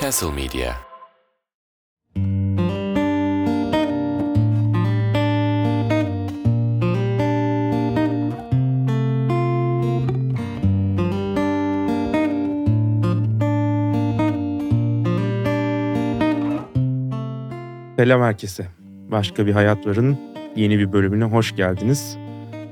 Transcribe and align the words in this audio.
Castle 0.00 0.32
Media 0.32 0.74
Selam 17.96 18.22
herkese. 18.22 18.66
Başka 19.10 19.46
bir 19.46 19.52
Hayat 19.52 19.86
Var'ın 19.86 20.18
yeni 20.56 20.78
bir 20.78 20.92
bölümüne 20.92 21.24
hoş 21.24 21.56
geldiniz. 21.56 22.18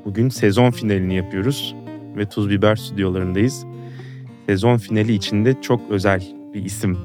Bugün 0.05 0.29
sezon 0.29 0.71
finalini 0.71 1.15
yapıyoruz 1.15 1.75
ve 2.17 2.29
Tuz 2.29 2.51
Biber 2.51 2.77
stüdyolarındayız. 2.77 3.67
Sezon 4.51 4.77
finali 4.77 5.13
içinde 5.13 5.57
çok 5.63 5.81
özel 5.91 6.23
bir 6.55 6.65
isim 6.65 6.99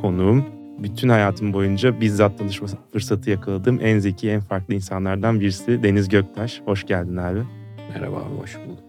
konuğum. 0.00 0.44
Bütün 0.78 1.08
hayatım 1.08 1.52
boyunca 1.52 2.00
bizzat 2.00 2.38
tanışma 2.38 2.68
fırsatı 2.92 3.30
yakaladığım 3.30 3.80
en 3.82 3.98
zeki, 3.98 4.30
en 4.30 4.40
farklı 4.40 4.74
insanlardan 4.74 5.40
birisi 5.40 5.82
Deniz 5.82 6.08
Göktaş. 6.08 6.60
Hoş 6.64 6.86
geldin 6.86 7.16
abi. 7.16 7.38
Merhaba 7.94 8.16
abi, 8.16 8.40
hoş 8.42 8.56
bulduk. 8.56 8.84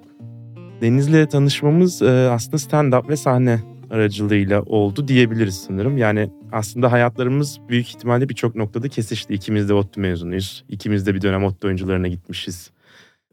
Deniz'le 0.82 1.30
tanışmamız 1.30 2.02
e, 2.02 2.06
aslında 2.06 2.58
stand-up 2.58 3.10
ve 3.10 3.16
sahne 3.16 3.60
aracılığıyla 3.90 4.62
oldu 4.62 5.08
diyebiliriz 5.08 5.56
sanırım. 5.68 5.98
Yani 5.98 6.30
aslında 6.52 6.92
hayatlarımız 6.92 7.60
büyük 7.70 7.90
ihtimalle 7.90 8.30
birçok 8.30 8.56
noktada 8.56 8.90
kesişti. 8.90 9.34
İkimiz 9.34 9.70
de 9.70 9.74
ODTÜ 9.74 10.00
mezunuyuz. 10.00 10.66
İkimiz 10.70 11.06
de 11.06 11.16
bir 11.16 11.22
dönem 11.22 11.44
ODTÜ 11.44 11.68
oyuncularına 11.68 12.08
gitmişiz. 12.08 12.72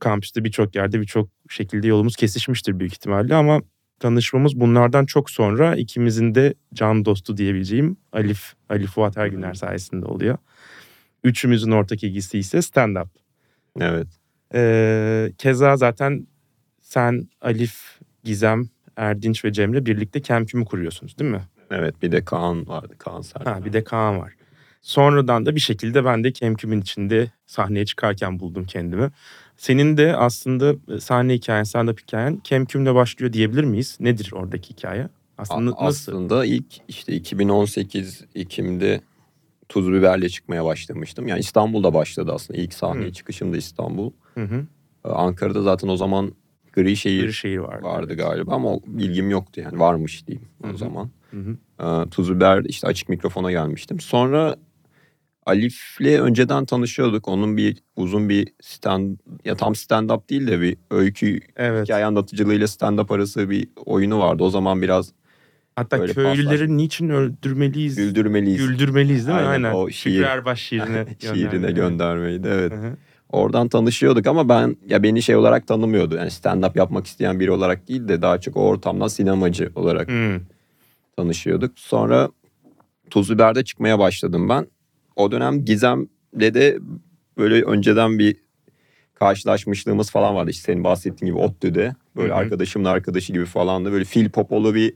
Kampüste 0.00 0.44
birçok 0.44 0.76
yerde 0.76 1.00
birçok 1.00 1.28
şekilde 1.48 1.86
yolumuz 1.86 2.16
kesişmiştir 2.16 2.78
büyük 2.78 2.92
ihtimalle 2.92 3.34
ama 3.34 3.60
tanışmamız 4.00 4.60
bunlardan 4.60 5.06
çok 5.06 5.30
sonra 5.30 5.76
ikimizin 5.76 6.34
de 6.34 6.54
can 6.74 7.04
dostu 7.04 7.36
diyebileceğim 7.36 7.96
Alif, 8.12 8.52
Alif 8.68 8.90
Fuat 8.90 9.16
Ergüner 9.16 9.54
sayesinde 9.54 10.06
oluyor. 10.06 10.38
Üçümüzün 11.24 11.70
ortak 11.70 12.04
ilgisi 12.04 12.38
ise 12.38 12.58
stand-up. 12.58 13.08
Evet. 13.80 14.06
Ee, 14.54 15.32
keza 15.38 15.76
zaten 15.76 16.26
sen, 16.80 17.28
Alif, 17.40 17.98
Gizem, 18.24 18.68
Erdinç 18.96 19.44
ve 19.44 19.52
Cemre 19.52 19.86
birlikte 19.86 20.22
Kemküm'ü 20.22 20.64
kuruyorsunuz 20.64 21.18
değil 21.18 21.30
mi? 21.30 21.42
Evet 21.70 22.02
bir 22.02 22.12
de 22.12 22.24
Kaan 22.24 22.68
vardı. 22.68 22.94
Kaan 22.98 23.20
Serkan. 23.20 23.52
Ha, 23.52 23.64
bir 23.64 23.72
de 23.72 23.84
Kaan 23.84 24.18
var. 24.18 24.32
Sonradan 24.90 25.46
da 25.46 25.54
bir 25.54 25.60
şekilde 25.60 26.04
ben 26.04 26.24
de 26.24 26.32
Kemküm'ün 26.32 26.80
içinde 26.80 27.30
sahneye 27.46 27.84
çıkarken 27.86 28.40
buldum 28.40 28.64
kendimi. 28.64 29.10
Senin 29.56 29.96
de 29.96 30.16
aslında 30.16 30.74
sahne 31.00 31.34
hikayen, 31.34 31.64
stand-up 31.64 32.00
hikayen 32.02 32.36
Kemküm'le 32.36 32.94
başlıyor 32.94 33.32
diyebilir 33.32 33.64
miyiz? 33.64 33.96
Nedir 34.00 34.30
oradaki 34.32 34.70
hikaye? 34.70 35.08
Aslında 35.38 35.70
A- 35.76 35.84
nasıl? 35.84 36.12
Aslında 36.12 36.44
ilk 36.44 36.64
işte 36.88 37.12
2018 37.14 38.24
Ekim'de 38.34 39.00
Tuz 39.68 39.92
Biber'le 39.92 40.28
çıkmaya 40.28 40.64
başlamıştım. 40.64 41.28
Yani 41.28 41.40
İstanbul'da 41.40 41.94
başladı 41.94 42.32
aslında. 42.34 42.60
İlk 42.60 42.74
sahneye 42.74 43.08
Hı. 43.08 43.12
çıkışım 43.12 43.52
da 43.52 43.56
İstanbul. 43.56 44.10
Hı 44.34 44.44
hı. 44.44 44.64
Ee, 45.04 45.08
Ankara'da 45.08 45.62
zaten 45.62 45.88
o 45.88 45.96
zaman 45.96 46.32
Gri 46.72 46.96
Şehir 46.96 47.22
Bir 47.22 47.32
şehir 47.32 47.58
vardı. 47.58 47.84
vardı 47.84 48.14
galiba 48.16 48.54
ama 48.54 48.78
bilgim 48.86 49.30
yoktu 49.30 49.60
yani. 49.60 49.78
Varmış 49.80 50.26
diyeyim 50.26 50.48
Hı 50.62 50.70
o 50.74 50.76
zaman. 50.76 51.10
Hı 51.30 51.36
hı. 51.36 51.56
Ee, 52.06 52.10
Tuz 52.10 52.34
Biber 52.34 52.62
işte 52.64 52.86
açık 52.86 53.08
mikrofona 53.08 53.50
gelmiştim. 53.50 54.00
Sonra 54.00 54.56
Alif'le 55.46 56.00
önceden 56.20 56.64
tanışıyorduk. 56.64 57.28
Onun 57.28 57.56
bir 57.56 57.76
uzun 57.96 58.28
bir 58.28 58.48
stand 58.62 59.16
ya 59.44 59.54
tam 59.56 59.74
stand 59.74 60.10
up 60.10 60.30
değil 60.30 60.46
de 60.46 60.60
bir 60.60 60.76
öykü 60.90 61.40
Evet. 61.56 61.84
hikaye 61.84 62.04
anlatıcılığıyla 62.04 62.66
stand 62.68 62.98
up 62.98 63.10
arası 63.12 63.50
bir 63.50 63.68
oyunu 63.86 64.18
vardı. 64.18 64.42
O 64.44 64.50
zaman 64.50 64.82
biraz 64.82 65.12
Hatta 65.76 66.00
böyle 66.00 66.12
köylüleri 66.12 66.44
paslar- 66.64 66.76
niçin 66.76 67.08
öldürmeliyiz? 67.08 67.96
güldürmeliyiz. 67.96 68.58
Güldürmeliyiz 68.68 69.26
değil 69.26 69.38
mi? 69.38 69.44
Aynen, 69.44 69.64
Aynen. 69.64 69.76
o 69.76 69.88
şiir- 69.90 70.24
Erbaş 70.24 70.60
şiirine 70.68 71.06
şiirine 71.20 71.42
gönderme. 71.50 71.72
göndermeydi. 71.72 72.48
Evet. 72.50 72.72
Oradan 73.32 73.68
tanışıyorduk 73.68 74.26
ama 74.26 74.48
ben 74.48 74.76
ya 74.88 75.02
beni 75.02 75.22
şey 75.22 75.36
olarak 75.36 75.66
tanımıyordu. 75.66 76.14
Yani 76.16 76.30
stand 76.30 76.64
up 76.64 76.76
yapmak 76.76 77.06
isteyen 77.06 77.40
biri 77.40 77.50
olarak 77.50 77.88
değil 77.88 78.08
de 78.08 78.22
daha 78.22 78.40
çok 78.40 78.56
o 78.56 78.60
ortamdan 78.60 79.08
sinemacı 79.08 79.70
olarak 79.74 80.10
Hı. 80.10 80.40
tanışıyorduk. 81.16 81.72
Sonra 81.78 82.28
Tuz 83.10 83.30
Biber'de 83.30 83.64
çıkmaya 83.64 83.98
başladım 83.98 84.48
ben. 84.48 84.66
O 85.16 85.32
dönem 85.32 85.64
Gizem'le 85.64 86.08
de 86.54 86.78
böyle 87.38 87.62
önceden 87.62 88.18
bir 88.18 88.36
karşılaşmışlığımız 89.14 90.10
falan 90.10 90.34
vardı. 90.34 90.50
İşte 90.50 90.62
senin 90.62 90.84
bahsettiğin 90.84 91.34
gibi 91.34 91.42
ODTÜ'de. 91.44 91.94
Böyle 92.16 92.28
Hı 92.28 92.32
hı. 92.32 92.38
arkadaşımın 92.38 92.84
arkadaşı 92.84 93.32
gibi 93.32 93.44
falan 93.44 93.84
da 93.84 93.92
böyle 93.92 94.04
fil 94.04 94.30
popolu 94.30 94.74
bir 94.74 94.92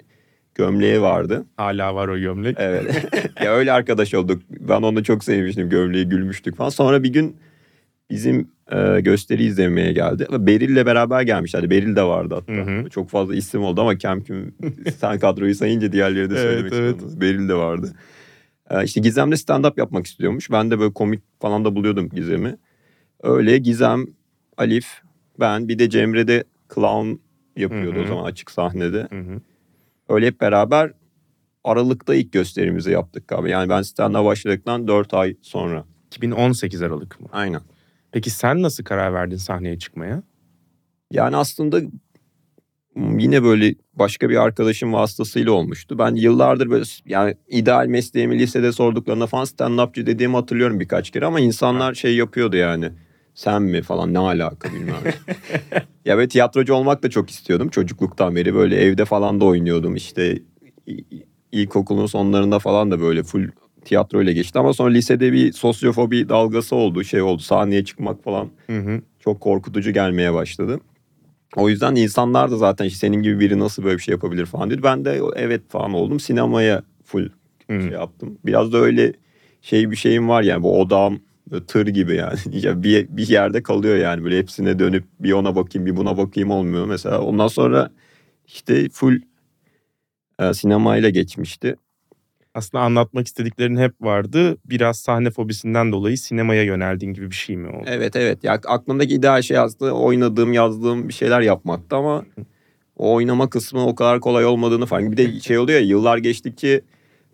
gömleği 0.54 1.00
vardı. 1.00 1.47
Hala 1.56 1.94
var 1.94 2.09
o 2.09 2.19
gömlek. 2.19 2.56
Evet. 2.59 3.09
ya 3.44 3.53
öyle 3.53 3.72
arkadaş 3.72 4.14
olduk. 4.14 4.42
Ben 4.50 4.82
onu 4.82 5.04
çok 5.04 5.25
sevmiştim. 5.25 5.69
Gömleği 5.69 6.09
gülmüştük 6.09 6.56
falan. 6.56 6.69
Sonra 6.69 7.03
bir 7.03 7.12
gün 7.12 7.36
bizim 8.10 8.48
e, 8.72 9.00
gösteri 9.00 9.44
izlemeye 9.44 9.92
geldi. 9.92 10.26
Beril'le 10.30 10.86
beraber 10.86 11.22
gelmişlerdi. 11.22 11.70
Beril 11.70 11.97
de 11.97 12.03
vardı 12.03 12.34
hatta. 12.34 12.53
Hı 12.53 12.62
hı. 12.62 12.91
Çok 12.91 13.10
fazla 13.10 13.34
isim 13.34 13.62
oldu 13.62 13.80
ama 13.80 13.97
Kemküm 13.97 14.54
sen 14.98 15.19
kadroyu 15.19 15.54
sayınca 15.54 15.92
diğerleri 15.92 16.30
de 16.30 16.34
Evet, 16.38 16.42
söylemek 16.42 16.72
evet. 16.72 16.97
istedim. 16.97 17.20
Beril 17.20 17.48
de 17.48 17.54
vardı. 17.54 17.92
E, 18.70 18.84
işte 18.84 19.00
Gizem'le 19.00 19.32
stand-up 19.32 19.78
yapmak 19.81 20.06
istiyormuş. 20.06 20.50
Ben 20.50 20.70
de 20.70 20.78
böyle 20.78 20.92
komik 20.92 21.22
falan 21.41 21.64
da 21.64 21.76
buluyordum 21.76 22.08
Gizem'i. 22.08 22.56
Öyle 23.22 23.58
Gizem, 23.58 24.06
Alif, 24.56 25.03
ben 25.41 25.69
bir 25.69 25.78
de 25.78 25.91
Cemre 25.91 26.28
de 26.28 26.44
clown 26.75 27.12
yapıyordu 27.56 27.97
Hı 27.97 28.00
hı. 28.00 28.04
o 28.04 28.09
zaman 28.09 28.25
açık 28.25 28.50
sahnede. 28.50 29.09
Hı 29.10 29.20
hı. 29.20 29.41
Öyle 30.09 30.26
hep 30.26 30.41
beraber 30.41 30.92
Aralık'ta 31.64 32.14
ilk 32.14 32.32
gösterimizi 32.32 32.91
yaptık 32.91 33.32
abi. 33.32 33.50
Yani 33.50 33.69
ben 33.69 33.82
stand-up'a 33.82 34.25
başladıktan 34.25 34.88
4 34.88 35.14
ay 35.14 35.36
sonra. 35.42 35.84
2018 36.06 36.82
Aralık 36.82 37.20
mı? 37.20 37.26
Aynen. 37.32 37.60
Peki 38.12 38.30
sen 38.30 38.62
nasıl 38.62 38.84
karar 38.84 39.14
verdin 39.14 39.36
sahneye 39.36 39.78
çıkmaya? 39.78 40.22
Yani 41.10 41.36
aslında 41.36 41.80
yine 42.97 43.43
böyle 43.43 43.75
başka 43.95 44.31
bir 44.31 44.37
arkadaşım 44.37 44.93
vasıtasıyla 44.93 45.53
olmuştu. 45.53 45.99
Ben 45.99 46.15
yıllardır 46.15 46.71
böyle 46.71 46.84
yani 47.06 47.34
ideal 47.49 47.87
mesleğimi 47.87 48.39
lisede 48.39 48.73
sorduklarında 48.73 49.27
falan 49.27 49.45
stand-upçı 49.45 50.06
dediğimi 50.06 50.34
hatırlıyorum 50.34 50.81
birkaç 50.81 51.11
kere 51.11 51.27
ama 51.27 51.41
insanlar 51.41 51.95
şey 51.95 52.17
yapıyordu 52.17 52.56
yani. 52.56 52.91
Sen 53.34 53.62
mi 53.62 53.83
falan 53.83 54.15
ne 54.15 54.19
alaka 54.19 54.73
bilmem. 54.73 54.95
ya 56.05 56.19
ve 56.19 56.28
tiyatrocu 56.28 56.75
olmak 56.75 57.03
da 57.03 57.11
çok 57.11 57.31
istiyordum 57.31 57.69
çocukluktan 57.69 58.37
beri. 58.37 58.55
Böyle 58.55 58.77
evde 58.77 59.05
falan 59.05 59.41
da 59.41 59.45
oynuyordum 59.45 59.97
işte 59.97 60.39
ilkokulun 61.53 62.07
sonlarında 62.07 62.59
falan 62.59 62.91
da 62.91 63.01
böyle 63.01 63.22
full 63.22 63.49
tiyatro 63.84 64.22
ile 64.22 64.33
geçti. 64.33 64.59
Ama 64.59 64.72
sonra 64.72 64.91
lisede 64.91 65.33
bir 65.33 65.53
sosyofobi 65.53 66.28
dalgası 66.28 66.77
oldu 66.77 67.05
şey 67.05 67.22
oldu 67.22 67.43
sahneye 67.43 67.84
çıkmak 67.84 68.25
falan 68.25 68.49
Hı 68.67 68.78
hı. 68.78 69.03
çok 69.21 69.41
korkutucu 69.41 69.91
gelmeye 69.91 70.34
başladı. 70.34 70.81
O 71.56 71.69
yüzden 71.69 71.94
insanlar 71.94 72.50
da 72.50 72.56
zaten 72.56 72.84
işte 72.84 72.99
senin 72.99 73.22
gibi 73.22 73.41
biri 73.41 73.59
nasıl 73.59 73.84
böyle 73.84 73.97
bir 73.99 74.03
şey 74.03 74.12
yapabilir 74.12 74.47
falan 74.47 74.71
dedi. 74.71 74.83
Ben 74.83 75.05
de 75.05 75.21
evet 75.37 75.62
falan 75.69 75.94
oldum. 75.94 76.21
Sinemaya 76.21 76.83
full 77.05 77.28
Hı. 77.71 77.81
şey 77.81 77.91
yaptım. 77.91 78.38
Biraz 78.47 78.72
da 78.72 78.78
öyle 78.78 79.12
şey 79.62 79.91
bir 79.91 79.97
şeyim 79.97 80.28
var 80.28 80.43
yani 80.43 80.62
bu 80.62 80.81
odam 80.81 81.21
böyle 81.50 81.66
tır 81.66 81.87
gibi 81.87 82.15
yani. 82.15 82.39
Ya 82.65 82.83
bir, 82.83 83.09
bir 83.09 83.28
yerde 83.28 83.62
kalıyor 83.62 83.97
yani 83.97 84.25
böyle 84.25 84.39
hepsine 84.39 84.78
dönüp 84.78 85.05
bir 85.21 85.33
ona 85.33 85.56
bakayım 85.56 85.87
bir 85.87 85.97
buna 85.97 86.16
bakayım 86.16 86.50
olmuyor. 86.50 86.87
Mesela 86.87 87.21
ondan 87.21 87.49
sonra 87.49 87.91
işte 88.47 88.89
full 88.89 89.21
e, 90.39 90.55
sinemayla 90.55 91.10
geçmişti. 91.10 91.77
Aslında 92.55 92.84
anlatmak 92.84 93.27
istediklerin 93.27 93.77
hep 93.77 93.93
vardı. 94.00 94.56
Biraz 94.65 94.99
sahne 94.99 95.31
fobisinden 95.31 95.93
dolayı 95.93 96.19
sinemaya 96.19 96.62
yöneldiğin 96.62 97.15
gibi 97.15 97.31
bir 97.31 97.34
şey 97.34 97.56
mi 97.56 97.69
oldu? 97.69 97.84
Evet 97.87 98.16
evet. 98.16 98.44
Ya 98.44 98.53
aklımdaki 98.53 99.15
ideal 99.15 99.43
şey 99.43 99.59
aslında 99.59 99.93
oynadığım, 99.93 100.53
yazdığım 100.53 101.09
bir 101.09 101.12
şeyler 101.12 101.41
yapmaktı 101.41 101.97
ama 101.97 102.25
o 102.97 103.15
oynama 103.15 103.50
kısmı 103.50 103.87
o 103.87 103.94
kadar 103.94 104.21
kolay 104.21 104.44
olmadığını 104.47 104.87
fark. 104.87 105.12
Bir 105.12 105.16
de 105.16 105.41
şey 105.41 105.59
oluyor 105.59 105.80
ya 105.80 105.86
yıllar 105.86 106.19
geçtikçe 106.19 106.80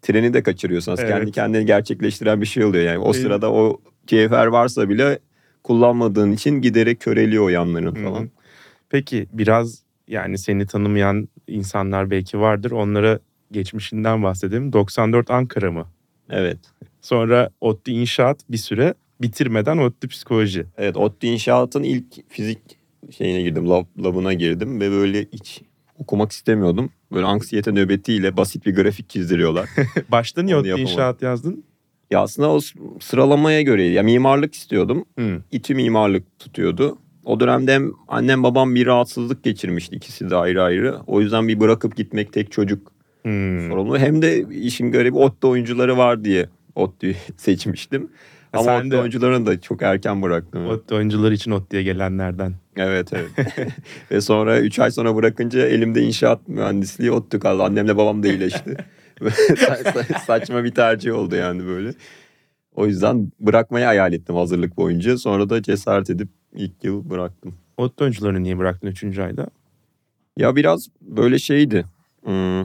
treni 0.02 0.34
de 0.34 0.42
kaçırıyorsun. 0.42 0.92
Aslında 0.92 1.08
Evet. 1.08 1.18
Kendi 1.18 1.32
kendini 1.32 1.66
gerçekleştiren 1.66 2.40
bir 2.40 2.46
şey 2.46 2.64
oluyor 2.64 2.84
yani. 2.84 2.98
O 2.98 3.12
sırada 3.12 3.52
o 3.52 3.80
cevher 4.06 4.46
varsa 4.46 4.88
bile 4.88 5.18
kullanmadığın 5.64 6.32
için 6.32 6.60
giderek 6.60 7.00
köreliyor 7.00 7.44
o 7.44 7.48
yanların 7.48 7.94
falan. 7.94 8.30
Peki 8.88 9.26
biraz 9.32 9.82
yani 10.08 10.38
seni 10.38 10.66
tanımayan 10.66 11.28
insanlar 11.48 12.10
belki 12.10 12.40
vardır. 12.40 12.70
Onlara 12.70 13.18
geçmişinden 13.50 14.22
bahsedelim. 14.22 14.72
94 14.72 15.30
Ankara 15.30 15.72
mı? 15.72 15.86
Evet. 16.30 16.58
Sonra 17.00 17.50
ODTÜ 17.60 17.90
İnşaat 17.90 18.40
bir 18.50 18.56
süre 18.56 18.94
bitirmeden 19.20 19.78
ODTÜ 19.78 20.08
Psikoloji. 20.08 20.66
Evet 20.76 20.96
ODTÜ 20.96 21.26
İnşaat'ın 21.26 21.82
ilk 21.82 22.30
fizik 22.30 22.58
şeyine 23.10 23.42
girdim, 23.42 23.70
lab, 23.70 23.84
labına 24.04 24.32
girdim 24.32 24.80
ve 24.80 24.90
böyle 24.90 25.26
hiç 25.32 25.62
okumak 25.98 26.32
istemiyordum. 26.32 26.90
Böyle 27.12 27.26
anksiyete 27.26 27.72
nöbetiyle 27.72 28.36
basit 28.36 28.66
bir 28.66 28.74
grafik 28.74 29.10
çizdiriyorlar. 29.10 29.68
Başta 30.08 30.42
niye 30.42 30.56
ODTÜ. 30.56 30.80
İnşaat 30.80 31.22
yazdın? 31.22 31.64
ya 32.10 32.20
aslında 32.20 32.52
o 32.52 32.60
sıralamaya 33.00 33.62
göre 33.62 33.84
ya 33.84 34.02
mimarlık 34.02 34.54
istiyordum. 34.54 35.04
Hı. 35.18 35.42
İTÜ 35.52 35.74
mimarlık 35.74 36.38
tutuyordu. 36.38 36.98
o 37.24 37.40
dönemde 37.40 37.74
hem 37.74 37.92
annem 38.08 38.42
babam 38.42 38.74
bir 38.74 38.86
rahatsızlık 38.86 39.44
geçirmişti 39.44 39.96
ikisi 39.96 40.30
de 40.30 40.36
ayrı 40.36 40.62
ayrı. 40.62 40.98
O 41.06 41.20
yüzden 41.20 41.48
bir 41.48 41.60
bırakıp 41.60 41.96
gitmek 41.96 42.32
tek 42.32 42.52
çocuk 42.52 42.92
Hmm. 43.26 43.68
sorumlu. 43.68 43.98
Hem 43.98 44.22
de 44.22 44.46
işin 44.50 44.92
garibi 44.92 45.16
ODTÜ 45.18 45.46
oyuncuları 45.46 45.96
var 45.98 46.24
diye 46.24 46.48
ODTÜ'yü 46.74 47.14
seçmiştim. 47.36 48.08
Ama 48.52 48.62
sen 48.62 48.80
ODTÜ 48.80 48.90
de- 48.90 48.96
oyuncularını 49.00 49.46
da 49.46 49.60
çok 49.60 49.82
erken 49.82 50.22
bıraktım. 50.22 50.66
ODTÜ 50.66 50.94
oyuncular 50.94 51.32
için 51.32 51.50
ODTÜ'ye 51.50 51.82
gelenlerden. 51.82 52.54
Evet 52.76 53.12
evet. 53.12 53.30
Ve 54.10 54.20
sonra 54.20 54.60
3 54.60 54.78
ay 54.78 54.90
sonra 54.90 55.16
bırakınca 55.16 55.66
elimde 55.66 56.02
inşaat 56.02 56.48
mühendisliği 56.48 57.10
ODTÜ 57.10 57.38
kaldı. 57.40 57.62
Annemle 57.62 57.96
babam 57.96 58.22
da 58.22 58.28
iyileşti. 58.28 58.76
Sa- 59.20 59.82
sa- 59.82 60.24
Saçma 60.24 60.64
bir 60.64 60.70
tercih 60.74 61.14
oldu 61.14 61.36
yani 61.36 61.66
böyle. 61.66 61.90
O 62.74 62.86
yüzden 62.86 63.32
bırakmayı 63.40 63.84
hayal 63.86 64.12
ettim 64.12 64.36
hazırlık 64.36 64.76
boyunca. 64.76 65.18
Sonra 65.18 65.50
da 65.50 65.62
cesaret 65.62 66.10
edip 66.10 66.28
ilk 66.54 66.84
yıl 66.84 67.10
bıraktım. 67.10 67.54
ODTÜ 67.76 68.04
oyuncularını 68.04 68.42
niye 68.42 68.58
bıraktın 68.58 68.88
3. 68.88 69.18
ayda? 69.18 69.46
Ya 70.36 70.56
biraz 70.56 70.88
böyle 71.00 71.38
şeydi. 71.38 71.84
Hmm. 72.24 72.62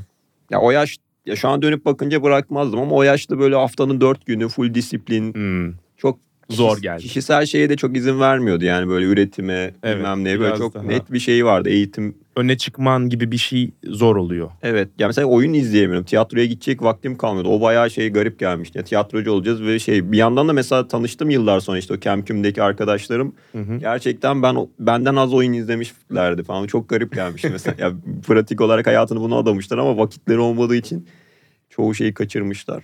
Ya 0.51 0.59
o 0.59 0.71
yaş 0.71 0.98
ya 1.25 1.36
şu 1.36 1.50
an 1.50 1.62
dönüp 1.62 1.86
bakınca 1.86 2.24
bırakmazdım 2.24 2.80
ama 2.80 2.95
o 2.95 3.03
yaşta 3.03 3.39
böyle 3.39 3.56
haftanın 3.56 4.01
dört 4.01 4.25
günü 4.25 4.50
full 4.50 4.74
disiplin 4.74 5.33
Hmm. 5.33 5.74
çok 5.98 6.19
Zor 6.56 6.77
geldi. 6.77 7.01
Kişisel 7.01 7.45
şeye 7.45 7.69
de 7.69 7.75
çok 7.77 7.98
izin 7.98 8.19
vermiyordu 8.19 8.65
yani 8.65 8.88
böyle 8.88 9.06
üretime 9.06 9.74
Evet, 9.83 9.98
bilmem 9.98 10.24
neye 10.24 10.39
böyle 10.39 10.56
çok 10.57 10.74
daha- 10.74 10.83
net 10.83 11.12
bir 11.13 11.19
şey 11.19 11.45
vardı 11.45 11.69
eğitim 11.69 12.15
Öne 12.36 12.57
çıkman 12.57 13.09
gibi 13.09 13.31
bir 13.31 13.38
şey 13.38 13.71
zor 13.83 14.15
oluyor. 14.15 14.51
Evet. 14.63 14.89
Ya 15.00 15.07
mesela 15.07 15.27
oyun 15.27 15.53
izleyemiyorum. 15.53 16.06
Tiyatroya 16.06 16.45
gidecek 16.45 16.81
vaktim 16.83 17.18
kalmıyordu. 17.18 17.50
O 17.50 17.62
bayağı 17.62 17.92
şey 17.92 18.09
garip 18.09 18.39
gelmişti. 18.39 18.77
Ya, 18.77 18.83
tiyatrocu 18.83 19.31
olacağız 19.31 19.62
ve 19.63 19.80
şey 19.80 20.12
bir 20.12 20.18
yandan 20.18 20.48
da 20.48 20.53
mesela 20.53 20.88
tanıştım 20.88 21.30
yıllar 21.30 21.59
sonra 21.59 21.77
işte 21.77 21.94
o 21.94 21.98
Kemküm'deki 21.98 22.63
arkadaşlarım. 22.63 23.36
Hı 23.51 23.57
hı. 23.57 23.77
Gerçekten 23.77 24.44
ben 24.44 24.68
benden 24.80 25.15
az 25.15 25.33
oyun 25.33 25.53
izlemişlerdi 25.53 26.44
falan. 26.44 26.68
Çok 26.68 26.89
garip 26.89 27.15
gelmişti 27.15 27.50
mesela. 27.51 27.75
ya 27.80 27.94
pratik 28.27 28.62
olarak 28.62 28.88
hayatını 28.88 29.19
buna 29.21 29.36
adamışlar 29.38 29.77
ama 29.77 29.98
vakitleri 29.98 30.39
olmadığı 30.39 30.75
için 30.75 31.07
çoğu 31.69 31.95
şeyi 31.95 32.13
kaçırmışlar. 32.13 32.83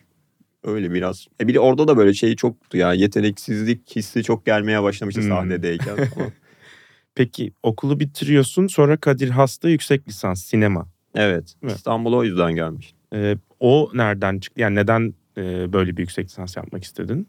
Öyle 0.63 0.93
biraz. 0.93 1.27
E 1.41 1.47
bir 1.47 1.53
de 1.53 1.59
orada 1.59 1.87
da 1.87 1.97
böyle 1.97 2.13
şey 2.13 2.35
çoktu 2.35 2.77
ya. 2.77 2.93
Yeteneksizlik 2.93 3.95
hissi 3.95 4.23
çok 4.23 4.45
gelmeye 4.45 4.83
başlamıştı 4.83 5.21
Hmm. 5.21 5.29
sahnedeyken. 5.29 5.97
Peki 7.15 7.51
okulu 7.63 7.99
bitiriyorsun 7.99 8.67
sonra 8.67 8.97
Kadir 8.97 9.29
Has'ta 9.29 9.69
yüksek 9.69 10.07
lisans 10.07 10.43
sinema. 10.45 10.87
Evet. 11.15 11.53
Evet. 11.63 11.75
İstanbul'a 11.75 12.15
o 12.15 12.23
yüzden 12.23 12.55
gelmiş. 12.55 12.93
Ee, 13.13 13.37
o 13.59 13.91
nereden 13.93 14.39
çıktı? 14.39 14.61
Yani 14.61 14.75
neden 14.75 15.13
e, 15.37 15.73
böyle 15.73 15.97
bir 15.97 16.01
yüksek 16.01 16.25
lisans 16.25 16.57
yapmak 16.57 16.83
istedin? 16.83 17.27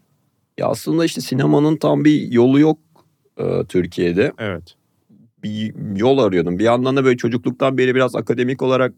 Ya 0.57 0.67
aslında 0.67 1.05
işte 1.05 1.21
sinemanın 1.21 1.77
tam 1.77 2.05
bir 2.05 2.31
yolu 2.31 2.59
yok 2.59 2.79
e, 3.37 3.43
Türkiye'de. 3.69 4.33
Evet. 4.37 4.75
Bir 5.43 5.73
yol 5.99 6.17
arıyordum. 6.17 6.59
Bir 6.59 6.63
yandan 6.63 6.95
da 6.97 7.05
böyle 7.05 7.17
çocukluktan 7.17 7.77
beri 7.77 7.95
biraz 7.95 8.15
akademik 8.15 8.61
olarak 8.61 8.93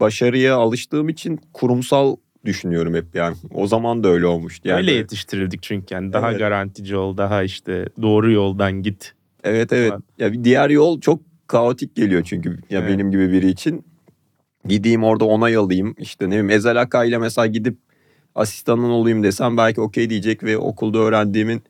başarıya 0.00 0.56
alıştığım 0.56 1.08
için 1.08 1.40
kurumsal 1.52 2.16
düşünüyorum 2.46 2.94
hep 2.94 3.04
yani. 3.14 3.36
O 3.54 3.66
zaman 3.66 4.04
da 4.04 4.08
öyle 4.08 4.26
olmuştu. 4.26 4.68
Yani 4.68 4.78
Öyle 4.78 4.92
yetiştirildik 4.92 5.62
çünkü 5.62 5.94
yani 5.94 6.12
daha 6.12 6.30
Evet. 6.30 6.38
garantici 6.38 6.96
ol, 6.96 7.16
daha 7.16 7.42
işte 7.42 7.86
doğru 8.02 8.32
yoldan 8.32 8.72
git. 8.82 9.12
Evet 9.44 9.72
evet. 9.72 9.90
Falan. 9.90 10.02
Ya 10.18 10.32
bir 10.32 10.44
diğer 10.44 10.70
yol 10.70 11.00
çok 11.00 11.20
kaotik 11.46 11.96
geliyor 11.96 12.22
çünkü 12.24 12.50
ya 12.70 12.80
Evet. 12.80 12.90
benim 12.90 13.10
gibi 13.10 13.32
biri 13.32 13.48
için. 13.48 13.84
Gideyim 14.68 15.04
orada 15.04 15.24
onay 15.24 15.56
alayım. 15.56 15.94
İşte 15.98 16.24
ne 16.26 16.28
bileyim 16.28 16.50
Ezel 16.50 16.80
Akay 16.80 17.08
ile 17.08 17.18
mesela 17.18 17.46
gidip 17.46 17.78
asistanın 18.34 18.90
olayım 18.90 19.22
desem 19.22 19.56
belki 19.56 19.80
okey 19.80 20.10
diyecek 20.10 20.42
ve 20.44 20.58
okulda 20.58 20.98
öğrendiğimin 20.98 21.62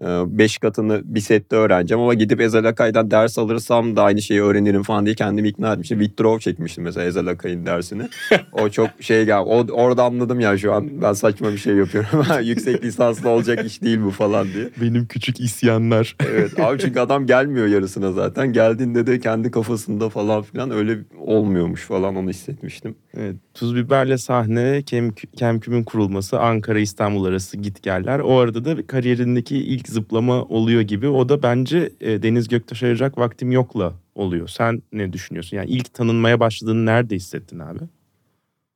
e, 0.00 0.06
beş 0.38 0.58
katını 0.58 1.00
bir 1.04 1.20
sette 1.20 1.56
öğreneceğim 1.56 2.02
ama 2.02 2.14
gidip 2.14 2.40
Ezel 2.40 2.68
Akay'dan 2.68 3.10
ders 3.10 3.38
alırsam 3.38 3.96
da 3.96 4.02
aynı 4.02 4.22
şeyi 4.22 4.42
öğrenirim 4.42 4.82
falan 4.82 5.04
diye 5.06 5.14
kendimi 5.14 5.48
ikna 5.48 5.72
etmiştim. 5.72 6.00
Withdraw 6.00 6.40
çekmiştim 6.50 6.84
mesela 6.84 7.06
Ezel 7.06 7.26
Akay'ın 7.26 7.66
dersini. 7.66 8.08
o 8.52 8.68
çok 8.68 8.90
şey 9.00 9.24
gel 9.24 9.38
o, 9.38 9.66
orada 9.72 10.04
anladım 10.04 10.40
ya 10.40 10.58
şu 10.58 10.72
an 10.72 11.02
ben 11.02 11.12
saçma 11.12 11.52
bir 11.52 11.58
şey 11.58 11.74
yapıyorum. 11.74 12.24
Yüksek 12.42 12.84
lisanslı 12.84 13.28
olacak 13.28 13.66
iş 13.66 13.82
değil 13.82 14.00
bu 14.04 14.10
falan 14.10 14.46
diye. 14.54 14.70
Benim 14.80 15.06
küçük 15.06 15.40
isyanlar. 15.40 16.16
Evet 16.34 16.60
abi 16.60 16.78
çünkü 16.78 17.00
adam 17.00 17.26
gelmiyor 17.26 17.66
yarısına 17.66 18.12
zaten. 18.12 18.52
Geldiğinde 18.52 19.06
de 19.06 19.20
kendi 19.20 19.50
kafasında 19.50 20.08
falan 20.08 20.42
filan 20.42 20.70
öyle 20.70 20.98
olmuyormuş 21.18 21.82
falan 21.82 22.16
onu 22.16 22.30
hissetmiştim. 22.30 22.94
Evet, 23.16 23.36
Tuz 23.54 23.76
Biber'le 23.76 24.16
sahne, 24.16 24.82
Kem, 24.82 25.10
Kemküm'ün 25.36 25.84
kurulması, 25.84 26.40
Ankara 26.40 26.78
İstanbul 26.78 27.24
arası 27.24 27.56
gitgeller. 27.56 28.18
O 28.18 28.38
arada 28.38 28.64
da 28.64 28.86
kariyerindeki 28.86 29.56
ilk 29.56 29.83
zıplama 29.88 30.42
oluyor 30.42 30.80
gibi. 30.80 31.08
O 31.08 31.28
da 31.28 31.42
bence 31.42 31.92
e, 32.00 32.22
Deniz 32.22 32.48
Göktaş 32.48 32.82
ayıracak 32.82 33.18
vaktim 33.18 33.52
yokla 33.52 33.92
oluyor. 34.14 34.48
Sen 34.48 34.82
ne 34.92 35.12
düşünüyorsun? 35.12 35.56
Yani 35.56 35.70
ilk 35.70 35.94
tanınmaya 35.94 36.40
başladığını 36.40 36.86
nerede 36.86 37.16
hissettin 37.16 37.58
abi? 37.58 37.78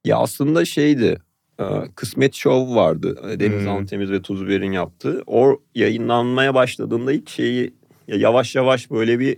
Ya 0.04 0.16
aslında 0.18 0.64
şeydi 0.64 1.18
e, 1.60 1.64
Kısmet 1.94 2.34
Show 2.34 2.74
vardı. 2.74 3.18
E, 3.30 3.40
Deniz 3.40 3.62
Hmm. 3.64 3.68
Antemiz 3.72 4.10
ve 4.10 4.22
Tuz 4.22 4.46
Biber'in 4.46 4.72
yaptığı. 4.72 5.22
O 5.26 5.60
yayınlanmaya 5.74 6.54
başladığında 6.54 7.12
ilk 7.12 7.28
şeyi 7.28 7.74
ya 8.08 8.16
yavaş 8.16 8.54
yavaş 8.54 8.90
böyle 8.90 9.18
bir 9.18 9.36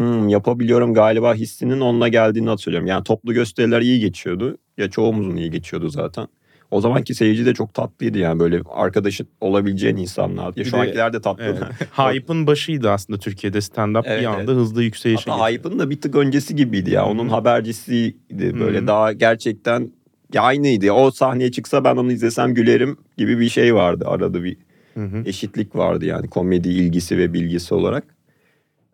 "Hmm, 0.00 0.28
yapabiliyorum 0.28 0.94
galiba 0.94 1.34
hissinin 1.34 1.80
onunla 1.80 2.08
geldiğini 2.08 2.48
hatırlıyorum. 2.48 2.86
Yani 2.86 3.04
toplu 3.04 3.32
gösteriler 3.34 3.80
iyi 3.80 4.00
geçiyordu. 4.00 4.58
Ya 4.78 4.90
çoğumuzun 4.90 5.36
iyi 5.36 5.50
geçiyordu 5.50 5.88
zaten. 5.88 6.28
O 6.70 6.80
zamanki 6.80 7.14
seyirci 7.14 7.46
de 7.46 7.54
çok 7.54 7.74
tatlıydı 7.74 8.18
yani 8.18 8.40
böyle 8.40 8.60
arkadaşı 8.70 9.26
olabileceğin 9.40 9.96
insanlar. 9.96 10.52
Ya 10.56 10.64
şu 10.64 10.72
de- 10.72 10.76
ankiler 10.76 11.12
de 11.12 11.20
tatlı. 11.20 11.44
Evet. 11.44 11.58
Hype'ın 11.98 12.46
başıydı 12.46 12.90
aslında 12.90 13.18
Türkiye'de 13.18 13.58
stand-up 13.58 14.02
Evet, 14.06 14.20
bir 14.20 14.26
anda 14.26 14.52
hızlı 14.52 14.82
yükselişe 14.82 15.30
Hatta. 15.30 15.48
Hype'ın 15.50 15.78
da 15.78 15.90
bir 15.90 16.00
tık 16.00 16.14
öncesi 16.16 16.56
gibiydi 16.56 16.90
ya. 16.90 17.06
Onun 17.06 17.24
Hı 17.24 17.28
hı. 17.28 17.34
habercisiydi. 17.34 18.60
Böyle 18.60 18.78
Hı. 18.78 18.86
daha 18.86 19.12
gerçekten 19.12 19.92
ya 20.34 20.42
aynıydı. 20.42 20.92
O 20.92 21.10
sahneye 21.10 21.50
çıksa 21.50 21.84
ben 21.84 21.96
onu 21.96 22.12
izlesem 22.12 22.54
gülerim 22.54 22.96
gibi 23.16 23.40
bir 23.40 23.48
şey 23.48 23.74
vardı. 23.74 24.04
Arada 24.08 24.44
bir 24.44 24.56
Hı 24.94 25.04
hı. 25.04 25.22
eşitlik 25.26 25.76
vardı 25.76 26.04
yani 26.04 26.28
komedi 26.28 26.68
ilgisi 26.68 27.18
ve 27.18 27.32
bilgisi 27.32 27.74
olarak. 27.74 28.04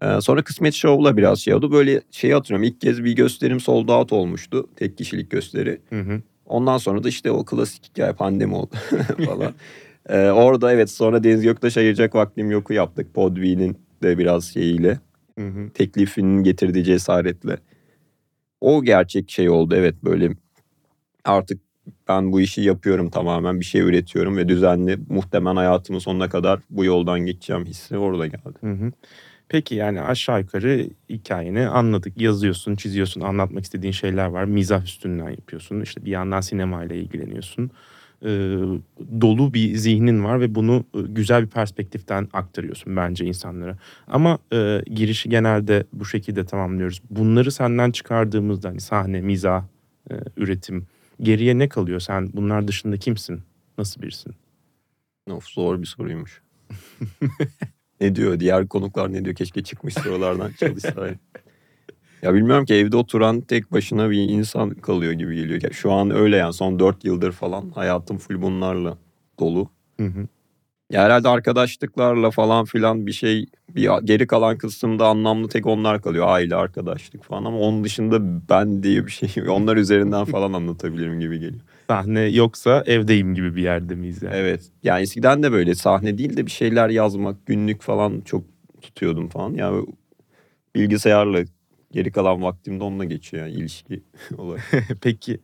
Ee, 0.02 0.20
sonra 0.20 0.42
Kısmet 0.42 0.74
Show'la 0.74 1.16
biraz 1.16 1.38
şey 1.40 1.54
oldu. 1.54 1.72
Böyle 1.72 2.00
şey 2.10 2.32
hatırlıyorum. 2.32 2.64
İlk 2.68 2.80
kez 2.80 3.04
bir 3.04 3.12
gösterim 3.12 3.60
sold 3.60 3.88
out 3.88 4.12
olmuştu. 4.12 4.68
Tek 4.76 4.98
kişilik 4.98 5.30
gösteri. 5.30 5.80
Hı 5.90 6.00
hı. 6.00 6.22
Ondan 6.46 6.78
sonra 6.78 7.04
da 7.04 7.08
işte 7.08 7.30
o 7.30 7.44
klasik 7.44 7.84
hikaye 7.84 8.12
pandemi 8.12 8.54
oldu 8.54 8.74
falan. 9.26 9.52
Ee, 10.08 10.30
orada 10.30 10.72
evet 10.72 10.90
sonra 10.90 11.24
Deniz 11.24 11.42
Göktaş 11.42 11.76
ayıracak 11.76 12.14
vaktim 12.14 12.50
yoku 12.50 12.72
yaptık. 12.72 13.14
Podvi'nin 13.14 13.76
de 14.02 14.18
biraz 14.18 14.44
şeyiyle 14.44 14.98
Hı 15.38 15.48
hı. 15.48 15.70
teklifinin 15.74 16.42
getirdiği 16.42 16.84
cesaretle. 16.84 17.58
O 18.60 18.82
gerçek 18.82 19.30
şey 19.30 19.50
oldu 19.50 19.74
evet 19.76 19.94
böyle 20.04 20.30
artık 21.24 21.60
ben 22.08 22.32
bu 22.32 22.40
işi 22.40 22.60
yapıyorum 22.60 23.10
tamamen 23.10 23.60
bir 23.60 23.64
şey 23.64 23.80
üretiyorum 23.80 24.36
ve 24.36 24.48
düzenli 24.48 24.98
muhtemelen 25.08 25.56
hayatımın 25.56 25.98
sonuna 26.00 26.28
kadar 26.28 26.60
bu 26.70 26.84
yoldan 26.84 27.20
geçeceğim 27.20 27.64
hissi 27.64 27.98
orada 27.98 28.26
geldi. 28.26 28.58
Hı 28.60 28.72
hı. 28.72 28.92
Peki 29.48 29.74
yani 29.74 30.00
aşağı 30.00 30.40
yukarı 30.40 30.88
hikayeni 31.10 31.68
anladık. 31.68 32.20
Yazıyorsun, 32.20 32.76
çiziyorsun, 32.76 33.20
anlatmak 33.20 33.64
istediğin 33.64 33.92
şeyler 33.92 34.26
var. 34.26 34.44
Mizah 34.44 34.84
üstünden 34.84 35.30
yapıyorsun. 35.30 35.80
İşte 35.80 36.04
bir 36.04 36.10
yandan 36.10 36.40
sinemayla 36.40 36.96
ilgileniyorsun. 36.96 37.70
Ee, 38.22 38.28
dolu 39.20 39.54
bir 39.54 39.76
zihnin 39.76 40.24
var 40.24 40.40
ve 40.40 40.54
bunu 40.54 40.84
e, 40.94 40.98
güzel 41.00 41.42
bir 41.42 41.50
perspektiften 41.50 42.28
aktarıyorsun 42.32 42.96
bence 42.96 43.24
insanlara. 43.24 43.78
Ama 44.06 44.38
e, 44.52 44.82
girişi 44.86 45.28
genelde 45.28 45.84
bu 45.92 46.04
şekilde 46.04 46.44
tamamlıyoruz. 46.46 47.02
Bunları 47.10 47.52
senden 47.52 47.90
çıkardığımızda 47.90 48.68
hani 48.68 48.80
sahne, 48.80 49.20
mizah, 49.20 49.64
e, 50.10 50.14
üretim 50.36 50.86
geriye 51.20 51.58
ne 51.58 51.68
kalıyor? 51.68 52.00
Sen 52.00 52.30
bunlar 52.32 52.68
dışında 52.68 52.96
kimsin? 52.96 53.42
Nasıl 53.78 54.02
birisin? 54.02 54.34
Of 55.30 55.44
zor 55.44 55.80
bir 55.82 55.86
soruymuş. 55.86 56.42
ne 58.00 58.14
diyor 58.14 58.40
diğer 58.40 58.68
konuklar 58.68 59.12
ne 59.12 59.24
diyor 59.24 59.36
keşke 59.36 59.62
çıkmış 59.62 59.94
sorulardan 59.94 60.52
çalışsaydı. 60.52 61.18
Ya 62.22 62.34
bilmiyorum 62.34 62.64
ki 62.64 62.74
evde 62.74 62.96
oturan 62.96 63.40
tek 63.40 63.72
başına 63.72 64.10
bir 64.10 64.16
insan 64.16 64.70
kalıyor 64.70 65.12
gibi 65.12 65.36
geliyor. 65.36 65.62
Ya 65.62 65.70
Şu 65.72 65.92
an 65.92 66.10
öyle 66.10 66.36
yani 66.36 66.52
son 66.52 66.78
4 66.78 67.04
yıldır 67.04 67.32
falan 67.32 67.70
hayatım 67.70 68.18
full 68.18 68.42
bunlarla 68.42 68.98
dolu. 69.40 69.70
Hı 70.00 70.06
hı. 70.06 70.26
Ya 70.90 71.02
herhalde 71.02 71.28
arkadaşlıklarla 71.28 72.30
falan 72.30 72.64
filan 72.64 73.06
bir 73.06 73.12
şey 73.12 73.46
bir 73.74 73.90
geri 74.04 74.26
kalan 74.26 74.58
kısımda 74.58 75.06
anlamlı 75.06 75.48
tek 75.48 75.66
onlar 75.66 76.02
kalıyor. 76.02 76.28
Aile, 76.28 76.54
arkadaşlık 76.54 77.24
falan 77.24 77.44
ama 77.44 77.58
onun 77.58 77.84
dışında 77.84 78.48
ben 78.48 78.82
diye 78.82 79.06
bir 79.06 79.10
şey 79.10 79.30
onlar 79.48 79.76
üzerinden 79.76 80.24
falan 80.24 80.52
anlatabilirim 80.52 81.20
gibi 81.20 81.40
geliyor. 81.40 81.62
Sahne 81.88 82.20
yoksa 82.20 82.82
evdeyim 82.86 83.34
gibi 83.34 83.56
bir 83.56 83.62
yerde 83.62 83.94
miyiz 83.94 84.22
yani? 84.22 84.36
Evet. 84.36 84.70
Yani 84.82 85.02
eskiden 85.02 85.42
de 85.42 85.52
böyle 85.52 85.74
sahne 85.74 86.18
değil 86.18 86.36
de 86.36 86.46
bir 86.46 86.50
şeyler 86.50 86.88
yazmak, 86.88 87.46
günlük 87.46 87.82
falan 87.82 88.20
çok 88.20 88.44
tutuyordum 88.82 89.28
falan. 89.28 89.54
Yani 89.54 89.86
bilgisayarla 90.74 91.44
geri 91.92 92.12
kalan 92.12 92.42
vaktimde 92.42 92.84
onunla 92.84 93.04
geçiyor 93.04 93.46
yani 93.46 93.56
ilişki 93.56 94.02
olarak. 94.38 94.64
Peki 95.00 95.40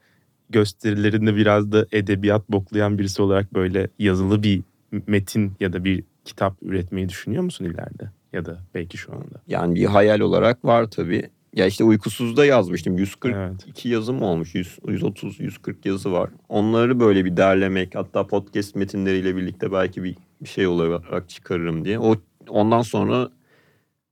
gösterilerinde 0.51 1.37
biraz 1.37 1.73
da 1.73 1.87
edebiyat 1.93 2.49
boklayan 2.49 2.99
birisi 2.99 3.23
olarak 3.23 3.55
böyle 3.55 3.89
yazılı 3.99 4.43
bir 4.43 4.63
metin 5.07 5.53
ya 5.61 5.73
da 5.73 5.85
bir 5.85 6.05
kitap 6.25 6.63
üretmeyi 6.63 7.09
düşünüyor 7.09 7.43
musun 7.43 7.65
ileride? 7.65 8.11
ya 8.33 8.45
da 8.45 8.59
belki 8.75 8.99
şu 8.99 9.13
anda. 9.13 9.43
Yani 9.47 9.75
bir 9.75 9.85
hayal 9.85 10.21
olarak 10.21 10.65
var 10.65 10.91
tabii. 10.91 11.31
Ya 11.57 11.67
işte 11.67 11.85
uykusuzda 11.85 12.45
yazmıştım. 12.45 12.99
142 12.99 13.35
Evet. 13.37 13.85
yazım 13.85 14.23
olmuş. 14.23 14.55
100, 14.55 14.79
130, 14.89 15.41
140 15.41 15.87
yazı 15.87 16.13
var. 16.13 16.31
Onları 16.49 17.01
böyle 17.01 17.25
bir 17.25 17.37
derlemek 17.37 17.95
hatta 17.95 18.27
podcast 18.27 18.77
metinleriyle 18.77 19.37
birlikte 19.37 19.73
belki 19.73 20.05
bir, 20.05 20.17
bir 20.43 20.49
şey 20.49 20.67
olarak 20.67 21.29
çıkarırım 21.29 21.85
diye. 21.85 21.99
O 21.99 22.17
ondan 22.49 22.83
sonra 22.83 23.31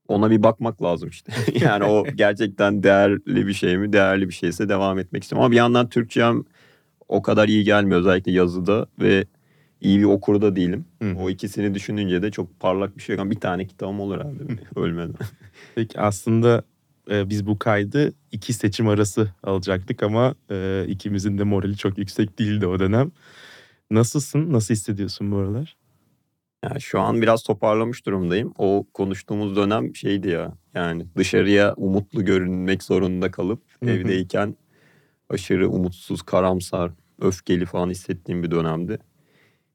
ona 0.09 0.31
bir 0.31 0.43
bakmak 0.43 0.83
lazım 0.83 1.09
işte. 1.09 1.33
yani 1.61 1.85
o 1.85 2.05
gerçekten 2.15 2.83
değerli 2.83 3.47
bir 3.47 3.55
şey 3.55 3.79
mi? 3.79 3.93
Değerli 3.93 4.29
bir 4.29 4.35
şeyse 4.35 4.69
devam 4.69 4.99
etmek 4.99 5.23
istiyorum. 5.23 5.45
Ama 5.45 5.53
bir 5.53 5.57
yandan 5.57 5.89
Türkçem 5.89 6.45
o 7.09 7.23
kadar 7.23 7.49
iyi 7.49 7.65
gelmiyor 7.65 8.01
özellikle 8.01 8.33
yazıda 8.33 8.87
ve 9.01 9.25
iyi 9.81 9.99
bir 9.99 10.05
okur 10.05 10.43
da 10.43 10.57
değilim. 10.57 10.85
Hı. 11.03 11.15
O 11.19 11.31
ikisini 11.31 11.75
düşününce 11.75 12.23
de 12.23 12.31
çok 12.31 12.61
parlak 12.61 12.97
bir 12.97 13.03
şey 13.03 13.31
Bir 13.31 13.41
tane 13.41 13.67
kitabım 13.67 14.01
olur 14.01 14.19
herhalde 14.19 14.43
ölmeden. 14.77 15.15
Peki 15.75 16.01
aslında 16.01 16.63
e, 17.11 17.29
biz 17.29 17.47
bu 17.47 17.59
kaydı 17.59 18.13
iki 18.33 18.53
seçim 18.53 18.89
arası 18.89 19.31
alacaktık 19.43 20.03
ama 20.03 20.35
e, 20.51 20.85
ikimizin 20.89 21.39
de 21.39 21.45
morali 21.45 21.77
çok 21.77 21.99
yüksek 21.99 22.39
değildi 22.39 22.67
o 22.67 22.79
dönem. 22.79 23.13
Nasılsın? 23.91 24.53
Nasıl 24.53 24.75
hissediyorsun 24.75 25.33
bu 25.33 25.37
aralar? 25.37 25.77
Yani 26.65 26.81
şu 26.81 27.01
an 27.01 27.23
biraz 27.23 27.43
toparlamış 27.43 28.07
durumdayım. 28.07 28.55
O 28.59 28.87
konuştuğumuz 28.95 29.57
dönem 29.57 29.97
şeydi 29.97 30.29
ya. 30.29 30.53
Yani 30.75 31.07
dışarıya 31.17 31.75
umutlu 31.77 32.25
görünmek 32.25 32.83
zorunda 32.83 33.31
kalıp 33.31 33.63
evdeyken 33.83 34.57
aşırı 35.29 35.71
umutsuz, 35.71 36.23
karamsar, 36.23 36.91
öfkeli 37.21 37.67
falan 37.67 37.91
hissettiğim 37.91 38.43
bir 38.43 38.51
dönemdi. 38.51 38.99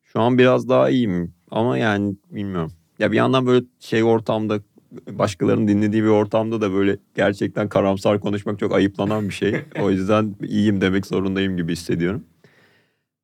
Şu 0.03 0.21
an 0.21 0.37
biraz 0.37 0.69
daha 0.69 0.89
iyiyim 0.89 1.33
ama 1.51 1.77
yani 1.77 2.15
bilmiyorum. 2.31 2.71
Ya 2.99 3.11
bir 3.11 3.17
yandan 3.17 3.45
böyle 3.45 3.65
şey 3.79 4.03
ortamda 4.03 4.59
başkalarının 5.09 5.67
dinlediği 5.67 6.03
bir 6.03 6.07
ortamda 6.07 6.61
da 6.61 6.73
böyle 6.73 6.97
gerçekten 7.15 7.69
karamsar 7.69 8.19
konuşmak 8.19 8.59
çok 8.59 8.73
ayıplanan 8.73 9.29
bir 9.29 9.33
şey. 9.33 9.55
O 9.81 9.91
yüzden 9.91 10.35
iyiyim 10.43 10.81
demek 10.81 11.05
zorundayım 11.05 11.57
gibi 11.57 11.71
hissediyorum. 11.71 12.23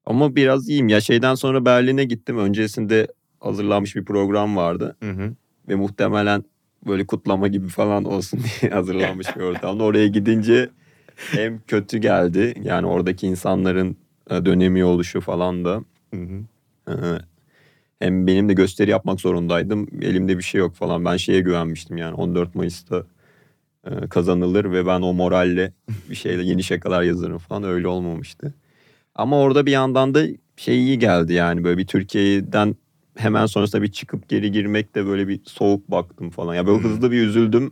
Ama 0.05 0.35
biraz 0.35 0.69
iyiyim. 0.69 0.89
Ya 0.89 1.01
şeyden 1.01 1.35
sonra 1.35 1.65
Berlin'e 1.65 2.03
gittim. 2.03 2.37
Öncesinde 2.37 3.07
hazırlanmış 3.39 3.95
bir 3.95 4.05
program 4.05 4.55
vardı. 4.55 4.95
Hı 5.03 5.11
hı. 5.11 5.33
Ve 5.69 5.75
muhtemelen 5.75 6.43
böyle 6.87 7.05
kutlama 7.05 7.47
gibi 7.47 7.67
falan 7.67 8.03
olsun 8.03 8.39
diye 8.61 8.71
hazırlanmış 8.71 9.35
bir 9.35 9.41
ortamda. 9.41 9.83
Oraya 9.83 10.07
gidince 10.07 10.69
hem 11.15 11.61
kötü 11.67 11.97
geldi. 11.97 12.53
Yani 12.63 12.87
oradaki 12.87 13.27
insanların 13.27 13.97
e, 14.29 14.45
dönemi 14.45 14.83
oluşu 14.83 15.21
falan 15.21 15.65
da. 15.65 15.83
Hı 16.13 16.21
hı. 16.21 16.41
Hem 18.01 18.27
benim 18.27 18.50
de 18.50 18.53
gösteri 18.53 18.91
yapmak 18.91 19.22
zorundaydım. 19.22 19.88
Elimde 20.01 20.38
bir 20.38 20.43
şey 20.43 20.60
yok 20.60 20.75
falan. 20.75 21.05
Ben 21.05 21.17
şeye 21.17 21.41
güvenmiştim 21.41 21.98
yani 21.98 22.13
14 22.15 22.55
Mayıs'ta 22.55 23.03
e, 23.86 24.08
kazanılır 24.08 24.72
ve 24.72 24.86
ben 24.86 25.01
o 25.01 25.13
moralle 25.13 25.74
bir 26.10 26.15
şeyle 26.15 26.43
yeni 26.43 26.63
şakalar 26.63 27.03
yazarım 27.03 27.38
falan. 27.38 27.63
Öyle 27.63 27.88
olmamıştı. 27.88 28.53
Ama 29.15 29.39
orada 29.39 29.65
bir 29.65 29.72
yandan 29.72 30.13
da 30.13 30.24
şey 30.58 30.79
iyi 30.79 31.00
geldi 31.00 31.34
yani 31.34 31.63
böyle 31.63 31.77
bir 31.77 31.88
Türkiye'den 31.88 32.75
hemen 33.17 33.46
sonrasında 33.46 33.81
bir 33.81 33.91
çıkıp 33.91 34.29
geri 34.29 34.51
girmek 34.51 34.96
de 34.96 35.05
böyle 35.05 35.27
bir 35.27 35.41
soğuk 35.46 35.91
baktım 35.91 36.29
falan. 36.29 36.55
Ya 36.55 36.67
böyle 36.67 36.77
Hmm. 36.84 36.89
hızlı 36.89 37.12
bir 37.12 37.22
üzüldüm. 37.22 37.72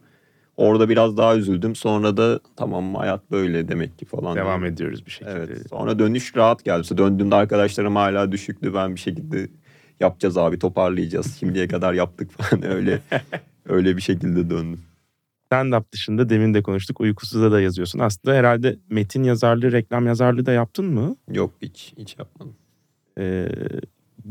Orada 0.57 0.89
biraz 0.89 1.17
daha 1.17 1.35
üzüldüm. 1.37 1.75
Sonra 1.75 2.17
da 2.17 2.39
tamam 2.55 2.95
hayat 2.95 3.31
böyle 3.31 3.67
demek 3.67 3.99
ki 3.99 4.05
falan. 4.05 4.35
Devam 4.35 4.61
diye. 4.61 4.71
ediyoruz 4.71 5.05
bir 5.05 5.11
şekilde. 5.11 5.31
Evet. 5.31 5.69
Sonra 5.69 5.99
dönüş 5.99 6.35
rahat 6.35 6.65
geldi. 6.65 6.97
Döndüğümde 6.97 7.35
arkadaşlarım 7.35 7.95
hala 7.95 8.31
düşüktü. 8.31 8.73
Ben 8.73 8.95
bir 8.95 8.99
şekilde 8.99 9.47
yapacağız 9.99 10.37
abi 10.37 10.59
toparlayacağız. 10.59 11.37
Şimdiye 11.39 11.67
kadar 11.67 11.93
yaptık 11.93 12.31
falan 12.31 12.63
öyle 12.71 13.01
öyle 13.65 13.97
bir 13.97 14.01
şekilde 14.01 14.49
döndüm. 14.49 14.81
Stand-up 15.51 15.91
dışında 15.91 16.29
demin 16.29 16.53
de 16.53 16.61
konuştuk. 16.63 17.01
Uykusuzda 17.01 17.51
da 17.51 17.61
yazıyorsun. 17.61 17.99
Aslında 17.99 18.35
herhalde 18.35 18.79
metin 18.89 19.23
yazarlığı, 19.23 19.71
reklam 19.71 20.07
yazarlığı 20.07 20.45
da 20.45 20.51
yaptın 20.51 20.85
mı? 20.85 21.15
Yok 21.31 21.53
hiç 21.61 21.93
hiç 21.97 22.15
yapmadım. 22.19 22.55
Ee, 23.17 23.49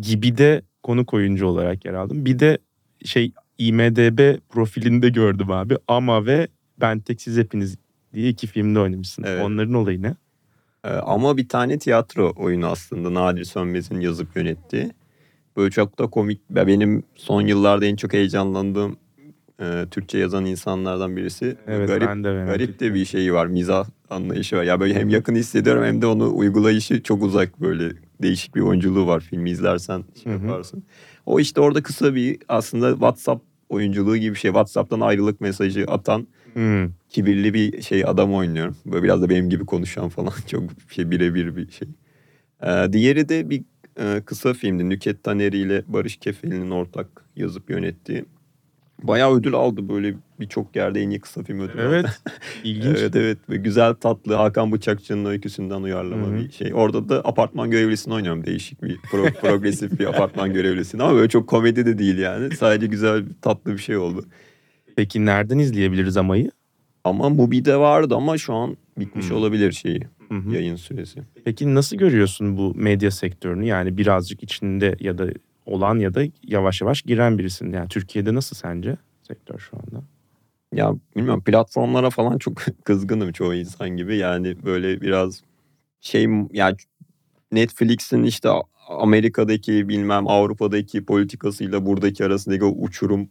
gibi 0.01 0.39
de 0.39 0.63
konuk 0.83 1.15
oyuncu 1.15 1.47
olarak 1.47 1.85
yer 1.85 1.95
aldım. 1.95 2.25
Bir 2.25 2.39
de 2.39 2.59
şey 3.05 3.33
IMDB 3.59 4.39
profilinde 4.49 5.09
gördüm 5.09 5.51
abi. 5.51 5.77
Ama 5.89 6.27
ve 6.27 6.49
Ben 6.81 7.01
Tek 7.01 7.21
Siz 7.21 7.37
Hepiniz 7.37 7.79
diye 8.15 8.29
iki 8.29 8.47
filmde 8.47 8.81
oynamışsın. 8.81 9.25
Evet. 9.27 9.45
Onların 9.45 9.75
olayı 9.75 10.03
ne? 10.03 10.15
Ee, 10.85 10.89
ama 10.89 11.37
bir 11.37 11.49
tane 11.49 11.79
tiyatro 11.79 12.33
oyunu 12.37 12.67
aslında 12.67 13.15
Nadir 13.15 13.45
Sönmez'in 13.45 14.01
yazıp 14.01 14.37
yönettiği. 14.37 14.93
Böyle 15.59 15.71
çok 15.71 15.99
da 15.99 16.07
komik. 16.07 16.41
Ya 16.55 16.67
Benim 16.67 17.03
son 17.15 17.43
yıllarda 17.43 17.87
en 17.87 17.97
çok 17.97 18.13
heyecanlandığım 18.13 18.97
e, 19.61 19.87
Türkçe 19.91 20.19
yazan 20.19 20.47
insanlardan 20.47 21.17
birisi. 21.17 21.57
Evet 21.67 21.89
garip 21.89 22.09
ben 22.09 22.25
de 22.25 22.33
merak 22.33 22.49
garip 22.49 22.81
de 22.81 22.95
bir 22.95 23.05
şeyi 23.05 23.33
var. 23.35 23.47
Mizah 23.47 23.87
anlayışı 24.11 24.57
var. 24.57 24.63
Ya 24.63 24.81
böyle 24.81 24.95
hem 24.95 25.09
yakın 25.09 25.35
hissediyorum 25.35 25.85
hem 25.85 26.03
de 26.03 26.07
onu 26.07 26.37
uygulayışı 26.37 27.03
çok 27.03 27.23
uzak 27.23 27.61
böyle 27.61 27.93
değişik 28.23 28.55
bir 28.55 28.61
oyunculuğu 28.61 29.07
var. 29.07 29.21
Filmi 29.21 29.51
izlersen 29.51 30.05
şey 30.23 30.33
Hı 30.33 30.37
hı. 30.37 30.47
yaparsın. 30.47 30.83
O 31.27 31.41
işte 31.41 31.61
orada 31.61 31.83
kısa 31.83 32.15
bir 32.15 32.39
aslında 32.49 32.91
WhatsApp 32.93 33.45
oyunculuğu 33.69 34.17
gibi 34.17 34.35
bir 34.35 34.39
şey. 34.39 34.49
WhatsApp'tan 34.49 35.01
ayrılık 35.01 35.41
mesajı 35.41 35.85
atan 35.89 36.29
Hmm. 36.53 36.89
kibirli 37.09 37.55
bir 37.55 37.83
şey 37.83 38.05
adam 38.07 38.35
oynuyorum. 38.35 38.77
Böyle 38.87 39.03
biraz 39.03 39.23
da 39.23 39.29
benim 39.29 39.51
gibi 39.51 39.67
konuşan 39.67 40.09
falan 40.09 40.33
çok 40.47 40.63
şey 40.91 41.11
birebir 41.11 41.57
bir 41.57 41.71
şey. 41.71 41.89
Ee, 42.63 42.93
diğeri 42.93 43.29
de 43.29 43.51
bir 43.51 43.63
e, 43.99 44.23
kısa 44.25 44.53
filmdi. 44.55 44.89
Nüket 44.89 45.23
Taneri 45.23 45.59
ile 45.59 45.83
Barış 45.89 46.17
Kefeli'nin 46.17 46.71
ortak 46.71 47.07
yazıp 47.37 47.71
yönettiği. 47.71 48.25
Bayağı 49.03 49.35
ödül 49.35 49.55
aldı 49.55 49.89
böyle 49.89 50.15
birçok 50.41 50.77
yerde 50.77 51.01
en 51.03 51.11
iyi 51.11 51.21
kısa 51.21 51.43
film 51.43 51.61
ödülü. 51.61 51.81
Evet. 51.83 52.07
İlginç. 52.65 52.99
Evet 53.01 53.17
evet 53.17 53.39
ve 53.51 53.57
güzel 53.57 53.95
tatlı 53.95 54.35
Hakan 54.35 54.73
Bıçakçı'nın 54.73 55.25
öyküsünden 55.25 55.83
uyarlama 55.83 56.27
Hı 56.27 56.31
hı. 56.31 56.37
bir 56.37 56.51
şey. 56.53 56.75
Orada 56.75 57.09
da 57.09 57.19
apartman 57.25 57.71
görevlisini 57.71 58.15
oynuyorum. 58.15 58.47
Değişik 58.47 58.83
bir 58.83 58.97
pro- 58.97 59.33
progresif 59.41 59.99
bir 60.01 60.07
apartman 60.07 60.53
görevlisini 60.53 61.03
ama 61.03 61.15
böyle 61.15 61.29
çok 61.29 61.49
komedi 61.49 61.87
de 61.87 61.99
değil 61.99 62.19
yani. 62.19 62.57
Sadece 62.57 62.87
güzel 62.87 63.25
tatlı 63.43 63.73
bir 63.73 63.79
şey 63.79 63.97
oldu. 63.97 64.25
Peki 64.97 65.27
nereden 65.27 65.59
izleyebiliriz 65.59 66.17
amayı? 66.17 66.51
Ama 67.05 67.29
Mubi'de 67.29 67.77
vardı 67.77 68.15
ama 68.15 68.39
şu 68.39 68.55
an 68.55 68.77
bitmiş 68.99 69.31
Hı. 69.31 69.35
olabilir 69.35 69.73
şeyi 69.73 70.01
Hı 70.29 70.35
hı. 70.35 70.55
yayın 70.55 70.77
süresi. 70.77 71.23
Peki 71.45 71.75
nasıl 71.75 71.97
görüyorsun 71.97 72.57
bu 72.57 72.75
medya 72.75 73.11
sektörünü? 73.11 73.67
Yani 73.67 73.97
birazcık 73.97 74.43
içinde 74.43 74.97
ya 75.01 75.19
da 75.19 75.27
olan 75.67 75.99
ya 75.99 76.15
da 76.15 76.23
yavaş 76.43 76.81
yavaş 76.81 77.03
giren 77.03 77.39
birisin. 77.39 77.73
Yani 77.73 77.89
Türkiye'de 77.89 78.35
nasıl 78.35 78.57
sence 78.57 78.97
sektör 79.23 79.59
şu 79.59 79.77
anda? 79.77 80.05
Ya 80.73 80.95
bilmiyorum 81.17 81.43
platformlara 81.43 82.11
falan 82.11 82.39
çok 82.39 82.63
kızgınım 82.85 83.33
çoğu 83.33 83.55
insan 83.55 83.91
gibi. 83.91 84.17
Yani 84.17 84.57
böyle 84.65 85.01
biraz 85.01 85.43
şey 86.01 86.29
yani 86.53 86.77
Netflix'in 87.53 88.23
işte 88.23 88.49
Amerika'daki 88.89 89.89
bilmem 89.89 90.29
Avrupa'daki 90.29 91.05
politikasıyla 91.05 91.87
buradaki 91.87 92.25
arasındaki 92.25 92.65
o 92.65 92.69
uçurum 92.69 93.29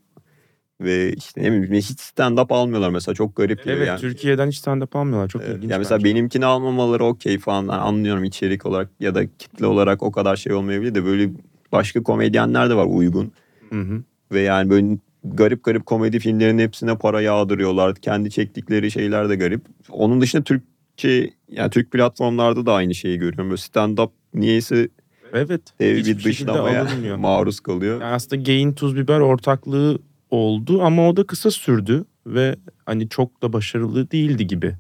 ve 0.82 1.14
işte 1.14 1.44
ne 1.44 1.52
bileyim 1.52 1.74
hiç 1.74 2.00
stand-up 2.00 2.54
almıyorlar 2.54 2.90
mesela 2.90 3.16
çok 3.16 3.36
garip 3.36 3.58
geliyor 3.58 3.78
Evet 3.78 3.88
yani. 3.88 4.00
Türkiye'den 4.00 4.48
hiç 4.48 4.58
stand-up 4.58 4.98
almıyorlar. 4.98 5.28
Çok 5.30 5.42
ilginç. 5.42 5.72
yani 5.72 5.80
mesela 5.80 6.00
bence. 6.00 6.06
benimkini 6.10 6.46
almamaları 6.46 7.06
okey 7.06 7.40
falan 7.40 7.62
Yani 7.62 7.72
anlıyorum 7.72 8.24
içerik 8.24 8.66
olarak 8.66 8.90
ya 9.00 9.16
da 9.16 9.26
kitle 9.38 9.66
olarak 9.66 10.04
o 10.04 10.12
kadar 10.12 10.36
şey 10.36 10.54
olmayabilir 10.54 10.96
de 10.96 11.06
böyle 11.06 11.30
başka 11.72 12.04
komedyenler 12.04 12.70
de 12.70 12.76
var 12.76 12.86
uygun. 12.90 13.32
Hı 13.70 13.82
hı. 13.82 14.04
Ve 14.32 14.42
yani 14.42 14.70
böyle 14.70 14.98
garip 15.24 15.64
garip 15.64 15.86
komedi 15.86 16.20
filmlerinin 16.20 16.64
hepsine 16.64 16.98
para 16.98 17.22
yağdırıyorlar. 17.22 17.96
Kendi 17.96 18.32
çektikleri 18.32 18.92
şeyler 18.92 19.30
de 19.30 19.36
garip. 19.36 19.62
Onun 19.90 20.22
dışında 20.22 20.44
Türkçe 20.44 21.30
yani 21.52 21.70
Türk 21.70 21.92
platformlarda 21.92 22.66
da 22.66 22.74
aynı 22.74 22.96
şeyi 22.96 23.18
görüyorum. 23.18 23.50
Böyle 23.50 23.62
stand-up 23.62 24.10
niyeyse 24.34 24.90
Evet. 25.34 25.62
dev 25.80 25.96
bir 25.96 26.24
dışlamaya 26.24 26.88
maruz 27.18 27.60
kalıyor. 27.60 28.02
Yani 28.02 28.14
aslında 28.14 28.44
Gain 28.44 28.74
Tuz 28.74 28.96
Biber 28.96 29.20
ortaklığı 29.20 30.00
oldu 30.32 30.82
ama 30.82 31.10
o 31.10 31.18
da 31.18 31.24
kısa 31.24 31.52
sürdü 31.52 32.06
ve 32.28 32.56
hani 32.86 33.10
çok 33.10 33.42
da 33.42 33.54
başarılı 33.54 34.12
değildi 34.12 34.48
gibi. 34.48 34.76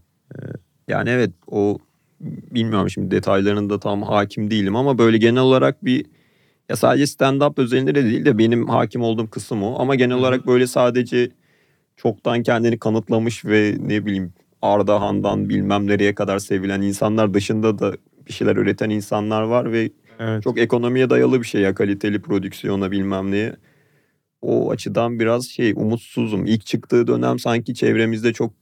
Yani 0.87 1.09
evet 1.09 1.31
o 1.47 1.77
bilmiyorum 2.51 2.89
şimdi 2.89 3.11
detaylarını 3.11 3.69
da 3.69 3.79
tam 3.79 4.01
hakim 4.03 4.51
değilim 4.51 4.75
ama 4.75 4.97
böyle 4.97 5.17
genel 5.17 5.41
olarak 5.41 5.85
bir 5.85 6.05
ya 6.69 6.75
sadece 6.75 7.03
stand-up 7.03 7.61
özelinde 7.61 7.95
de 7.95 8.03
değil 8.03 8.25
de 8.25 8.37
benim 8.37 8.67
hakim 8.67 9.01
olduğum 9.01 9.29
kısım 9.29 9.63
o. 9.63 9.79
Ama 9.79 9.95
genel 9.95 10.17
olarak 10.17 10.47
böyle 10.47 10.67
sadece 10.67 11.29
çoktan 11.95 12.43
kendini 12.43 12.79
kanıtlamış 12.79 13.45
ve 13.45 13.75
ne 13.79 14.05
bileyim 14.05 14.33
Ardahan'dan 14.61 15.49
bilmem 15.49 15.87
nereye 15.87 16.15
kadar 16.15 16.39
sevilen 16.39 16.81
insanlar 16.81 17.33
dışında 17.33 17.79
da 17.79 17.93
bir 18.27 18.33
şeyler 18.33 18.55
üreten 18.55 18.89
insanlar 18.89 19.41
var 19.41 19.71
ve 19.71 19.89
Evet. 20.19 20.43
çok 20.43 20.57
ekonomiye 20.57 21.09
dayalı 21.09 21.41
bir 21.41 21.47
şey 21.47 21.61
ya 21.61 21.73
kaliteli 21.73 22.21
prodüksiyona 22.21 22.91
bilmem 22.91 23.31
neye. 23.31 23.55
O 24.41 24.71
açıdan 24.71 25.19
biraz 25.19 25.45
şey 25.45 25.71
umutsuzum. 25.71 26.45
İlk 26.45 26.65
çıktığı 26.65 27.07
dönem 27.07 27.39
sanki 27.39 27.73
çevremizde 27.75 28.33
çok 28.33 28.53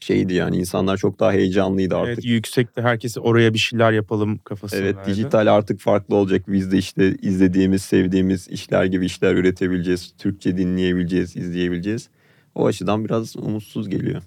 şeydi 0.00 0.34
yani 0.34 0.56
insanlar 0.56 0.96
çok 0.96 1.20
daha 1.20 1.32
heyecanlıydı 1.32 1.96
artık. 1.96 2.12
Evet 2.12 2.24
yüksekte 2.24 2.82
herkesi 2.82 3.20
oraya 3.20 3.54
bir 3.54 3.58
şeyler 3.58 3.92
yapalım 3.92 4.38
kafası 4.38 4.76
Evet 4.76 4.96
dijital 5.06 5.46
artık 5.46 5.80
farklı 5.80 6.16
olacak. 6.16 6.42
Biz 6.48 6.72
de 6.72 6.78
işte 6.78 7.16
izlediğimiz, 7.22 7.82
sevdiğimiz 7.82 8.48
işler 8.48 8.84
gibi 8.84 9.06
işler 9.06 9.34
üretebileceğiz. 9.34 10.14
Türkçe 10.18 10.56
dinleyebileceğiz, 10.56 11.36
izleyebileceğiz. 11.36 12.08
O 12.54 12.66
açıdan 12.66 13.04
biraz 13.04 13.36
umutsuz 13.36 13.88
geliyor. 13.88 14.22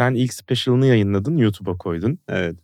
Sen 0.00 0.14
ilk 0.14 0.34
special'ını 0.34 0.86
yayınladın 0.86 1.36
YouTube'a 1.36 1.76
koydun. 1.76 2.18
Evet. 2.28 2.56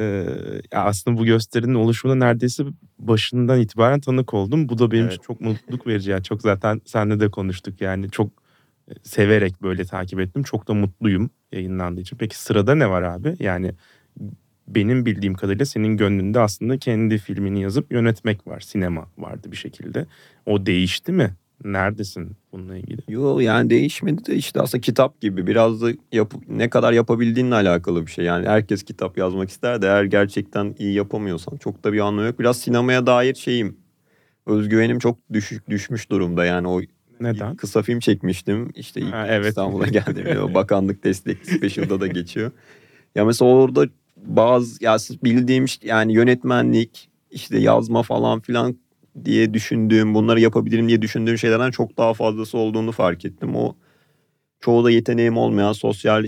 Ee, 0.00 0.24
aslında 0.72 1.18
bu 1.18 1.24
gösterinin 1.24 1.74
oluşumuna 1.74 2.26
neredeyse 2.26 2.64
başından 2.98 3.60
itibaren 3.60 4.00
tanık 4.00 4.34
oldum. 4.34 4.68
Bu 4.68 4.78
da 4.78 4.90
benim 4.90 5.02
Evet. 5.02 5.12
için 5.12 5.22
çok 5.22 5.40
mutluluk 5.40 5.86
verici. 5.86 6.10
Yani 6.10 6.22
çok 6.22 6.42
zaten 6.42 6.80
seninle 6.84 7.20
de 7.20 7.30
konuştuk 7.30 7.80
yani 7.80 8.10
çok 8.10 8.30
e, 8.88 8.92
severek 9.02 9.62
böyle 9.62 9.84
takip 9.84 10.20
ettim. 10.20 10.42
Çok 10.42 10.68
da 10.68 10.74
mutluyum 10.74 11.30
yayınlandığı 11.52 12.00
için. 12.00 12.16
Peki 12.16 12.38
sırada 12.38 12.74
ne 12.74 12.90
var 12.90 13.02
abi? 13.02 13.36
Yani 13.38 13.72
benim 14.68 15.06
bildiğim 15.06 15.34
kadarıyla 15.34 15.66
senin 15.66 15.96
gönlünde 15.96 16.40
aslında 16.40 16.78
kendi 16.78 17.18
filmini 17.18 17.62
yazıp 17.62 17.92
yönetmek 17.92 18.46
var. 18.46 18.60
Sinema 18.60 19.06
vardı 19.18 19.52
bir 19.52 19.56
şekilde. 19.56 20.06
O 20.46 20.66
değişti 20.66 21.12
mi? 21.12 21.34
Neredesin 21.64 22.36
bununla 22.52 22.76
ilgili? 22.76 23.00
Yo 23.08 23.38
yani 23.38 23.70
değişmedi 23.70 24.24
de 24.26 24.34
işte 24.34 24.60
aslında 24.60 24.80
kitap 24.80 25.20
gibi 25.20 25.46
biraz 25.46 25.82
da 25.82 25.90
yap 26.12 26.34
ne 26.48 26.70
kadar 26.70 26.92
yapabildiğinle 26.92 27.54
alakalı 27.54 28.06
bir 28.06 28.10
şey. 28.10 28.24
Yani 28.24 28.46
herkes 28.48 28.82
kitap 28.82 29.18
yazmak 29.18 29.50
ister 29.50 29.82
de 29.82 29.86
eğer 29.86 30.04
gerçekten 30.04 30.74
iyi 30.78 30.94
yapamıyorsan 30.94 31.56
çok 31.56 31.84
da 31.84 31.92
bir 31.92 32.00
anlamı 32.00 32.26
yok. 32.26 32.38
Biraz 32.38 32.58
sinemaya 32.58 33.06
dair 33.06 33.34
şeyim 33.34 33.76
özgüvenim 34.46 34.98
çok 34.98 35.18
düşük 35.32 35.70
düşmüş 35.70 36.10
durumda 36.10 36.44
yani 36.44 36.68
o 36.68 36.80
Neden? 37.20 37.56
kısa 37.56 37.82
film 37.82 38.00
çekmiştim 38.00 38.70
işte 38.74 39.00
ilk 39.00 39.12
Ha, 39.12 39.26
evet. 39.28 39.48
İstanbul'a 39.48 39.86
geldiğimde 39.88 40.40
o 40.40 40.54
bakanlık 40.54 41.04
destekli 41.04 41.46
special'da 41.46 42.00
da 42.00 42.06
geçiyor. 42.06 42.50
Ya 43.14 43.24
mesela 43.24 43.50
orada 43.50 43.86
bazı 44.16 44.84
ya 44.84 44.96
bildiğim 45.24 45.64
yani 45.82 46.12
yönetmenlik 46.12 47.08
işte 47.30 47.58
yazma 47.58 48.02
falan 48.02 48.40
filan 48.40 48.76
diye 49.24 49.54
düşündüğüm 49.54 50.14
bunları 50.14 50.40
yapabilirim 50.40 50.88
diye 50.88 51.02
düşündüğüm 51.02 51.38
şeylerden 51.38 51.70
çok 51.70 51.96
daha 51.98 52.14
fazlası 52.14 52.58
olduğunu 52.58 52.92
fark 52.92 53.24
ettim. 53.24 53.56
O 53.56 53.76
çoğu 54.60 54.84
da 54.84 54.90
yeteneğim 54.90 55.36
olmayan 55.36 55.72
sosyal 55.72 56.24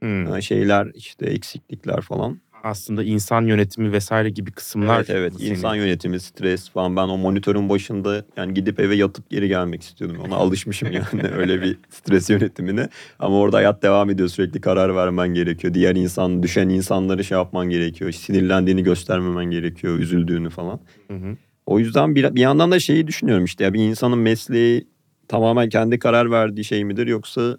Hmm. 0.00 0.34
e, 0.36 0.42
şeyler 0.42 0.88
işte 0.94 1.26
eksiklikler 1.26 2.00
falan. 2.00 2.40
Aslında 2.62 3.04
insan 3.04 3.42
yönetimi 3.42 3.92
vesaire 3.92 4.30
gibi 4.30 4.52
kısımlar. 4.52 4.96
Evet 4.96 5.10
evet 5.10 5.32
senin- 5.38 5.50
insan 5.50 5.74
yönetimi 5.74 6.20
stres 6.20 6.68
falan 6.70 6.96
ben 6.96 7.08
o 7.08 7.16
monitörün 7.18 7.68
başında 7.68 8.24
yani 8.36 8.54
gidip 8.54 8.80
eve 8.80 8.94
yatıp 8.96 9.30
geri 9.30 9.48
gelmek 9.48 9.82
istiyordum. 9.82 10.16
Ona 10.26 10.36
alışmışım 10.36 10.92
yani 10.92 11.28
öyle 11.32 11.62
bir 11.62 11.78
stres 11.90 12.30
yönetimine. 12.30 12.88
Ama 13.18 13.38
orada 13.38 13.56
hayat 13.56 13.82
devam 13.82 14.10
ediyor 14.10 14.28
sürekli 14.28 14.60
karar 14.60 14.96
vermen 14.96 15.28
gerekiyor. 15.28 15.74
Diğer 15.74 15.96
insan 15.96 16.42
düşen 16.42 16.68
insanları 16.68 17.24
şey 17.24 17.38
yapman 17.38 17.70
gerekiyor. 17.70 18.12
Sinirlendiğini 18.12 18.82
göstermemen 18.82 19.44
gerekiyor 19.44 19.98
üzüldüğünü 19.98 20.50
falan. 20.50 20.80
Hı 21.10 21.14
hı. 21.16 21.36
O 21.66 21.78
yüzden 21.78 22.14
bir, 22.14 22.34
bir 22.34 22.40
yandan 22.40 22.70
da 22.70 22.78
şeyi 22.78 23.06
düşünüyorum 23.06 23.44
işte 23.44 23.64
ya 23.64 23.74
bir 23.74 23.80
insanın 23.80 24.18
mesleği 24.18 24.86
tamamen 25.28 25.68
kendi 25.68 25.98
karar 25.98 26.30
verdiği 26.30 26.64
şey 26.64 26.84
midir 26.84 27.06
yoksa 27.06 27.58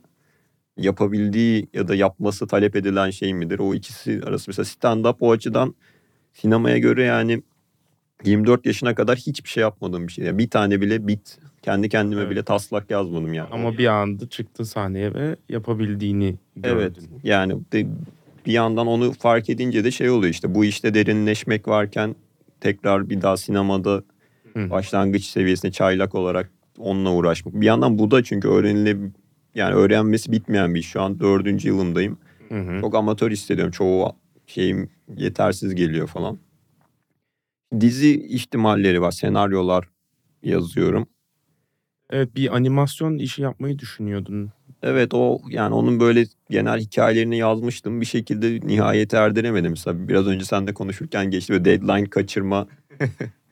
yapabildiği 0.78 1.68
ya 1.74 1.88
da 1.88 1.96
yapması 1.96 2.48
talep 2.48 2.76
edilen 2.76 3.10
şey 3.10 3.34
midir? 3.34 3.60
O 3.60 3.74
ikisi 3.74 4.22
arası 4.26 4.46
mesela 4.48 4.66
stand-up 4.66 5.16
o 5.20 5.32
açıdan 5.32 5.76
sinemaya 6.34 6.78
göre 6.78 7.04
yani 7.04 7.44
24 8.26 8.66
yaşına 8.66 8.96
kadar 8.96 9.18
hiçbir 9.18 9.50
şey 9.50 9.62
yapmadığım 9.62 10.08
bir 10.08 10.14
şey. 10.14 10.26
Yani 10.26 10.38
bir 10.38 10.50
tane 10.50 10.82
bile 10.82 11.08
bit 11.08 11.38
kendi 11.62 11.90
kendime 11.90 12.22
Evet. 12.22 12.32
bile 12.32 12.44
taslak 12.44 12.92
yazmadım 12.92 13.34
yani. 13.34 13.50
Ama 13.52 13.78
bir 13.78 13.88
anda 13.88 14.30
çıktın 14.30 14.64
sahneye 14.64 15.14
ve 15.14 15.36
yapabildiğini 15.50 16.36
gördün. 16.56 16.76
Evet 16.80 16.96
yani 17.24 17.54
de, 17.74 17.88
bir 18.46 18.52
yandan 18.52 18.88
onu 18.88 19.14
fark 19.14 19.50
edince 19.50 19.84
de 19.84 19.92
şey 19.92 20.10
oluyor 20.10 20.34
işte 20.34 20.56
bu 20.56 20.66
işte 20.66 20.94
derinleşmek 20.94 21.68
varken 21.68 22.16
tekrar 22.62 23.10
bir 23.10 23.22
daha 23.22 23.38
sinemada 23.38 24.04
Hı. 24.54 24.70
başlangıç 24.70 25.26
seviyesinde 25.26 25.72
çaylak 25.72 26.16
olarak 26.16 26.52
onunla 26.78 27.14
uğraşmak. 27.14 27.54
Bir 27.54 27.66
yandan 27.66 28.00
bu 28.00 28.12
da 28.12 28.24
çünkü 28.24 28.48
öğrenile 28.48 28.98
yani 29.56 29.76
öğrenmesi 29.76 30.32
bitmeyen 30.32 30.76
bir 30.76 30.80
iş. 30.80 30.88
Şu 30.88 31.02
an 31.02 31.20
dördüncü 31.20 31.68
yılımdayım. 31.68 32.18
Hı 32.50 32.60
hı. 32.60 32.82
Çok 32.82 32.96
amatör 32.96 33.32
hissediyorum. 33.32 33.72
Çoğu 33.72 34.16
şeyim 34.48 34.90
yetersiz 35.18 35.76
geliyor 35.76 36.08
falan. 36.08 36.38
Dizi 37.80 38.28
ihtimalleri 38.28 39.02
var. 39.02 39.12
Senaryolar 39.12 39.90
yazıyorum. 40.44 41.08
Evet 42.10 42.36
bir 42.36 42.56
animasyon 42.56 43.18
işi 43.18 43.42
yapmayı 43.42 43.80
düşünüyordun. 43.80 44.52
Evet 44.88 45.14
o 45.14 45.42
yani 45.50 45.76
onun 45.76 46.00
böyle 46.00 46.26
genel 46.50 46.80
hikayelerini 46.80 47.38
yazmıştım. 47.38 48.02
Bir 48.02 48.06
şekilde 48.06 48.68
nihayete 48.68 49.18
erdiremedim. 49.18 49.72
Mesela 49.72 50.08
biraz 50.08 50.28
önce 50.28 50.46
sen 50.46 50.68
de 50.68 50.74
konuşurken 50.74 51.32
geçti. 51.32 51.54
Böyle 51.54 51.66
deadline 51.66 52.10
kaçırma, 52.10 52.68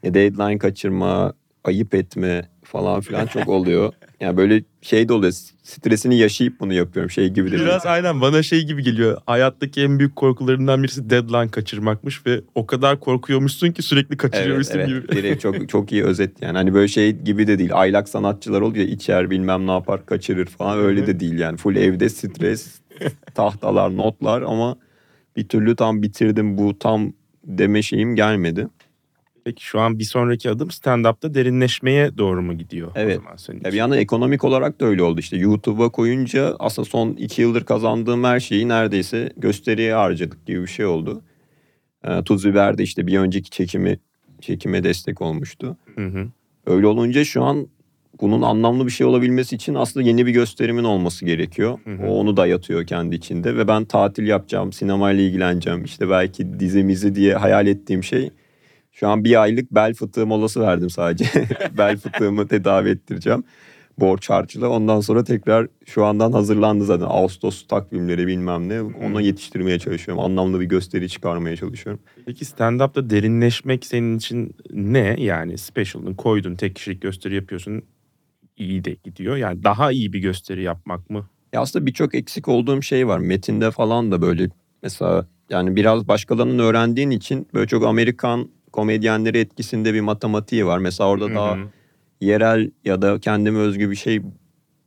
ya 0.04 0.14
deadline 0.14 0.58
kaçırma, 0.58 1.34
ayıp 1.64 1.96
etme 1.96 2.50
falan 2.66 3.02
filan 3.02 3.26
çok 3.26 3.50
oluyor. 3.50 3.94
Yani 4.20 4.38
böyle 4.38 4.64
şey 4.82 5.10
de 5.10 5.14
oluyor. 5.14 5.34
Stresini 5.64 6.18
yaşayıp 6.18 6.60
bunu 6.60 6.74
yapıyorum. 6.74 7.10
Şey 7.10 7.30
gibi 7.30 7.52
de. 7.52 7.56
Biraz 7.56 7.86
aynen 7.86 8.22
bana 8.22 8.44
şey 8.44 8.64
gibi 8.64 8.84
geliyor. 8.84 9.18
Hayattaki 9.26 9.82
en 9.82 10.00
büyük 10.00 10.16
korkularından 10.16 10.84
birisi 10.84 11.10
deadline 11.10 11.48
kaçırmakmış 11.48 12.26
ve 12.26 12.42
o 12.56 12.66
kadar 12.66 13.00
korkuyormuşsun 13.00 13.72
ki 13.72 13.82
sürekli 13.82 14.14
Evet, 14.14 14.18
kaçırıyormuşsun 14.18 14.80
evet. 14.80 14.88
gibi. 14.88 15.08
Direkt 15.08 15.42
çok 15.42 15.70
çok 15.70 15.92
iyi 15.92 16.04
özet 16.04 16.42
yani. 16.42 16.58
Hani 16.58 16.74
böyle 16.74 16.88
şey 16.88 17.12
gibi 17.12 17.48
de 17.48 17.60
değil. 17.60 17.72
Aylak 17.74 18.10
sanatçılar 18.10 18.62
oluyor 18.62 18.88
içer 18.88 19.30
bilmem 19.30 19.68
ne 19.68 19.72
yapar 19.72 20.06
kaçırır 20.06 20.46
falan. 20.46 20.80
Öyle 20.80 21.08
de 21.08 21.20
değil 21.20 21.40
yani. 21.40 21.58
Full 21.58 21.76
evde 21.76 22.10
stres, 22.10 22.80
tahtalar, 23.36 23.98
notlar 23.98 24.42
ama 24.42 24.78
bir 25.36 25.48
türlü 25.48 25.76
tam 25.76 26.02
bitirdim 26.02 26.58
bu 26.58 26.80
tam 26.80 27.14
deme 27.44 27.82
şeyim 27.82 28.16
gelmedi. 28.16 28.68
Peki 29.46 29.66
şu 29.66 29.80
an 29.80 30.00
bir 30.00 30.04
sonraki 30.04 30.50
adım 30.50 30.68
stand-up'ta 30.70 31.34
derinleşmeye 31.34 32.18
doğru 32.18 32.42
mu 32.42 32.58
gidiyor? 32.58 32.92
Evet. 32.96 33.18
O 33.20 33.24
zaman 33.24 33.36
senin 33.38 33.58
Ya 33.58 33.64
bir 33.64 33.68
için? 33.70 33.78
yandan 33.78 33.98
ekonomik 33.98 34.44
olarak 34.44 34.80
da 34.82 34.86
öyle 34.86 35.04
oldu 35.04 35.20
işte. 35.20 35.38
YouTube'a 35.38 35.90
koyunca 35.90 36.56
aslında 36.60 36.86
son 36.90 37.10
iki 37.10 37.42
yıldır 37.42 37.64
kazandığım 37.66 38.24
her 38.24 38.40
şeyi 38.40 38.68
neredeyse 38.68 39.30
gösteriye 39.38 39.94
harcadık 39.94 40.46
gibi 40.46 40.62
bir 40.62 40.68
şey 40.68 40.86
oldu. 40.86 41.22
Ee, 42.08 42.24
Tuz 42.24 42.46
Biber 42.46 42.78
de 42.78 42.84
işte 42.84 43.08
bir 43.08 43.18
önceki 43.18 43.50
çekimi 43.50 44.00
çekime 44.42 44.84
destek 44.84 45.22
olmuştu. 45.22 45.78
Hı 45.96 46.06
hı. 46.08 46.28
Öyle 46.66 46.88
olunca 46.88 47.24
şu 47.24 47.44
an 47.44 47.68
bunun 48.22 48.42
anlamlı 48.42 48.86
bir 48.86 48.92
şey 48.92 49.08
olabilmesi 49.08 49.56
için 49.56 49.76
aslında 49.76 50.08
yeni 50.08 50.26
bir 50.26 50.32
gösterimin 50.32 50.84
olması 50.84 51.26
gerekiyor. 51.26 51.78
Hı 51.84 51.94
hı. 51.94 52.08
O 52.08 52.16
onu 52.16 52.38
dayatıyor 52.38 52.86
kendi 52.86 53.16
içinde 53.16 53.58
ve 53.58 53.68
ben 53.68 53.86
tatil 53.86 54.28
yapacağım, 54.28 54.74
sinemayla 54.74 55.24
ilgileneceğim. 55.24 55.84
İşte 55.84 56.10
belki 56.10 56.60
dizimizi 56.60 57.16
diye 57.16 57.36
hayal 57.36 57.68
ettiğim 57.68 58.04
şey 58.04 58.30
şu 58.96 59.08
an 59.08 59.24
bir 59.24 59.42
aylık 59.42 59.72
bel 59.72 59.94
fıtığı 59.94 60.26
molası 60.26 60.62
verdim 60.62 60.90
sadece. 60.90 61.26
bel 61.78 61.98
fıtığımı 61.98 62.48
tedavi 62.48 62.90
ettireceğim. 62.90 63.44
Borç 64.00 64.30
harcıyla. 64.30 64.70
Ondan 64.70 65.00
sonra 65.00 65.24
tekrar 65.24 65.68
şu 65.86 66.06
andan 66.06 66.32
hazırlandı 66.32 66.86
zaten. 66.86 67.06
Ağustos 67.10 67.68
takvimleri 67.68 68.28
bilmem 68.28 68.70
ne. 68.70 68.82
Ona 68.82 69.22
yetiştirmeye 69.22 69.80
çalışıyorum. 69.80 70.24
Anlamlı 70.24 70.60
bir 70.60 70.66
gösteri 70.66 71.10
çıkarmaya 71.10 71.56
çalışıyorum. 71.56 72.02
Peki 72.26 72.46
stand-up'ta 72.46 73.10
derinleşmek 73.10 73.86
senin 73.86 74.18
için 74.18 74.56
ne? 74.74 75.16
Yani 75.20 75.58
special'ını 75.58 76.16
koydun, 76.16 76.56
tek 76.56 76.76
kişilik 76.76 77.02
gösteri 77.02 77.36
yapıyorsun. 77.36 77.84
iyi 78.58 78.86
de 78.86 78.98
gidiyor. 79.04 79.38
Yani 79.38 79.64
daha 79.64 79.92
iyi 79.92 80.14
bir 80.14 80.20
gösteri 80.20 80.64
yapmak 80.64 81.10
mı? 81.10 81.30
Ya 81.54 81.62
aslında 81.62 81.86
birçok 81.86 82.16
eksik 82.16 82.48
olduğum 82.48 82.82
şey 82.82 83.08
var. 83.08 83.20
Metinde 83.20 83.72
falan 83.72 84.12
da 84.12 84.22
böyle 84.22 84.50
mesela 84.84 85.28
yani 85.50 85.76
biraz 85.76 86.08
başkalarının 86.08 86.60
öğrendiğin 86.60 87.10
için 87.10 87.48
böyle 87.54 87.68
çok 87.68 87.86
Amerikan 87.86 88.50
komedyenleri 88.76 89.38
etkisinde 89.38 89.94
bir 89.94 90.02
matematiği 90.02 90.66
var. 90.66 90.78
Mesela 90.78 91.10
orada 91.10 91.36
daha 91.36 91.56
Hı 91.56 91.62
hı. 91.62 91.68
yerel 92.22 92.72
ya 92.86 93.02
da 93.02 93.20
kendime 93.20 93.60
özgü 93.60 93.90
bir 93.92 93.96
şey 93.96 94.22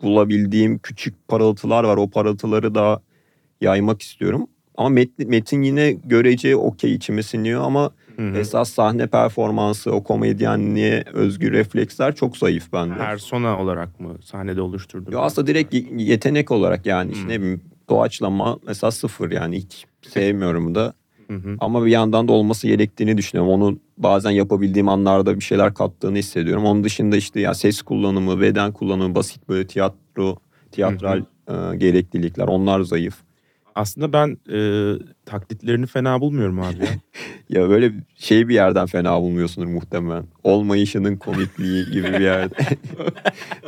bulabildiğim 0.03 0.79
küçük 0.79 1.29
parıltılar 1.29 1.85
var. 1.85 1.97
O 1.97 2.11
parıltıları 2.11 2.75
daha 2.75 3.01
yaymak 3.61 4.03
istiyorum. 4.03 4.47
Ama 4.77 4.89
metin, 4.89 5.29
metin 5.31 5.63
yine 5.63 5.93
görece 5.93 6.57
okey 6.57 6.95
içime 6.95 7.23
siniyor 7.23 7.63
ama 7.65 7.91
Hı 8.17 8.23
hı. 8.23 8.37
esas 8.39 8.71
sahne 8.71 9.07
performansı, 9.07 9.93
o 9.93 10.05
komedyenliğe 10.05 11.05
özgü 11.13 11.53
refleksler 11.53 12.15
çok 12.15 12.37
zayıf 12.37 12.73
bende. 12.73 12.99
Persona 12.99 13.63
olarak 13.63 14.01
mı 14.01 14.17
sahnede 14.23 14.61
oluşturdun? 14.61 15.13
Yo 15.13 15.21
aslında 15.21 15.47
direkt 15.47 15.75
yetenek 15.97 16.51
olarak 16.51 16.87
yani 16.87 17.13
işte 17.13 17.29
ne 17.29 17.41
bileyim 17.41 17.61
doğaçlama 17.89 18.59
mesela 18.67 18.91
sıfır 18.91 19.31
yani 19.31 19.57
hiç 19.57 19.87
sevmiyorum 20.03 20.75
da. 20.75 20.95
Hı 21.29 21.35
hı. 21.37 21.57
Ama 21.61 21.85
bir 21.85 21.91
yandan 21.91 22.29
da 22.29 22.33
olması 22.33 22.67
gerektiğini 22.67 23.19
düşünüyorum. 23.19 23.53
Onu 23.53 23.79
bazen 23.99 24.31
yapabildiğim 24.31 24.89
anlarda 24.89 25.37
bir 25.37 25.45
şeyler 25.45 25.75
kattığını 25.75 26.19
hissediyorum. 26.19 26.65
Onun 26.65 26.85
dışında 26.85 27.17
işte 27.17 27.41
ya 27.41 27.55
ses 27.55 27.83
kullanımı, 27.83 28.41
beden 28.41 28.73
kullanımı, 28.73 29.15
basit 29.15 29.49
böyle 29.49 29.67
tiyatro, 29.67 30.37
tiyatral 30.73 31.19
e, 31.49 31.77
gereklilikler 31.77 32.49
onlar 32.49 32.81
zayıf. 32.81 33.15
Aslında 33.75 34.13
ben 34.13 34.39
e, 34.53 34.61
taklitlerini 35.27 35.87
fena 35.87 36.21
bulmuyorum 36.21 36.61
abi. 36.61 36.85
ya. 37.49 37.69
Böyle 37.69 37.93
şey 38.17 38.49
bir 38.49 38.55
yerden 38.55 38.87
fena 38.87 39.21
bulmuyorsundur 39.21 39.69
muhtemelen. 39.69 40.25
Olmayışının 40.45 41.17
komikliği 41.17 41.85
gibi 41.91 42.13
bir 42.13 42.21
yerde. 42.21 42.55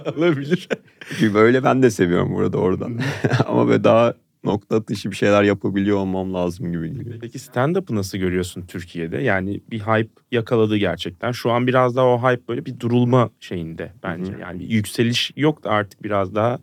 Olabilir. 0.16 0.68
Çünkü 1.09 1.35
böyle 1.35 1.64
ben 1.64 1.83
de 1.83 1.90
seviyorum 1.90 2.35
burada 2.35 2.59
oradan. 2.59 3.01
Ama 3.46 3.68
böyle 3.68 3.85
daha 3.85 4.14
nokta 4.44 4.76
atışı 4.76 5.11
bir 5.11 5.16
şeyler 5.16 5.42
yapabiliyor 5.42 5.96
olmam 5.96 6.35
lazım 6.35 6.72
gibi 6.72 6.92
geliyor. 6.92 7.18
Peki 7.20 7.38
stand-up'ı 7.38 7.94
nasıl 7.94 8.18
görüyorsun 8.18 8.62
Türkiye'de? 8.62 9.18
Yani 9.18 9.61
bir 9.70 9.81
hype 9.81 10.22
yakaladı 10.33 10.76
gerçekten. 10.76 11.33
Şu 11.33 11.50
an 11.50 11.66
biraz 11.66 11.96
daha 11.96 12.07
o 12.07 12.18
hype 12.18 12.48
böyle 12.48 12.66
bir 12.66 12.81
durulma 12.81 13.31
şeyinde 13.40 13.92
bence. 14.03 14.33
Hı 14.33 14.37
hı. 14.37 14.40
Yani 14.40 14.61
bir 14.61 14.68
yükseliş 14.68 15.33
yok 15.37 15.64
da 15.64 15.70
artık 15.70 16.03
biraz 16.03 16.35
daha 16.35 16.59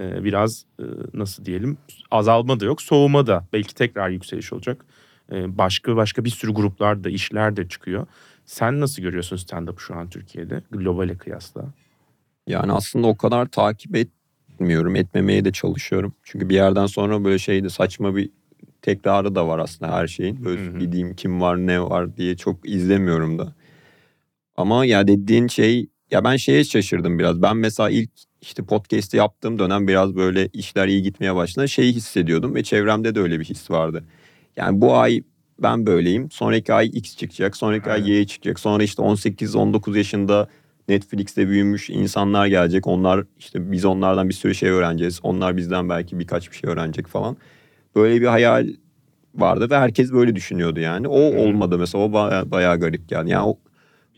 e, 0.00 0.24
biraz 0.24 0.64
e, 0.78 0.84
nasıl 1.14 1.44
diyelim 1.44 1.78
azalma 2.10 2.60
da 2.60 2.64
yok, 2.64 2.82
soğuma 2.82 3.26
da. 3.26 3.46
Belki 3.52 3.74
tekrar 3.74 4.08
yükseliş 4.08 4.52
olacak. 4.52 4.84
E, 5.32 5.58
başka 5.58 5.96
başka 5.96 6.24
bir 6.24 6.30
sürü 6.30 6.52
gruplar 6.52 7.04
da 7.04 7.10
işler 7.10 7.56
de 7.56 7.68
çıkıyor. 7.68 8.06
Sen 8.44 8.80
nasıl 8.80 9.02
görüyorsun 9.02 9.36
stand-up'ı 9.36 9.82
şu 9.82 9.94
an 9.94 10.10
Türkiye'de 10.10 10.62
globale 10.70 11.16
kıyasla? 11.16 11.64
Yani 12.46 12.72
aslında 12.72 13.06
o 13.06 13.16
kadar 13.16 13.46
takip 13.46 13.96
etmiyorum. 14.56 14.96
Etmemeye 14.96 15.44
de 15.44 15.52
çalışıyorum. 15.52 16.14
Çünkü 16.22 16.48
bir 16.48 16.54
yerden 16.54 16.86
sonra 16.86 17.24
böyle 17.24 17.38
şeyde 17.38 17.68
saçma 17.68 18.16
bir 18.16 18.30
tekrarı 18.82 19.34
da 19.34 19.48
var 19.48 19.58
aslında 19.58 19.92
her 19.92 20.06
şeyin. 20.06 20.44
Böyle 20.44 20.66
Hı 20.66 20.70
hı. 20.70 20.78
gideyim 20.78 21.14
kim 21.14 21.40
var 21.40 21.56
ne 21.56 21.82
var 21.82 22.16
diye 22.16 22.36
çok 22.36 22.68
izlemiyorum 22.68 23.38
da. 23.38 23.54
Ama 24.56 24.84
ya 24.84 25.08
dediğin 25.08 25.46
şey 25.46 25.86
ya 26.10 26.24
ben 26.24 26.36
şeye 26.36 26.64
şaşırdım 26.64 27.18
biraz. 27.18 27.42
Ben 27.42 27.56
mesela 27.56 27.90
ilk 27.90 28.10
işte 28.40 28.62
podcast'i 28.62 29.16
yaptığım 29.16 29.58
dönem 29.58 29.88
biraz 29.88 30.16
böyle 30.16 30.48
işler 30.52 30.88
iyi 30.88 31.02
gitmeye 31.02 31.34
başladı. 31.34 31.68
Şeyi 31.68 31.92
hissediyordum 31.92 32.54
ve 32.54 32.62
çevremde 32.62 33.14
de 33.14 33.20
öyle 33.20 33.40
bir 33.40 33.44
his 33.44 33.70
vardı. 33.70 34.04
Yani 34.56 34.80
bu 34.80 34.96
ay 34.96 35.22
ben 35.62 35.86
böyleyim. 35.86 36.30
Sonraki 36.30 36.72
ay 36.72 36.86
X 36.86 37.16
çıkacak. 37.16 37.56
Sonraki 37.56 37.90
Aynen. 37.90 38.04
ay 38.04 38.10
Y 38.10 38.26
çıkacak. 38.26 38.60
Sonra 38.60 38.82
işte 38.82 39.02
18-19 39.02 39.96
yaşında 39.96 40.48
Netflix'te 40.88 41.48
büyümüş 41.48 41.90
insanlar 41.90 42.46
gelecek. 42.46 42.86
Onlar 42.86 43.24
işte 43.38 43.72
biz 43.72 43.84
onlardan 43.84 44.28
bir 44.28 44.34
sürü 44.34 44.54
şey 44.54 44.70
öğreneceğiz. 44.70 45.20
Onlar 45.22 45.56
bizden 45.56 45.88
belki 45.88 46.18
birkaç 46.18 46.50
bir 46.50 46.56
şey 46.56 46.70
öğrenecek 46.70 47.06
falan. 47.06 47.36
Böyle 47.96 48.20
bir 48.20 48.26
hayal 48.26 48.68
vardı 49.34 49.70
ve 49.70 49.76
herkes 49.78 50.12
böyle 50.12 50.36
düşünüyordu 50.36 50.80
yani. 50.80 51.08
O 51.08 51.20
olmadı 51.20 51.78
mesela. 51.78 52.04
O 52.04 52.12
baya- 52.12 52.50
bayağı 52.50 52.80
garip 52.80 53.08
geldi. 53.08 53.30
Yani 53.30 53.46
o, 53.46 53.58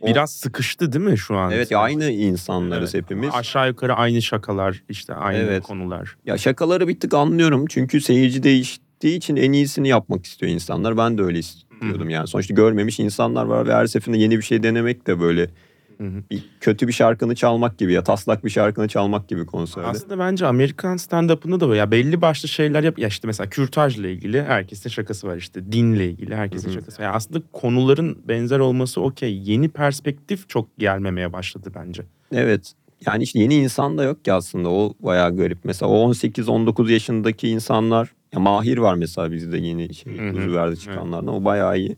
O- 0.00 0.06
Biraz 0.06 0.32
sıkıştı 0.32 0.92
değil 0.92 1.04
mi 1.04 1.18
şu 1.18 1.36
an? 1.36 1.50
evet 1.52 1.70
ya 1.70 1.78
aynı 1.78 2.10
insanlarız 2.10 2.94
Evet. 2.94 3.04
hepimiz. 3.04 3.30
Aşağı 3.34 3.68
yukarı 3.68 3.94
aynı 3.94 4.22
şakalar, 4.22 4.82
işte 4.88 5.14
aynı 5.14 5.38
Evet. 5.38 5.62
konular. 5.62 6.16
Ya 6.26 6.38
şakaları 6.38 6.88
bir 6.88 7.00
tık 7.00 7.14
anlıyorum. 7.14 7.64
Çünkü 7.68 8.00
seyirci 8.00 8.42
değiştiği 8.42 9.16
için 9.16 9.36
en 9.36 9.52
iyisini 9.52 9.88
yapmak 9.88 10.26
istiyor 10.26 10.52
insanlar. 10.52 10.96
Ben 10.96 11.18
de 11.18 11.22
öyle 11.22 11.38
istiyordum 11.38 12.10
yani. 12.10 12.26
Sonuçta 12.28 12.54
görmemiş 12.54 13.00
insanlar 13.00 13.44
var 13.44 13.66
ve 13.66 13.74
her 13.74 13.86
seferinde 13.86 14.22
yeni 14.22 14.36
bir 14.36 14.42
şey 14.42 14.62
denemek 14.62 15.06
de 15.06 15.20
böyle 15.20 15.50
Hı 15.98 16.04
hı. 16.04 16.22
bir 16.30 16.44
kötü 16.60 16.88
bir 16.88 16.92
şarkını 16.92 17.34
çalmak 17.34 17.78
gibi 17.78 17.92
ya 17.92 18.04
taslak 18.04 18.44
bir 18.44 18.50
şarkını 18.50 18.88
çalmak 18.88 19.28
gibi 19.28 19.46
konserde. 19.46 19.86
Aslında 19.86 20.18
bence 20.18 20.46
Amerikan 20.46 20.96
stand-up'ında 20.96 21.60
da 21.60 21.68
böyle 21.68 21.78
ya 21.78 21.90
belli 21.90 22.20
başlı 22.22 22.48
şeyler 22.48 22.82
yap. 22.82 22.98
Ya 22.98 23.08
işte 23.08 23.26
mesela 23.26 23.50
kürtajla 23.50 24.08
ilgili 24.08 24.42
herkesin 24.42 24.90
şakası 24.90 25.26
var 25.26 25.36
işte. 25.36 25.72
Dinle 25.72 26.06
ilgili 26.10 26.34
herkesin 26.36 26.68
Hı 26.68 26.72
hı. 26.72 26.74
şakası. 26.74 27.02
var. 27.02 27.10
Aslında 27.14 27.42
konuların 27.52 28.18
benzer 28.28 28.58
olması 28.58 29.00
okey. 29.00 29.42
Yeni 29.44 29.68
perspektif 29.68 30.48
çok 30.48 30.78
gelmemeye 30.78 31.32
başladı 31.32 31.72
bence. 31.74 32.02
Evet. 32.32 32.72
Yani 33.06 33.22
işte 33.22 33.38
yeni 33.38 33.54
insan 33.54 33.98
da 33.98 34.04
yok 34.04 34.24
ki 34.24 34.32
aslında. 34.32 34.68
O 34.68 34.94
bayağı 35.00 35.36
garip. 35.36 35.58
Mesela 35.64 35.90
o 35.90 36.12
18-19 36.12 36.92
yaşındaki 36.92 37.48
insanlar 37.48 38.12
ya 38.34 38.40
Mahir 38.40 38.78
var 38.78 38.94
mesela 38.94 39.32
bizde 39.32 39.58
yeni 39.58 39.94
şey 39.94 40.18
Hı 40.18 40.28
hı. 40.28 40.32
Kuzuver'de 40.32 40.76
çıkanlardan. 40.76 41.34
O 41.34 41.44
bayağı 41.44 41.78
iyi. 41.78 41.88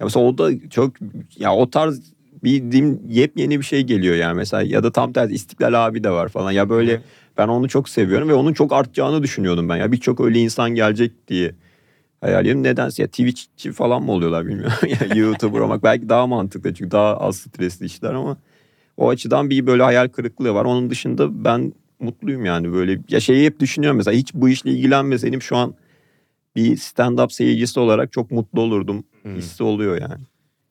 Ya 0.00 0.04
mesela 0.06 0.26
o 0.26 0.38
da 0.38 0.68
çok 0.70 0.92
ya 1.38 1.54
o 1.54 1.70
tarz 1.70 2.11
bir 2.44 2.72
dim, 2.72 3.00
yepyeni 3.08 3.60
bir 3.60 3.64
şey 3.64 3.82
geliyor 3.82 4.14
yani 4.14 4.36
mesela 4.36 4.62
ya 4.62 4.82
da 4.82 4.92
tam 4.92 5.12
tersi 5.12 5.34
İstiklal 5.34 5.86
abi 5.86 6.04
de 6.04 6.10
var 6.10 6.28
falan. 6.28 6.50
Ya 6.52 6.68
böyle 6.68 7.00
ben 7.38 7.48
onu 7.48 7.68
çok 7.68 7.88
seviyorum 7.88 8.28
ve 8.28 8.34
onun 8.34 8.52
çok 8.52 8.72
artacağını 8.72 9.22
düşünüyordum 9.22 9.68
ben. 9.68 9.76
Ya 9.76 9.92
birçok 9.92 10.20
öyle 10.20 10.38
insan 10.38 10.70
gelecek 10.70 11.28
diye 11.28 11.54
hayal 12.20 12.40
ediyorum. 12.40 12.62
Nedense 12.62 13.02
ya 13.02 13.08
Twitch'çi 13.08 13.72
falan 13.72 14.02
mı 14.02 14.12
oluyorlar 14.12 14.46
bilmiyorum. 14.46 14.72
ya 14.88 15.16
YouTuber 15.16 15.60
olmak 15.60 15.82
belki 15.82 16.08
daha 16.08 16.26
mantıklı 16.26 16.74
çünkü 16.74 16.90
daha 16.90 17.16
az 17.16 17.36
stresli 17.36 17.86
işler 17.86 18.14
ama 18.14 18.36
o 18.96 19.08
açıdan 19.08 19.50
bir 19.50 19.66
böyle 19.66 19.82
hayal 19.82 20.08
kırıklığı 20.08 20.54
var. 20.54 20.64
Onun 20.64 20.90
dışında 20.90 21.44
ben 21.44 21.72
mutluyum 22.00 22.44
yani 22.44 22.72
böyle. 22.72 22.98
Ya 23.08 23.20
şeyi 23.20 23.46
hep 23.46 23.60
düşünüyorum 23.60 23.96
mesela 23.96 24.16
hiç 24.16 24.34
bu 24.34 24.48
işle 24.48 24.70
ilgilenmeseydim 24.70 25.42
şu 25.42 25.56
an 25.56 25.74
bir 26.56 26.76
stand-up 26.76 27.32
seyircisi 27.32 27.80
olarak 27.80 28.12
çok 28.12 28.30
mutlu 28.30 28.60
olurdum. 28.60 29.04
Hissi 29.36 29.62
oluyor 29.62 30.00
yani. 30.00 30.22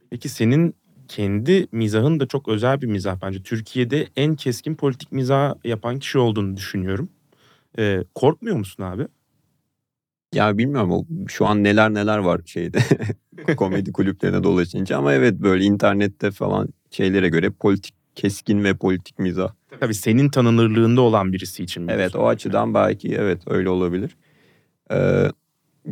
Peki 0.10 0.30
senin 0.30 0.76
kendi 1.12 1.68
mizahın 1.72 2.20
da 2.20 2.28
çok 2.28 2.48
özel 2.48 2.82
bir 2.82 2.88
mizah 2.88 3.18
bence. 3.22 3.44
Türkiye'de 3.44 4.08
en 4.16 4.36
keskin 4.36 4.76
politik 4.76 5.12
mizah 5.12 5.54
yapan 5.64 6.00
kişi 6.00 6.18
olduğunu 6.18 6.58
düşünüyorum. 6.58 7.10
Ee, 7.80 8.04
korkmuyor 8.16 8.58
musun 8.58 8.84
abi? 8.84 9.08
Ya 10.34 10.58
bilmiyorum 10.58 11.06
şu 11.28 11.46
an 11.46 11.64
neler 11.64 11.94
neler 11.94 12.18
var 12.18 12.42
şeyde 12.46 12.80
komedi 13.58 13.92
kulüplerine 13.92 14.44
dolaşınca 14.44 14.98
ama 14.98 15.14
evet 15.14 15.34
böyle 15.34 15.64
internette 15.64 16.32
falan 16.32 16.70
şeylere 16.92 17.30
göre 17.30 17.50
politik 17.50 17.96
keskin 18.16 18.64
ve 18.64 18.74
politik 18.74 19.20
mizah. 19.20 19.50
Tabii 19.80 19.94
senin 19.94 20.30
tanınırlığında 20.30 21.02
olan 21.02 21.34
birisi 21.34 21.64
için. 21.64 21.88
Evet 21.88 22.16
o 22.16 22.28
açıdan 22.28 22.74
belki 22.74 23.16
evet 23.16 23.42
öyle 23.48 23.70
olabilir. 23.70 24.18
Ee, 24.92 25.28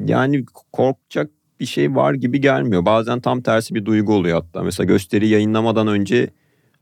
yani 0.06 0.46
korkacak 0.72 1.32
bir 1.60 1.66
şey 1.66 1.96
var 1.96 2.14
gibi 2.14 2.42
gelmiyor. 2.42 2.86
Bazen 2.86 3.20
tam 3.20 3.42
tersi 3.42 3.76
bir 3.76 3.86
duygu 3.86 4.14
oluyor 4.14 4.42
hatta. 4.42 4.64
Mesela 4.64 4.88
gösteri 4.88 5.28
yayınlamadan 5.28 5.88
önce 5.88 6.30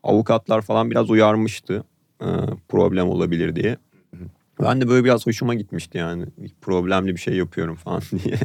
avukatlar 0.03 0.61
falan 0.61 0.91
biraz 0.91 1.09
uyarmıştı. 1.09 1.83
Ee, 2.21 2.25
problem 2.67 3.09
olabilir 3.09 3.55
diye. 3.55 3.77
Ben 4.63 4.81
de 4.81 4.87
böyle 4.87 5.03
biraz 5.03 5.27
hoşuma 5.27 5.53
gitmişti 5.53 5.97
yani. 5.97 6.25
Problemli 6.61 7.15
bir 7.15 7.19
şey 7.19 7.33
yapıyorum 7.35 7.75
falan 7.75 8.01
diye. 8.23 8.37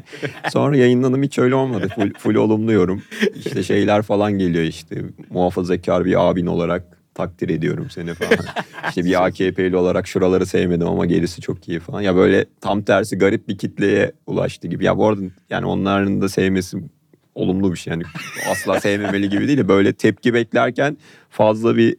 Sonra 0.51 0.77
yayınlanım 0.77 1.23
hiç 1.23 1.39
öyle 1.39 1.55
olmadı. 1.55 1.89
Full, 1.95 2.13
full 2.19 2.35
olumlu 2.35 2.73
yorum. 2.73 3.03
İşte 3.35 3.63
şeyler 3.63 4.03
falan 4.03 4.33
geliyor 4.33 4.65
işte. 4.65 5.03
Muhafazakar 5.31 6.05
bir 6.05 6.31
abin 6.31 6.47
olarak 6.47 7.02
takdir 7.15 7.49
ediyorum 7.49 7.91
seni 7.91 8.15
falan. 8.15 8.45
İşte 8.89 9.05
bir 9.05 9.27
AKP'li 9.27 9.77
olarak 9.77 10.07
şuraları 10.07 10.47
sevmedim 10.47 10.87
ama 10.87 11.07
gerisi 11.07 11.41
çok 11.41 11.69
iyi 11.69 11.81
falan. 11.81 12.01
Ya 12.01 12.17
böyle 12.17 12.47
tam 12.61 12.83
tersi 12.83 13.19
garip 13.19 13.49
bir 13.49 13.59
kitleye 13.59 14.13
ulaştı 14.27 14.69
gibi. 14.69 14.85
Ya 14.85 14.99
bu 14.99 15.09
arada 15.09 15.21
yani 15.51 15.67
onların 15.67 16.21
da 16.21 16.29
sevmesi 16.29 16.79
olumlu 17.35 17.73
bir 17.73 17.79
şey. 17.79 17.91
Yani 17.91 18.03
asla 18.51 18.81
sevmemeli 18.81 19.29
gibi 19.29 19.47
değil 19.47 19.59
de 19.59 19.69
böyle 19.69 19.93
tepki 19.93 20.35
beklerken 20.35 20.97
fazla 21.31 21.77
bir 21.77 21.97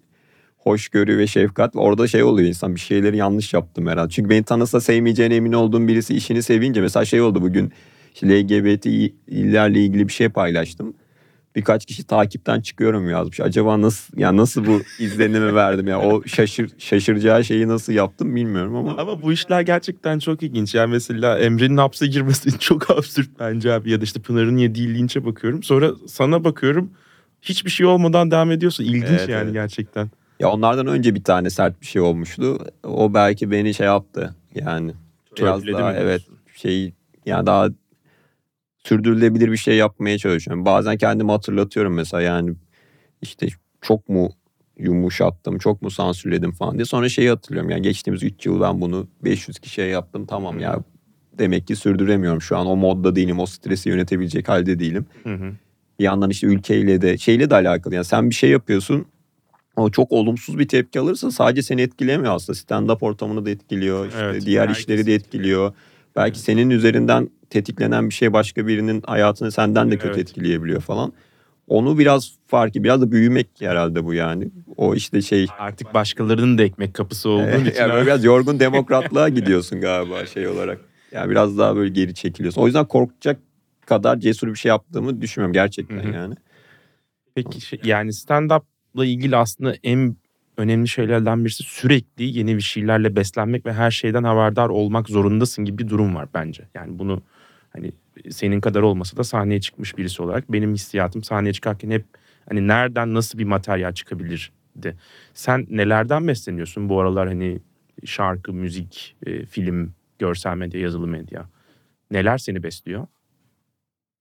hoşgörü 0.58 1.18
ve 1.18 1.28
şefkat. 1.28 1.76
Orada 1.76 2.08
şey 2.08 2.24
oluyor 2.24 2.48
insan 2.48 2.76
bir 2.76 2.80
şeyleri 2.80 3.18
yanlış 3.18 3.54
yaptım 3.54 3.88
herhalde. 3.88 4.10
Çünkü 4.10 4.30
beni 4.30 4.44
tanısa 4.44 4.82
sevmeyeceğine 4.82 5.36
emin 5.36 5.54
olduğum 5.54 5.88
birisi 5.88 6.16
işini 6.16 6.44
sevince 6.44 6.82
mesela 6.82 7.06
şey 7.06 7.22
oldu 7.22 7.42
bugün 7.42 7.72
işte 8.14 8.28
LGBT'lerle 8.30 9.80
ilgili 9.80 10.08
bir 10.08 10.14
şey 10.14 10.30
paylaştım. 10.30 10.94
Birkaç 11.56 11.86
kişi 11.86 12.04
takipten 12.04 12.62
çıkıyorum 12.62 13.10
yazmış. 13.10 13.40
Acaba 13.40 13.82
nasıl 13.82 14.18
ya 14.18 14.38
nasıl 14.38 14.66
bu 14.66 14.82
izlenimi 15.00 15.56
verdim 15.56 15.88
ya 15.88 16.02
o 16.02 16.24
şaşır 16.28 16.72
şaşıracağı 16.78 17.44
şeyi 17.44 17.68
nasıl 17.68 17.94
yaptım 17.94 18.36
bilmiyorum 18.36 18.76
ama 18.76 18.96
Ama 18.98 19.22
bu 19.22 19.32
işler 19.34 19.62
gerçekten 19.62 20.20
çok 20.20 20.44
ilginç. 20.44 20.76
Yani 20.76 20.92
mesela 20.92 21.40
Emre'nin 21.40 21.78
hapse 21.78 22.08
girmesi 22.08 22.60
çok 22.60 22.90
absürt 22.92 23.30
bence 23.40 23.74
abi. 23.74 23.92
Ya 23.92 24.02
da 24.02 24.04
işte 24.04 24.20
Pınar'ın 24.20 24.58
yediği 24.58 24.94
linçe 24.94 25.26
bakıyorum. 25.26 25.64
Sonra 25.64 25.92
sana 26.08 26.44
bakıyorum. 26.44 26.92
Hiçbir 27.42 27.70
şey 27.70 27.86
olmadan 27.86 28.32
devam 28.32 28.52
ediyorsun. 28.52 28.84
İlginç 28.84 29.06
Evet, 29.10 29.30
yani 29.30 29.44
evet. 29.44 29.54
gerçekten. 29.54 30.12
ya 30.40 30.50
onlardan 30.50 30.88
önce 30.88 31.16
bir 31.16 31.24
tane 31.24 31.50
sert 31.50 31.82
bir 31.82 31.86
şey 31.86 32.02
olmuştu. 32.02 32.58
O 32.84 33.14
belki 33.14 33.52
beni 33.52 33.74
şey 33.74 33.86
yaptı 33.86 34.36
yani 34.56 34.92
biraz 35.38 35.56
Törpüledi 35.60 35.78
daha 35.82 35.92
mi 35.92 35.98
evet 36.02 36.22
şey 36.56 36.94
yani 37.26 37.46
daha 37.46 37.70
sürdürülebilir 38.84 39.52
bir 39.52 39.58
şey 39.58 39.76
yapmaya 39.76 40.18
çalışıyorum. 40.18 40.66
Bazen 40.66 40.98
kendimi 40.98 41.32
hatırlatıyorum 41.32 41.94
mesela 41.94 42.22
yani 42.22 42.54
işte 43.22 43.48
çok 43.82 44.10
mu 44.10 44.32
yumuşattım, 44.78 45.58
çok 45.58 45.82
mu 45.82 45.92
sansürledim 45.92 46.52
falan 46.52 46.76
diye. 46.76 46.86
Sonra 46.86 47.10
şeyi 47.10 47.30
hatırlıyorum 47.30 47.70
yani 47.70 47.82
geçtiğimiz 47.82 48.24
3 48.24 48.46
yıl 48.46 48.62
ben 48.62 48.82
bunu 48.82 49.08
500 49.24 49.60
kişiye 49.60 49.88
yaptım 49.88 50.26
tamam 50.26 50.60
ya 50.60 50.80
demek 51.38 51.68
ki 51.68 51.76
sürdüremiyorum 51.76 52.42
şu 52.42 52.58
an 52.58 52.68
o 52.68 52.76
modda 52.76 53.16
değilim, 53.16 53.40
o 53.40 53.46
stresi 53.46 53.90
yönetebilecek 53.90 54.50
halde 54.50 54.80
değilim. 54.80 55.06
Hı 55.24 55.34
hı. 55.34 55.52
Bir 56.00 56.04
yandan 56.04 56.30
işte 56.30 56.48
ülkeyle 56.48 57.02
de 57.02 57.18
şeyle 57.18 57.50
de 57.50 57.56
alakalı 57.56 57.96
yani 57.96 58.06
sen 58.06 58.30
bir 58.30 58.36
şey 58.36 58.50
yapıyorsun 58.50 59.06
o 59.76 59.92
çok 59.92 60.12
olumsuz 60.12 60.60
bir 60.60 60.68
tepki 60.68 61.00
alırsa 61.00 61.32
sadece 61.32 61.62
seni 61.62 61.82
etkilemiyor 61.82 62.36
aslında. 62.36 62.60
Stand-up 62.60 62.98
ortamını 63.02 63.46
da 63.46 63.50
etkiliyor. 63.50 64.08
işte 64.08 64.20
Evet, 64.20 64.46
diğer 64.46 64.70
işleri 64.70 65.06
de 65.06 65.14
etkiliyor. 65.14 65.74
Belki 66.16 66.40
senin 66.40 66.70
üzerinden 66.70 67.30
tetiklenen 67.50 68.10
bir 68.10 68.14
şey 68.14 68.34
başka 68.34 68.68
birinin 68.68 69.02
hayatını 69.06 69.52
senden 69.52 69.92
de 69.92 69.98
kötü 69.98 70.08
Evet. 70.08 70.18
etkileyebiliyor 70.20 70.82
falan. 70.82 71.14
Onu 71.68 71.98
biraz 71.98 72.32
farkı 72.48 72.84
biraz 72.84 73.02
da 73.02 73.12
büyümek 73.12 73.48
herhalde 73.60 74.06
bu 74.06 74.14
yani. 74.14 74.50
O 74.78 74.96
işte 74.96 75.22
şey 75.22 75.48
Artık 75.60 75.94
başkalarının 75.94 76.58
da 76.58 76.64
ekmek 76.64 76.94
kapısı 76.94 77.30
olduğun 77.30 77.44
yani 77.46 77.70
için. 77.70 77.90
böyle 77.90 78.06
biraz 78.06 78.24
yorgun 78.24 78.60
demokratlığa 78.60 79.30
gidiyorsun 79.30 79.82
galiba 79.82 80.26
şey 80.26 80.48
olarak. 80.48 80.80
Yani 81.12 81.30
biraz 81.32 81.58
daha 81.58 81.76
böyle 81.76 81.90
geri 81.94 82.14
çekiliyorsun. 82.14 82.62
O 82.62 82.66
yüzden 82.66 82.86
korkacak 82.86 83.40
kadar 83.86 84.20
cesur 84.20 84.48
bir 84.48 84.56
şey 84.56 84.70
yaptığımı 84.70 85.22
düşünmüyorum 85.22 85.54
gerçekten 85.54 85.98
Hı 86.04 86.08
hı. 86.10 86.14
yani. 86.14 86.36
Peki 87.36 87.62
şey- 87.62 87.80
yani 87.84 88.10
stand-up'la 88.14 89.06
ilgili 89.06 89.36
aslında 89.38 89.76
en 89.84 90.16
önemli 90.58 90.88
şeylerden 90.88 91.46
birisi 91.46 91.64
sürekli 91.64 92.24
yeni 92.24 92.56
bir 92.56 92.62
şeylerle 92.62 93.16
beslenmek 93.16 93.66
ve 93.66 93.74
her 93.74 93.92
şeyden 93.92 94.24
haberdar 94.24 94.70
olmak 94.70 95.10
zorundasın 95.10 95.66
gibi 95.66 95.84
bir 95.84 95.90
durum 95.90 96.16
var 96.16 96.28
bence. 96.34 96.64
Yani 96.74 97.00
bunu 97.00 97.22
hani 97.74 97.92
senin 98.30 98.62
kadar 98.62 98.82
olmasa 98.82 99.18
da 99.18 99.24
sahneye 99.24 99.62
çıkmış 99.62 99.98
birisi 99.98 100.22
olarak 100.22 100.52
benim 100.52 100.74
hissiyatım 100.74 101.24
sahneye 101.24 101.54
çıkarken 101.54 101.92
hep 101.92 102.06
hani 102.50 102.68
nereden 102.68 103.14
nasıl 103.14 103.40
bir 103.40 103.44
materyal 103.44 103.94
çıkabilirdi. 103.94 104.98
Sen 105.34 105.68
nelerden 105.70 106.28
besleniyorsun 106.28 106.90
bu 106.90 107.00
aralar 107.00 107.28
hani 107.28 107.60
şarkı, 108.06 108.54
müzik, 108.54 109.16
e, 109.26 109.46
film, 109.46 109.94
görsel 110.20 110.58
medya, 110.58 110.82
yazılı 110.82 111.08
medya. 111.08 111.50
Neler 112.12 112.38
seni 112.38 112.64
besliyor? 112.64 113.08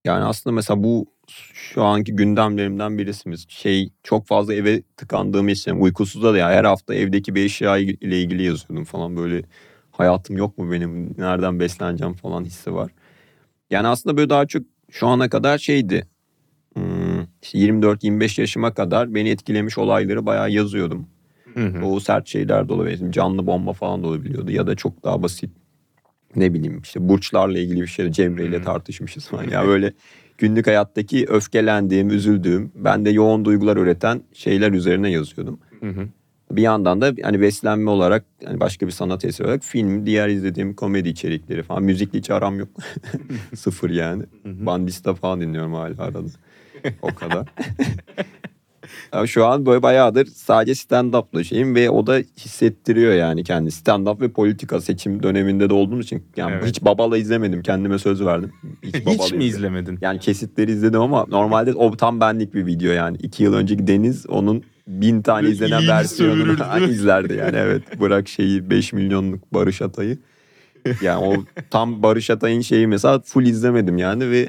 Yani 0.04 0.24
aslında 0.24 0.54
mesela 0.54 0.82
bu 0.82 1.06
şu 1.28 1.82
anki 1.82 2.16
gündemlerimden 2.16 2.98
birisimiz. 2.98 3.46
Şey 3.48 3.90
çok 4.02 4.26
fazla 4.26 4.54
eve 4.54 4.82
tıkandığım 4.96 5.48
için 5.48 5.80
uykusuzda 5.80 6.32
da 6.34 6.38
ya 6.38 6.50
her 6.50 6.64
hafta 6.64 6.94
evdeki 6.94 7.34
bir 7.34 7.44
eşya 7.44 7.78
ile 7.78 8.20
ilgili 8.22 8.42
yazıyordum 8.42 8.84
falan 8.84 9.16
böyle 9.16 9.42
hayatım 9.90 10.36
yok 10.36 10.58
mu 10.58 10.72
benim 10.72 11.14
nereden 11.18 11.60
besleneceğim 11.60 12.14
falan 12.14 12.44
hissi 12.44 12.74
var. 12.74 12.90
Yani 13.70 13.86
aslında 13.88 14.16
böyle 14.16 14.30
daha 14.30 14.46
çok 14.46 14.62
şu 14.90 15.06
ana 15.06 15.28
kadar 15.28 15.58
şeydi. 15.58 16.06
Hmm, 16.74 17.22
işte 17.42 17.58
24-25 17.58 18.40
yaşıma 18.40 18.74
kadar 18.74 19.14
beni 19.14 19.28
etkilemiş 19.28 19.78
olayları 19.78 20.26
bayağı 20.26 20.50
yazıyordum. 20.50 21.06
Hı 21.54 21.66
hı. 21.66 21.84
O 21.84 22.00
sert 22.00 22.28
şeyler 22.28 22.68
de 22.68 22.72
olabiliyor. 22.72 23.12
Canlı 23.12 23.46
bomba 23.46 23.72
falan 23.72 24.02
da 24.02 24.06
olabiliyordu. 24.06 24.50
Ya 24.50 24.66
da 24.66 24.74
çok 24.74 25.04
daha 25.04 25.22
basit 25.22 25.50
ne 26.36 26.54
bileyim 26.54 26.80
işte 26.82 27.08
burçlarla 27.08 27.58
ilgili 27.58 27.80
bir 27.80 27.86
şey 27.86 28.10
Cemre 28.10 28.44
ile 28.46 28.56
Hmm. 28.56 28.64
tartışmışız 28.64 29.28
falan. 29.28 29.50
Ya 29.50 29.66
böyle 29.66 29.92
günlük 30.42 30.66
hayattaki 30.66 31.26
öfkelendiğim, 31.28 32.10
üzüldüğüm, 32.10 32.72
bende 32.74 33.10
yoğun 33.10 33.44
duygular 33.44 33.76
üreten 33.76 34.22
şeyler 34.32 34.72
üzerine 34.72 35.10
yazıyordum. 35.10 35.60
Hı 35.80 35.88
hı. 35.88 36.08
Bir 36.50 36.62
yandan 36.62 37.00
da 37.00 37.14
hani 37.22 37.40
beslenme 37.40 37.90
olarak 37.90 38.24
hani 38.44 38.60
başka 38.60 38.86
bir 38.86 38.92
sanat 38.92 39.24
eseri 39.24 39.46
olarak 39.46 39.64
film, 39.64 40.06
diğer 40.06 40.28
izlediğim 40.28 40.74
komedi 40.74 41.08
içerikleri 41.08 41.62
falan. 41.62 41.82
Müzikle 41.82 42.18
hiç 42.18 42.30
aram 42.30 42.58
yok. 42.58 42.68
Sıfır 43.54 43.90
yani. 43.90 44.22
Hı 44.42 44.48
hı. 44.48 44.66
Bandista 44.66 45.14
falan 45.14 45.40
dinliyorum 45.40 45.74
hala 45.74 46.02
arada. 46.02 46.18
O 47.02 47.14
kadar. 47.14 47.48
Ama 49.12 49.26
şu 49.26 49.46
an 49.46 49.66
böyle 49.66 49.82
bayağıdır 49.82 50.26
sadece 50.26 50.72
stand-up'la 50.74 51.44
şeyim 51.44 51.74
ve 51.74 51.90
o 51.90 52.06
da 52.06 52.16
hissettiriyor 52.38 53.14
yani 53.14 53.44
kendi 53.44 53.68
stand-up 53.70 54.20
ve 54.20 54.28
politika 54.28 54.80
seçim 54.80 55.22
döneminde 55.22 55.70
de 55.70 55.74
olduğum 55.74 56.00
için 56.00 56.22
yani 56.36 56.52
Evet. 56.54 56.66
hiç 56.66 56.84
Babala 56.84 57.18
izlemedim 57.18 57.62
kendime 57.62 57.98
söz 57.98 58.24
verdim. 58.24 58.52
Hiç, 58.82 58.94
Hiç 58.94 59.32
mi 59.32 59.44
izlemedin? 59.44 59.98
Yani 60.00 60.18
kesitleri 60.18 60.70
izledim 60.70 61.00
ama 61.00 61.26
normalde 61.28 61.74
o 61.74 61.96
tam 61.96 62.20
benlik 62.20 62.54
bir 62.54 62.66
video 62.66 62.92
yani. 62.92 63.16
iki 63.22 63.42
yıl 63.42 63.54
önceki 63.54 63.86
Deniz 63.86 64.26
onun 64.26 64.62
bin 64.86 65.22
tane 65.22 65.48
izlenen 65.48 65.88
versiyonunu 65.88 66.56
izlerdi 66.90 67.34
yani 67.34 67.56
evet. 67.56 68.00
Bırak 68.00 68.28
şeyi 68.28 68.70
5 68.70 68.92
milyonluk 68.92 69.54
Barış 69.54 69.82
Atay'ı. 69.82 70.18
Yani 71.02 71.24
o 71.24 71.44
tam 71.70 72.02
Barış 72.02 72.30
Atay'ın 72.30 72.60
şeyi 72.60 72.86
mesela 72.86 73.20
full 73.20 73.44
izlemedim 73.46 73.98
yani 73.98 74.30
ve 74.30 74.48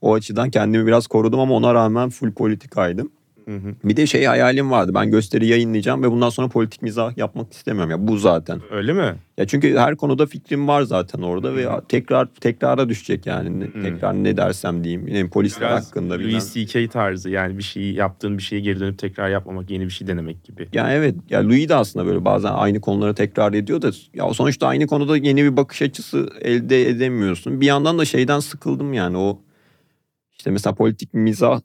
o 0.00 0.14
açıdan 0.14 0.50
kendimi 0.50 0.86
biraz 0.86 1.06
korudum 1.06 1.40
ama 1.40 1.54
ona 1.54 1.74
rağmen 1.74 2.08
full 2.10 2.32
politikaydım. 2.32 3.10
Hı 3.48 3.54
hı. 3.56 3.74
Bir 3.84 3.96
de 3.96 4.06
şey 4.06 4.24
hayalim 4.24 4.70
vardı. 4.70 4.92
Ben 4.94 5.10
gösteri 5.10 5.46
yayınlayacağım 5.46 6.02
ve 6.02 6.10
bundan 6.10 6.30
sonra 6.30 6.48
politik 6.48 6.82
mizah 6.82 7.16
yapmak 7.16 7.52
istemiyorum. 7.52 7.90
Ya 7.90 8.08
bu 8.08 8.18
zaten. 8.18 8.60
Öyle 8.70 8.92
mi? 8.92 9.14
Ya 9.38 9.46
çünkü 9.46 9.76
her 9.76 9.96
konuda 9.96 10.26
fikrim 10.26 10.68
var 10.68 10.82
zaten 10.82 11.22
orada 11.22 11.56
ve 11.56 11.66
Hı. 11.66 11.82
tekrar 11.88 12.26
tekrara 12.26 12.88
düşecek 12.88 13.26
yani. 13.26 13.64
Hı. 13.64 13.82
Tekrar 13.82 14.14
ne 14.14 14.36
dersem 14.36 14.84
diyeyim. 14.84 15.08
Yani 15.08 15.30
polisler 15.30 15.70
Biraz 15.70 15.86
hakkında 15.86 16.18
bilmem. 16.18 16.32
Louis 16.32 16.54
C.K. 16.54 16.88
tarzı 16.88 17.30
yani 17.30 17.58
bir 17.58 17.62
şeyi 17.62 17.94
yaptığın 17.94 18.38
bir 18.38 18.42
şeye 18.42 18.60
geri 18.60 18.80
dönüp 18.80 18.98
tekrar 18.98 19.28
yapmamak, 19.28 19.70
yeni 19.70 19.84
bir 19.84 19.90
şey 19.90 20.08
denemek 20.08 20.44
gibi. 20.44 20.68
Yani 20.72 20.92
evet 20.92 21.14
ya 21.30 21.44
Louis 21.44 21.68
de 21.68 21.74
aslında 21.74 22.06
böyle 22.06 22.24
bazen 22.24 22.52
aynı 22.52 22.80
konuları 22.80 23.14
tekrar 23.14 23.52
ediyor 23.52 23.82
da 23.82 23.90
ya 24.14 24.34
sonuçta 24.34 24.66
aynı 24.66 24.86
konuda 24.86 25.16
yeni 25.16 25.44
bir 25.44 25.56
bakış 25.56 25.82
açısı 25.82 26.28
elde 26.40 26.88
edemiyorsun. 26.88 27.60
Bir 27.60 27.66
yandan 27.66 27.98
da 27.98 28.04
şeyden 28.04 28.40
sıkıldım 28.40 28.92
yani 28.92 29.18
o 29.18 29.40
işte 30.38 30.50
mesela 30.50 30.74
politik 30.74 31.14
mizah 31.14 31.60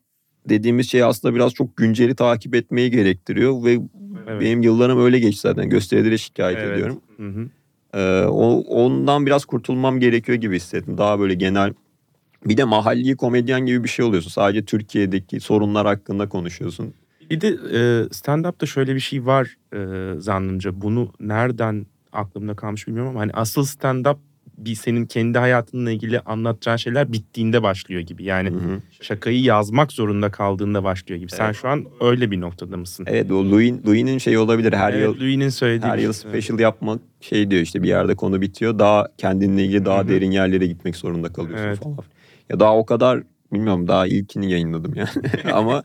dediğimiz 0.50 0.90
şey 0.92 1.04
aslında 1.04 1.36
biraz 1.36 1.54
çok 1.54 1.78
günceli 1.78 2.16
takip 2.16 2.56
etmeyi 2.56 2.92
gerektiriyor 2.92 3.64
ve 3.64 3.80
Evet. 4.28 4.42
benim 4.42 4.62
yıllarım 4.62 5.00
öyle 5.06 5.20
geçti 5.20 5.42
zaten 5.42 5.70
gösterilere 5.70 6.18
şikayet 6.18 6.58
Evet. 6.60 6.72
ediyorum. 6.74 7.02
Hı 7.18 7.28
hı. 7.28 7.48
Ee, 7.94 8.26
o, 8.26 8.64
ondan 8.68 9.26
biraz 9.26 9.46
kurtulmam 9.46 10.00
gerekiyor 10.00 10.38
gibi 10.38 10.56
hissettim. 10.56 10.98
Daha 10.98 11.20
böyle 11.20 11.34
genel 11.34 11.74
bir 12.46 12.58
de 12.58 12.64
mahalli 12.64 13.16
komedyen 13.18 13.66
gibi 13.66 13.84
bir 13.84 13.90
şey 13.90 14.06
oluyorsun. 14.06 14.30
Sadece 14.30 14.66
Türkiye'deki 14.66 15.40
sorunlar 15.40 15.88
hakkında 15.88 16.30
konuşuyorsun. 16.30 16.94
Bir 17.30 17.42
de 17.42 17.48
e, 17.48 17.80
stand-up'ta 18.12 18.66
şöyle 18.66 18.96
bir 18.96 19.00
şey 19.00 19.26
var 19.26 19.56
e, 19.76 20.20
zannımca. 20.22 20.82
Bunu 20.82 21.12
nereden 21.20 21.86
aklımda 22.12 22.56
kalmış 22.56 22.88
bilmiyorum 22.88 23.12
ama 23.12 23.20
hani 23.20 23.32
asıl 23.34 23.66
stand-up 23.66 24.18
bir 24.58 24.76
senin 24.76 25.06
kendi 25.06 25.38
hayatınla 25.38 25.92
ilgili 25.92 26.20
anlatacağın 26.20 26.78
şeyler 26.78 27.13
bittiğinde 27.13 27.63
başlıyor 27.63 28.02
gibi. 28.02 28.24
Yani 28.24 28.50
Hı 28.50 28.54
hı. 28.56 28.80
şakayı 29.02 29.42
yazmak 29.42 29.92
zorunda 29.92 30.32
kaldığında 30.32 30.84
başlıyor 30.84 31.20
gibi. 31.20 31.32
Sen 31.32 31.46
Evet. 31.46 31.56
şu 31.56 31.68
an 31.68 31.86
öyle 32.02 32.32
bir 32.32 32.42
noktada 32.42 32.78
mısın? 32.78 33.06
Evet 33.10 33.32
o 33.32 33.52
Louis, 33.52 33.74
Louis'nin 33.88 34.18
şeyi 34.18 34.38
olabilir. 34.39 34.74
Her 34.74 34.94
evet, 34.94 35.04
yıl 35.04 35.20
Louis'nin 35.20 35.50
söylediği 35.50 35.92
her 35.92 35.98
yıl 35.98 36.13
şey. 36.13 36.30
special 36.30 36.60
yapmak 36.60 37.02
şey 37.22 37.52
diyor 37.52 37.62
işte 37.62 37.84
bir 37.84 37.88
yerde 37.88 38.16
konu 38.16 38.42
bitiyor. 38.42 38.80
Daha 38.80 39.08
kendinle 39.18 39.63
ilgili 39.66 39.86
daha 39.86 40.00
Hı 40.00 40.04
hı. 40.04 40.08
derin 40.08 40.32
yerlere 40.32 40.68
gitmek 40.68 40.96
zorunda 40.96 41.34
kalıyorsun 41.34 41.66
Evet. 41.66 41.80
falan. 41.80 41.98
Ya 42.50 42.60
daha 42.60 42.78
o 42.78 42.86
kadar 42.86 43.24
bilmiyorum 43.54 43.88
daha 43.88 44.08
ilkini 44.08 44.52
yayınladım 44.52 44.94
yani. 44.96 45.10
Ama 45.54 45.84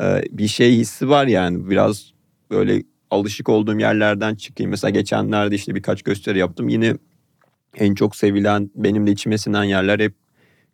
e, 0.00 0.22
bir 0.30 0.48
şey 0.48 0.72
hissi 0.76 1.08
var 1.08 1.26
yani 1.26 1.70
biraz 1.70 2.12
böyle 2.50 2.82
alışık 3.10 3.48
olduğum 3.48 3.78
yerlerden 3.78 4.34
çıkayım. 4.34 4.70
Mesela 4.70 4.90
geçenlerde 4.90 5.54
işte 5.54 5.74
birkaç 5.74 6.02
gösteri 6.02 6.38
yaptım. 6.38 6.68
Yine 6.68 6.94
en 7.76 7.94
çok 7.94 8.16
sevilen 8.16 8.70
benim 8.74 9.06
de 9.06 9.10
içime 9.10 9.38
sinen 9.38 9.64
yerler 9.64 10.00
hep 10.00 10.14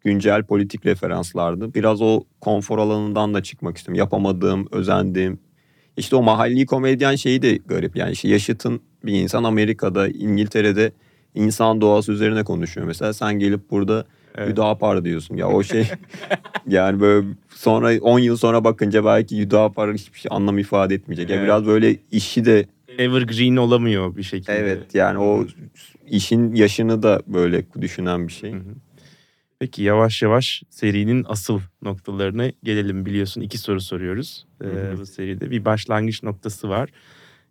güncel 0.04 0.42
politik 0.44 0.87
referanslardı. 0.87 1.74
Biraz 1.74 2.02
o 2.02 2.24
konfor 2.40 2.78
alanından 2.78 3.35
da 3.35 3.42
çıkmak 3.42 3.76
istiyorum. 3.76 3.98
Yapamadığım, 3.98 4.68
özendiğim. 4.72 5.38
İşte 5.96 6.16
o 6.16 6.22
mahalli 6.22 6.66
komedyen 6.66 7.14
şeyi 7.14 7.42
de 7.42 7.57
garip. 7.57 7.96
Yani 7.96 8.12
işte 8.12 8.28
yaşıtın 8.28 8.80
bir 9.04 9.12
insan 9.12 9.44
Amerika'da, 9.44 10.09
İngiltere'de 10.09 10.92
insan 11.35 11.80
doğası 11.80 12.12
üzerine 12.12 12.44
konuşuyor. 12.44 12.87
Mesela 12.87 13.12
sen 13.12 13.38
gelip 13.38 13.70
burada 13.70 14.04
Evet. 14.38 14.48
Hüdapar 14.48 15.04
diyorsun. 15.04 15.37
Ya 15.37 15.48
o 15.48 15.62
şey 15.62 15.88
yani 16.68 17.00
böyle 17.00 17.26
sonra 17.54 18.00
10 18.00 18.18
yıl 18.18 18.37
sonra 18.37 18.64
bakınca 18.64 19.04
belki 19.04 19.38
Hüdapar 19.38 19.94
hiçbir 19.94 20.18
şey 20.18 20.28
anlam 20.33 20.59
ifade 20.59 20.94
etmeyecek. 20.94 21.30
Ya 21.30 21.37
Evet. 21.37 21.44
biraz 21.44 21.66
böyle 21.66 21.96
işi 22.11 22.44
de 22.44 22.66
Evergreen 22.98 23.57
olamıyor 23.57 24.16
bir 24.16 24.22
şekilde. 24.22 24.52
evet 24.52 24.94
yani 24.94 25.18
o 25.18 25.46
işin 26.07 26.54
yaşını 26.54 27.02
da 27.02 27.22
böyle 27.26 27.64
düşünen 27.80 28.28
bir 28.28 28.33
şey. 28.33 28.52
Hı 28.52 28.57
hı. 28.57 28.74
Peki 29.59 29.83
yavaş 29.83 30.22
yavaş 30.22 30.62
serinin 30.70 31.24
asıl 31.28 31.61
noktalarına 31.83 32.50
gelelim. 32.62 33.07
Biliyorsun 33.07 33.40
iki 33.40 33.59
soru 33.59 33.80
soruyoruz 33.80 34.46
ee, 34.64 34.66
Hı 34.66 34.96
bu 34.98 35.07
seride. 35.07 35.50
Bir 35.50 35.64
başlangıç 35.64 36.22
noktası 36.22 36.68
var. 36.68 36.90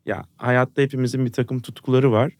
Ya 0.05 0.23
hayatta 0.37 0.81
hepimizin 0.81 1.25
bir 1.25 1.31
takım 1.31 1.59
tutkuları 1.59 2.11
var. 2.11 2.31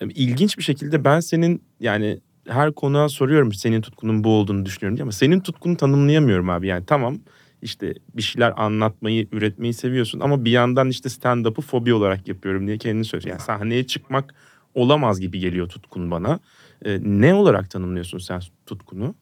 Ee, 0.00 0.04
İlginç 0.04 0.58
bir 0.58 0.62
şekilde 0.62 1.04
ben 1.04 1.20
senin 1.20 1.62
yani 1.80 2.20
her 2.48 2.72
konuğa 2.72 3.08
soruyorum 3.08 3.52
senin 3.52 3.80
tutkunun 3.80 4.24
bu 4.24 4.28
olduğunu 4.28 4.66
düşünüyorum 4.66 4.96
diye 4.96 5.02
ama 5.02 5.12
senin 5.12 5.40
tutkunu 5.40 5.76
tanımlayamıyorum 5.76 6.50
abi. 6.50 6.66
Yani 6.66 6.86
tamam 6.86 7.18
işte 7.62 7.94
bir 8.14 8.22
şeyler 8.22 8.52
anlatmayı, 8.56 9.28
üretmeyi 9.32 9.74
seviyorsun 9.74 10.20
ama 10.20 10.44
bir 10.44 10.50
yandan 10.50 10.88
işte 10.88 11.08
stand-up'ı 11.08 11.62
fobi 11.62 11.94
olarak 11.94 12.28
yapıyorum 12.28 12.66
diye 12.66 12.78
kendini 12.78 13.04
söylüyorsun. 13.04 13.30
Yani 13.30 13.58
sahneye 13.58 13.86
çıkmak 13.86 14.34
olamaz 14.74 15.20
gibi 15.20 15.38
geliyor 15.38 15.68
tutkun 15.68 16.10
bana. 16.10 16.40
Ee, 16.84 16.98
ne 17.02 17.34
olarak 17.34 17.70
tanımlıyorsun 17.70 18.18
sen 18.18 18.40
tutkunu? 18.66 19.14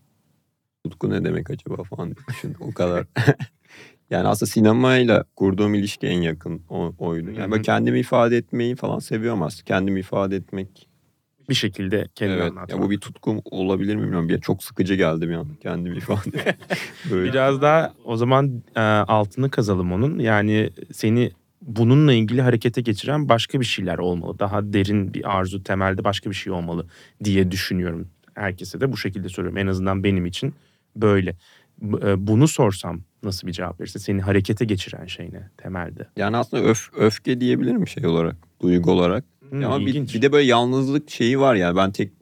Tutku 0.85 1.11
ne 1.11 1.25
demek 1.25 1.51
acaba 1.51 1.83
falan 1.83 2.15
düşün 2.29 2.57
o 2.61 2.75
kadar. 2.75 3.07
yani 4.11 4.29
aslında 4.29 4.51
sinemayla 4.51 5.25
kurduğum 5.37 5.75
ilişki 5.75 6.07
en 6.07 6.21
yakın 6.21 6.63
o, 6.69 6.95
oydu. 6.99 7.31
Yani 7.31 7.51
böyle 7.51 7.63
kendimi 7.63 8.01
ifade 8.01 8.37
etmeyi 8.37 8.77
falan 8.77 8.99
seviyorum 8.99 9.43
aslında. 9.43 9.65
Kendimi 9.65 10.01
ifade 10.01 10.37
etmek. 10.37 10.90
Bir 11.51 11.55
şekilde 11.55 12.09
kendini 12.15 12.37
evet. 12.37 12.51
anlatmak. 12.51 12.71
Ya 12.71 12.83
bu 12.83 12.91
bir 12.91 13.01
tutkum 13.01 13.41
olabilir 13.45 13.97
mi 13.97 14.03
bilmiyorum. 14.03 14.29
Bir 14.29 14.41
çok 14.41 14.65
sıkıcı 14.65 14.95
geldi 14.95 15.29
bir 15.29 15.35
an 15.35 15.49
kendimi 15.63 15.97
ifade. 15.97 16.57
böyle. 17.11 17.33
Biraz 17.33 17.63
daha 17.63 17.93
o 18.05 18.17
zaman 18.17 18.63
e, 18.77 18.81
altını 18.81 19.51
kazalım 19.51 19.93
onun. 19.93 20.19
Yani 20.19 20.71
seni 20.93 21.31
bununla 21.63 22.13
ilgili 22.13 22.43
harekete 22.43 22.81
geçiren 22.81 23.29
başka 23.29 23.61
bir 23.61 23.65
şeyler 23.65 23.99
olmalı. 23.99 24.39
Daha 24.39 24.73
derin 24.73 25.15
bir 25.15 25.39
arzu, 25.39 25.63
temelde 25.63 26.05
başka 26.05 26.31
bir 26.31 26.35
şey 26.35 26.53
olmalı 26.53 26.87
diye 27.25 27.51
düşünüyorum. 27.51 28.09
Herkese 28.35 28.81
de 28.81 28.93
bu 28.93 28.97
şekilde 28.97 29.29
soruyorum. 29.29 29.59
En 29.59 29.67
azından 29.67 30.05
benim 30.05 30.27
için 30.27 30.55
böyle. 30.97 31.37
E, 31.83 32.27
Bunu 32.27 32.49
sorsam 32.49 33.01
nasıl 33.23 33.47
bir 33.47 33.53
cevap 33.53 33.81
verirse 33.81 33.99
seni 33.99 34.23
harekete 34.23 34.65
geçiren 34.65 35.07
şey 35.07 35.27
ne 35.33 35.51
temelde? 35.57 36.09
Yani 36.17 36.37
aslında 36.37 36.63
öf, 36.63 36.91
öfke 36.97 37.41
diyebilirim 37.41 37.89
şey 37.89 38.07
olarak. 38.07 38.37
Duygu 38.63 38.91
olarak. 38.91 39.25
Hmm, 39.51 39.65
Ama 39.65 39.81
bir, 39.81 39.87
ilginç. 39.87 40.15
bir 40.15 40.23
de 40.23 40.33
böyle 40.33 40.47
yalnızlık 40.47 41.11
şeyi 41.11 41.41
var 41.41 41.55
ya. 41.55 41.77
Ben 41.77 41.91
tek 41.93 42.13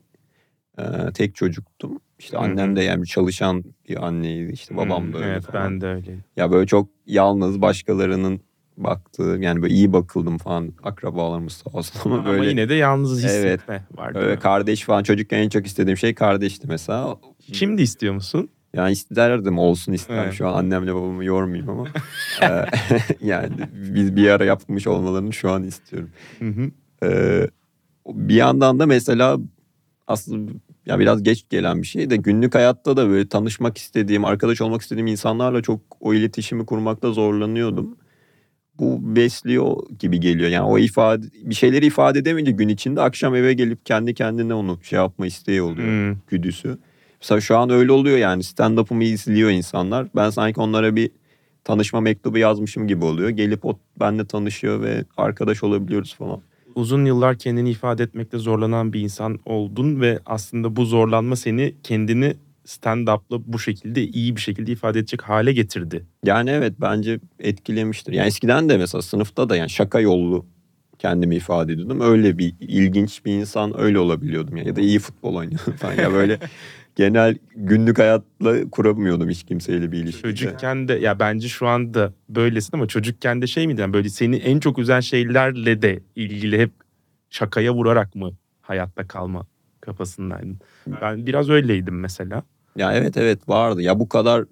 e, 0.79 0.83
tek 1.15 1.35
çocuktum. 1.35 2.01
İşte 2.19 2.37
Hı 2.37 2.41
hı. 2.41 2.45
annem 2.45 2.77
de 2.77 2.83
yani 2.83 3.07
çalışan 3.07 3.65
bir 3.89 4.07
anneydi. 4.07 4.53
İşte 4.53 4.77
babam 4.77 5.05
Hmm, 5.07 5.13
da 5.13 5.19
öyle 5.19 5.29
Evet 5.29 5.45
falan. 5.47 5.65
ben 5.73 5.81
de 5.81 5.87
öyle. 5.87 6.25
Ya 6.37 6.51
böyle 6.53 6.67
çok 6.67 6.89
yalnız 7.07 7.63
başkalarının 7.63 8.41
baktı. 8.77 9.37
Yani 9.41 9.63
böyle 9.63 9.75
iyi 9.75 9.93
bakıldım 9.93 10.39
falan 10.39 10.73
akrabalarımız 10.83 11.53
sağ 11.53 11.71
olsun 11.71 12.01
ama 12.05 12.15
Ama 12.15 12.25
böyle 12.29 12.49
yine 12.51 12.69
de 12.69 12.75
yalnız 12.75 13.25
Evet. 13.25 13.31
hissetme 13.61 13.85
var. 13.97 14.15
değil 14.15 14.25
öyle 14.25 14.35
mi? 14.35 14.41
kardeş 14.41 14.83
falan 14.83 15.03
çocukken 15.03 15.39
en 15.39 15.49
çok 15.49 15.67
istediğim 15.67 15.97
şey 15.97 16.15
kardeşti 16.15 16.67
mesela. 16.69 17.19
Şimdi 17.53 17.83
istiyor 17.83 18.15
musun? 18.15 18.49
Yani 18.75 18.93
isterdim 18.93 19.59
olsun 19.59 19.93
isterim. 19.93 20.23
Evet. 20.23 20.35
Şu 20.35 20.49
an 20.49 20.53
annemle 20.55 20.95
babamı 20.95 21.25
yormayayım 21.25 21.69
ama. 21.71 21.87
Eee, 22.43 22.65
yani 23.23 23.51
biz 23.95 24.17
bir 24.17 24.29
ara 24.31 24.45
yapmış 24.45 24.87
olmalarını 24.87 25.33
şu 25.33 25.51
an 25.51 25.63
istiyorum. 25.63 26.11
Hı 26.39 26.49
hı. 26.49 26.71
Ee, 27.03 27.47
bir 28.07 28.35
yandan 28.35 28.79
da 28.79 28.87
mesela 28.87 29.39
aslında 30.07 30.53
ya 30.87 30.99
biraz 30.99 31.23
geç 31.23 31.45
gelen 31.51 31.83
bir 31.83 31.87
şey 31.87 32.11
de 32.11 32.17
günlük 32.17 32.55
hayatta 32.55 32.97
da 32.97 33.09
böyle 33.09 33.29
tanışmak 33.29 33.79
istediğim, 33.79 34.25
arkadaş 34.25 34.61
olmak 34.61 34.83
istediğim 34.83 35.07
insanlarla 35.07 35.63
çok 35.63 35.81
o 36.01 36.15
iletişimi 36.15 36.67
kurmakta 36.67 37.13
zorlanıyordum. 37.13 37.97
Bu 38.79 39.17
besliyor 39.17 39.77
gibi 39.99 40.21
geliyor. 40.21 40.51
Yani 40.51 40.67
o 40.67 40.79
ifade 40.79 41.27
bir 41.45 41.55
şeyleri 41.55 41.87
ifade 41.87 42.19
edemeyince 42.19 42.53
gün 42.53 42.69
içinde 42.69 43.01
akşam 43.01 43.35
eve 43.35 43.53
gelip 43.53 43.87
kendi 43.87 44.15
kendine 44.15 44.55
onu 44.55 44.79
şey 44.83 44.97
yapma 44.97 45.27
isteği 45.27 45.63
oluyor 45.63 45.89
Hmm. 45.89 46.17
güdüsü. 46.29 46.79
Mesela 47.21 47.41
şu 47.41 47.57
an 47.57 47.71
öyle 47.71 47.93
oluyor 47.93 48.19
yani 48.19 48.43
stand-up'ımı 48.43 49.05
izliyor 49.05 49.51
insanlar. 49.51 50.07
Ben 50.17 50.31
sanki 50.31 50.61
onlara 50.61 50.97
bir 50.97 51.11
tanışma 51.65 52.01
mektubu 52.01 52.39
yazmışım 52.39 52.89
gibi 52.89 53.05
oluyor. 53.05 53.29
Gelip 53.29 53.65
o 53.65 53.79
benimle 54.01 54.27
tanışıyor 54.27 54.83
ve 54.83 55.05
arkadaş 55.17 55.63
olabiliyoruz 55.63 56.15
falan. 56.15 56.41
Uzun 56.79 57.05
yıllar 57.05 57.39
kendini 57.39 57.71
ifade 57.71 58.03
etmekte 58.03 58.39
zorlanan 58.39 58.93
bir 58.93 59.01
insan 59.01 59.39
oldun 59.45 60.01
ve 60.01 60.19
aslında 60.27 60.77
bu 60.77 60.85
zorlanma 60.85 61.37
seni 61.37 61.75
kendini 61.83 62.35
stand-up'la 62.65 63.41
bu 63.47 63.59
şekilde 63.59 64.07
iyi 64.07 64.37
bir 64.37 64.41
şekilde 64.41 64.73
ifade 64.73 64.99
edecek 64.99 65.23
hale 65.23 65.53
getirdi. 65.53 66.07
Yani 66.25 66.51
evet 66.51 66.75
bence 66.81 67.21
etkilemiştir. 67.39 68.13
Yani 68.13 68.27
eskiden 68.27 68.69
de 68.69 68.77
mesela 68.77 69.03
sınıfta 69.03 69.49
da 69.49 69.57
yani 69.57 69.71
şaka 69.71 70.01
yollu 70.01 70.47
kendimi 70.99 71.37
ifade 71.37 71.73
ediyordum. 71.73 72.01
Öyle 72.01 72.39
bir 72.39 72.55
ilginç 72.61 73.25
bir 73.25 73.33
insan 73.33 73.81
öyle 73.81 73.99
olabiliyordum 73.99 74.57
ya. 74.57 74.65
Ya 74.65 74.77
da 74.77 74.81
iyi 74.81 74.99
futbol 74.99 75.35
oynuyordum 75.35 75.73
falan. 75.73 75.95
ya 75.95 76.13
böyle 76.13 76.39
genel 76.99 77.37
günlük 77.55 77.99
hayatla 77.99 78.71
kuramıyordum 78.71 79.29
hiç 79.29 79.43
kimseyle 79.45 79.93
bir 79.93 79.99
ilişki. 79.99 80.23
Çocukken 80.23 80.89
de 80.89 80.93
ya 80.93 81.19
bence 81.19 81.49
şu 81.49 81.67
anda 81.67 82.13
böylesin 82.29 82.71
ama 82.73 82.87
çocukken 82.87 83.43
de 83.43 83.47
şey 83.47 83.67
miydi? 83.67 83.81
Yani 83.81 83.93
böyle 83.93 84.09
seni 84.09 84.37
en 84.37 84.61
çok 84.61 84.79
üzen 84.79 85.01
şeylerle 85.01 85.83
de 85.83 86.01
ilgili 86.17 86.59
hep 86.59 86.71
şakaya 87.31 87.75
vurarak 87.75 88.15
mı 88.15 88.33
hayatta 88.61 89.09
kalma 89.09 89.47
kafasındaydın? 89.81 90.59
Ben 90.87 91.27
biraz 91.27 91.51
öyleydim 91.51 92.01
mesela. 92.01 92.43
Ya 92.77 92.93
evet 92.93 93.17
evet 93.17 93.49
vardı. 93.49 93.83
Ya 93.83 94.01
bu 94.01 94.09
kadar 94.09 94.45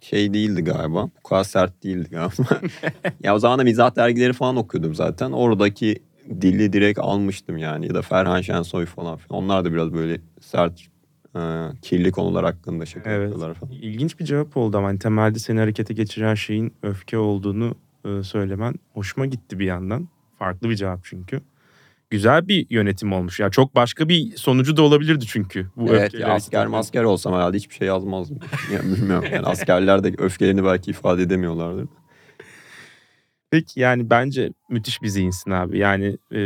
şey 0.00 0.34
değildi 0.34 0.64
galiba. 0.64 1.10
Bu 1.18 1.28
kadar 1.28 1.44
sert 1.44 1.82
değildi 1.82 2.08
galiba. 2.10 2.60
ya 3.22 3.34
o 3.34 3.38
zaman 3.38 3.58
da 3.58 3.62
mizah 3.62 3.96
dergileri 3.96 4.32
falan 4.32 4.56
okuyordum 4.56 4.94
zaten. 4.94 5.32
Oradaki 5.32 6.02
dili 6.40 6.72
direkt 6.72 6.98
almıştım 6.98 7.58
yani. 7.58 7.86
Ya 7.86 7.94
da 7.94 8.02
Ferhan 8.02 8.40
Şensoy 8.40 8.86
falan 8.86 9.16
filan. 9.16 9.42
Onlar 9.42 9.64
da 9.64 9.72
biraz 9.72 9.92
böyle 9.92 10.20
sert 10.40 10.91
e, 11.36 11.40
kirli 11.82 12.10
konular 12.12 12.44
hakkında 12.44 12.86
şaka 12.86 13.10
Evet. 13.10 13.20
yapıyorlar 13.30 13.54
falan. 13.54 13.72
İlginç 13.72 14.20
bir 14.20 14.24
cevap 14.24 14.56
oldu 14.56 14.78
ama 14.78 14.88
hani 14.88 14.98
temelde 14.98 15.38
seni 15.38 15.58
harekete 15.60 15.94
geçiren 15.94 16.34
şeyin 16.34 16.74
öfke 16.82 17.18
olduğunu 17.18 17.74
e, 18.04 18.22
söylemen 18.22 18.74
hoşuma 18.94 19.26
gitti 19.26 19.58
bir 19.58 19.64
yandan. 19.66 20.08
Farklı 20.38 20.70
bir 20.70 20.76
cevap 20.76 21.00
çünkü. 21.04 21.40
Güzel 22.10 22.48
bir 22.48 22.66
yönetim 22.70 23.12
olmuş. 23.12 23.40
Ya 23.40 23.50
çok 23.50 23.74
başka 23.74 24.08
bir 24.08 24.36
sonucu 24.36 24.76
da 24.76 24.82
olabilirdi 24.82 25.24
çünkü. 25.26 25.66
Bu 25.76 25.88
Evet 25.88 26.14
ya 26.14 26.28
asker 26.28 26.66
masker 26.66 27.02
olsam 27.02 27.32
herhalde 27.34 27.56
hiçbir 27.56 27.74
şey 27.74 27.88
yazmazdım. 27.88 28.38
yani 28.72 28.96
bilmiyorum 28.96 29.28
yani 29.32 29.46
askerler 29.46 30.04
de 30.04 30.14
öfkelerini 30.18 30.64
belki 30.64 30.90
ifade 30.90 31.22
edemiyorlardır. 31.22 31.88
Peki 33.50 33.80
yani 33.80 34.10
bence 34.10 34.52
müthiş 34.70 35.02
bir 35.02 35.08
zihinsin 35.08 35.50
abi. 35.50 35.78
Yani 35.78 36.16
e, 36.34 36.40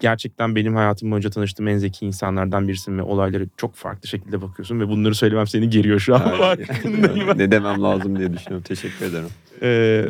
gerçekten 0.00 0.56
benim 0.56 0.74
hayatım 0.74 1.10
boyunca 1.10 1.30
tanıştığım 1.30 1.68
en 1.68 1.78
zeki 1.78 2.06
insanlardan 2.06 2.68
birisin 2.68 2.98
ve 2.98 3.02
olayları 3.02 3.46
çok 3.56 3.74
farklı 3.74 4.08
şekilde 4.08 4.42
bakıyorsun 4.42 4.80
ve 4.80 4.88
bunları 4.88 5.14
söylemem 5.14 5.46
seni 5.46 5.70
geriyor 5.70 5.98
şu 5.98 6.14
an. 6.14 6.36
Farkındayım. 6.36 7.28
ne 7.38 7.50
demem 7.50 7.82
lazım 7.82 8.18
diye 8.18 8.32
düşünüyorum. 8.32 8.64
Teşekkür 8.68 9.06
ederim. 9.06 9.28
Ee, 9.62 10.04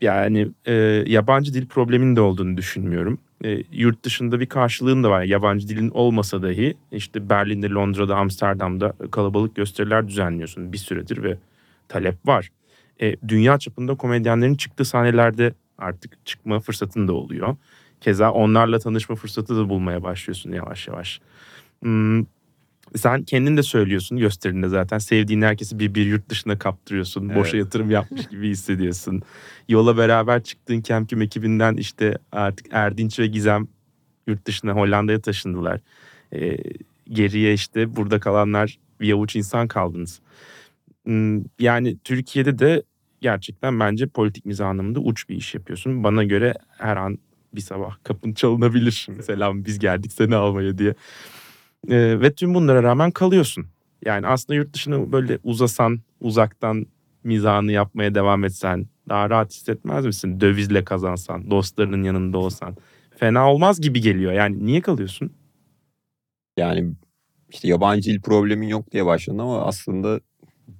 yani 0.00 0.48
e, 0.66 0.72
yabancı 1.06 1.54
dil 1.54 1.66
probleminin 1.66 2.16
de 2.16 2.20
olduğunu 2.20 2.56
düşünmüyorum. 2.56 3.18
E, 3.44 3.62
yurt 3.72 4.04
dışında 4.04 4.40
bir 4.40 4.46
karşılığın 4.46 5.04
da 5.04 5.10
var. 5.10 5.22
Yabancı 5.22 5.68
dilin 5.68 5.90
olmasa 5.90 6.42
dahi 6.42 6.74
işte 6.92 7.28
Berlin'de, 7.30 7.70
Londra'da, 7.70 8.16
Amsterdam'da 8.16 8.92
kalabalık 9.10 9.56
gösteriler 9.56 10.08
düzenliyorsun 10.08 10.72
bir 10.72 10.78
süredir 10.78 11.22
ve 11.22 11.38
talep 11.88 12.26
var. 12.26 12.50
E, 13.00 13.16
dünya 13.28 13.58
çapında 13.58 13.94
komedyenlerin 13.94 14.54
çıktığı 14.54 14.84
sahnelerde 14.84 15.54
artık 15.78 16.26
çıkma 16.26 16.60
fırsatın 16.60 17.08
da 17.08 17.12
oluyor. 17.12 17.56
Keza 18.06 18.30
onlarla 18.30 18.78
tanışma 18.78 19.16
fırsatı 19.16 19.56
da 19.56 19.68
bulmaya 19.68 20.02
başlıyorsun 20.02 20.52
yavaş 20.52 20.88
yavaş. 20.88 21.20
Hmm, 21.82 22.24
sen 22.96 23.22
kendin 23.22 23.56
de 23.56 23.62
söylüyorsun 23.62 24.18
gösterinde 24.18 24.68
zaten. 24.68 24.98
Sevdiğin 24.98 25.42
herkesi 25.42 25.78
bir 25.78 25.94
bir 25.94 26.06
yurt 26.06 26.28
dışına 26.28 26.58
kaptırıyorsun. 26.58 27.28
Boşa 27.28 27.56
Evet. 27.56 27.64
yatırım 27.64 27.90
yapmış 27.90 28.26
gibi 28.26 28.48
hissediyorsun. 28.48 29.22
Yola 29.68 29.96
beraber 29.96 30.42
çıktığın 30.42 30.80
Kemküm 30.80 31.22
ekibinden 31.22 31.76
işte 31.76 32.18
artık 32.32 32.66
Erdinç 32.70 33.18
ve 33.18 33.26
Gizem 33.26 33.68
yurt 34.26 34.46
dışına 34.46 34.72
Hollanda'ya 34.72 35.20
taşındılar. 35.20 35.80
Ee, 36.32 36.56
geriye 37.08 37.54
işte 37.54 37.96
burada 37.96 38.20
kalanlar 38.20 38.78
bir 39.00 39.12
avuç 39.12 39.36
insan 39.36 39.68
kaldınız. 39.68 40.20
Hmm, 41.04 41.42
Yani 41.60 41.98
Türkiye'de 42.04 42.58
de 42.58 42.82
gerçekten 43.20 43.80
bence 43.80 44.06
politik 44.06 44.46
mizah 44.46 44.68
anlamında 44.68 45.00
uç 45.00 45.28
bir 45.28 45.36
iş 45.36 45.54
yapıyorsun. 45.54 46.04
Bana 46.04 46.24
göre 46.24 46.54
her 46.78 46.96
an 46.96 47.18
bir 47.56 47.60
sabah 47.60 47.96
kapın 48.02 48.32
çalınabilir. 48.32 49.08
Selam 49.22 49.64
biz 49.64 49.78
geldik 49.78 50.12
seni 50.12 50.36
almaya 50.36 50.78
diye. 50.78 50.94
Ee, 51.88 52.20
ve 52.20 52.32
tüm 52.32 52.54
bunlara 52.54 52.82
rağmen 52.82 53.10
kalıyorsun. 53.10 53.66
Yani 54.04 54.26
aslında 54.26 54.54
yurt 54.54 54.74
dışına 54.74 55.12
böyle 55.12 55.38
uzasan, 55.44 56.00
uzaktan 56.20 56.86
mizahını 57.24 57.72
yapmaya 57.72 58.14
devam 58.14 58.44
etsen 58.44 58.86
daha 59.08 59.30
rahat 59.30 59.52
hissetmez 59.52 60.06
misin? 60.06 60.40
Dövizle 60.40 60.84
kazansan, 60.84 61.50
dostlarının 61.50 62.02
yanında 62.02 62.38
olsan. 62.38 62.76
Fena 63.16 63.52
olmaz 63.52 63.80
gibi 63.80 64.00
geliyor. 64.00 64.32
Yani 64.32 64.66
niye 64.66 64.80
kalıyorsun? 64.80 65.30
Yani 66.56 66.92
işte 67.50 67.68
yabancı 67.68 68.10
dil 68.10 68.20
problemin 68.20 68.68
yok 68.68 68.92
diye 68.92 69.06
başladın 69.06 69.38
ama 69.38 69.62
aslında 69.62 70.20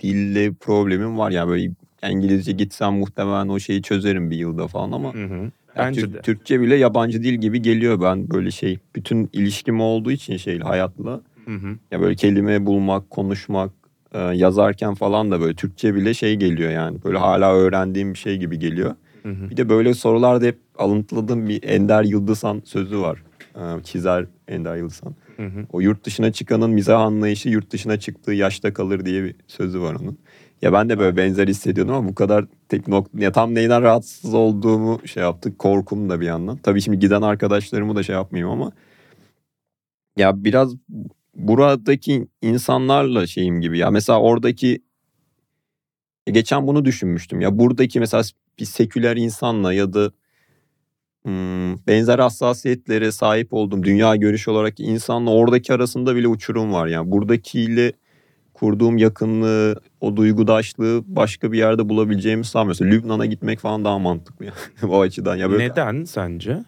dille 0.01 0.53
problemim 0.53 1.19
var. 1.19 1.31
Yani 1.31 1.49
böyle 1.49 1.73
İngilizce 2.11 2.53
gitsem 2.53 2.95
muhtemelen 2.95 3.49
o 3.49 3.59
şeyi 3.59 3.83
çözerim 3.83 4.31
bir 4.31 4.37
yılda 4.37 4.67
falan 4.67 4.93
ama 4.93 5.15
Hı 5.15 5.25
hı. 5.25 5.51
Bence 5.79 6.01
Türk- 6.01 6.15
de. 6.15 6.21
Türkçe 6.21 6.61
bile 6.61 6.77
yabancı 6.77 7.23
dil 7.23 7.35
gibi 7.35 7.62
geliyor 7.62 8.01
ben 8.03 8.31
böyle 8.31 8.51
şey. 8.51 8.79
Bütün 8.97 9.31
ilişkim 9.33 9.81
olduğu 9.81 10.11
için 10.11 10.37
şey 10.37 10.59
hayatla. 10.59 11.21
Hı 11.45 11.55
hı. 11.55 11.77
Ya 11.91 12.01
böyle 12.01 12.15
kelime 12.15 12.67
bulmak, 12.67 13.11
konuşmak, 13.11 13.71
e, 14.12 14.19
yazarken 14.19 14.95
falan 14.95 15.31
da 15.31 15.41
böyle 15.41 15.55
Türkçe 15.55 15.95
bile 15.95 16.15
şey 16.15 16.37
geliyor 16.37 16.71
yani. 16.71 16.99
Böyle 17.05 17.19
hala 17.19 17.55
öğrendiğim 17.55 18.15
bir 18.15 18.19
şey 18.19 18.37
gibi 18.37 18.59
geliyor. 18.59 18.95
Hı 19.23 19.29
hı. 19.29 19.51
Bir 19.51 19.57
de 19.57 19.69
böyle 19.69 19.95
sorularda 19.95 20.47
hep 20.47 20.59
alıntıladığım 20.79 21.49
bir 21.49 21.62
Ender 21.62 22.03
Yıldızhan 22.05 22.62
sözü 22.65 23.01
var. 23.01 23.23
E, 23.55 23.83
Çizer 23.83 24.25
Ender 24.49 24.77
Yıldızhan. 24.77 25.15
Hı 25.37 25.47
hı. 25.47 25.67
O 25.73 25.81
yurt 25.81 26.05
dışına 26.05 26.33
çıkanın 26.33 26.71
mizah 26.71 27.01
anlayışı 27.01 27.49
yurt 27.49 27.71
dışına 27.71 28.01
çıktığı 28.01 28.33
yaşta 28.33 28.73
kalır 28.73 29.05
diye 29.07 29.25
bir 29.25 29.35
sözü 29.47 29.81
var 29.81 29.95
onun. 29.95 30.19
Ya 30.62 30.73
ben 30.73 30.88
de 30.88 30.99
böyle 30.99 31.16
benzer 31.16 31.49
hissediyordum 31.49 31.95
ama 31.95 32.09
bu 32.09 32.14
kadar 32.14 32.45
tek 32.69 32.88
nok- 32.88 33.23
ya 33.23 33.33
tam 33.33 33.55
neyden 33.55 33.83
rahatsız 33.83 34.35
olduğumu 34.35 35.09
şey 35.09 35.23
yaptık. 35.23 35.59
Korkum 35.59 36.11
da 36.11 36.21
bir 36.21 36.27
yandan. 36.27 36.57
Tabii 36.57 36.81
şimdi 36.83 36.99
giden 36.99 37.23
arkadaşlarımı 37.23 37.97
da 37.97 38.03
şey 38.03 38.14
yapmayayım 38.14 38.51
ama 38.53 38.73
ya 40.16 40.45
biraz 40.45 40.75
buradaki 41.35 42.29
insanlarla 42.42 43.27
şeyim 43.27 43.61
gibi 43.61 43.79
ya 43.79 43.90
mesela 43.90 44.21
oradaki 44.21 44.83
geçen 46.33 46.66
bunu 46.66 46.85
düşünmüştüm 46.85 47.40
ya 47.40 47.59
buradaki 47.59 48.01
mesela 48.01 48.23
bir 48.59 48.64
seküler 48.64 49.16
insanla 49.16 49.73
ya 49.73 49.92
da 49.92 50.12
hmm, 51.25 51.87
benzer 51.87 52.19
hassasiyetlere 52.19 53.12
sahip 53.12 53.53
olduğum 53.53 53.83
dünya 53.83 54.16
görüş 54.16 54.49
olarak 54.49 54.81
insanla 54.81 55.31
oradaki 55.31 55.73
arasında 55.75 56.16
bile 56.16 56.29
uçurum 56.29 56.73
var 56.73 56.87
yani 56.87 57.11
buradakiyle 57.11 57.92
kurduğum 58.57 58.99
yakınlığı 58.99 59.81
o 60.01 60.16
duygudaşlığı 60.16 61.03
başka 61.07 61.53
bir 61.53 61.59
yerde 61.59 61.88
bulabileceğimi 61.88 62.45
sanmıyorum. 62.45 62.87
Mesela 62.87 62.97
Lübnan'a 63.03 63.27
gitmek 63.27 63.59
falan 63.59 63.85
daha 63.85 63.99
mantıklı 63.99 64.45
yani 64.45 64.55
o 64.92 65.01
açıdan 65.01 65.37
ya 65.37 65.51
böyle 65.51 65.69
Neden 65.69 66.05
sence? 66.05 66.64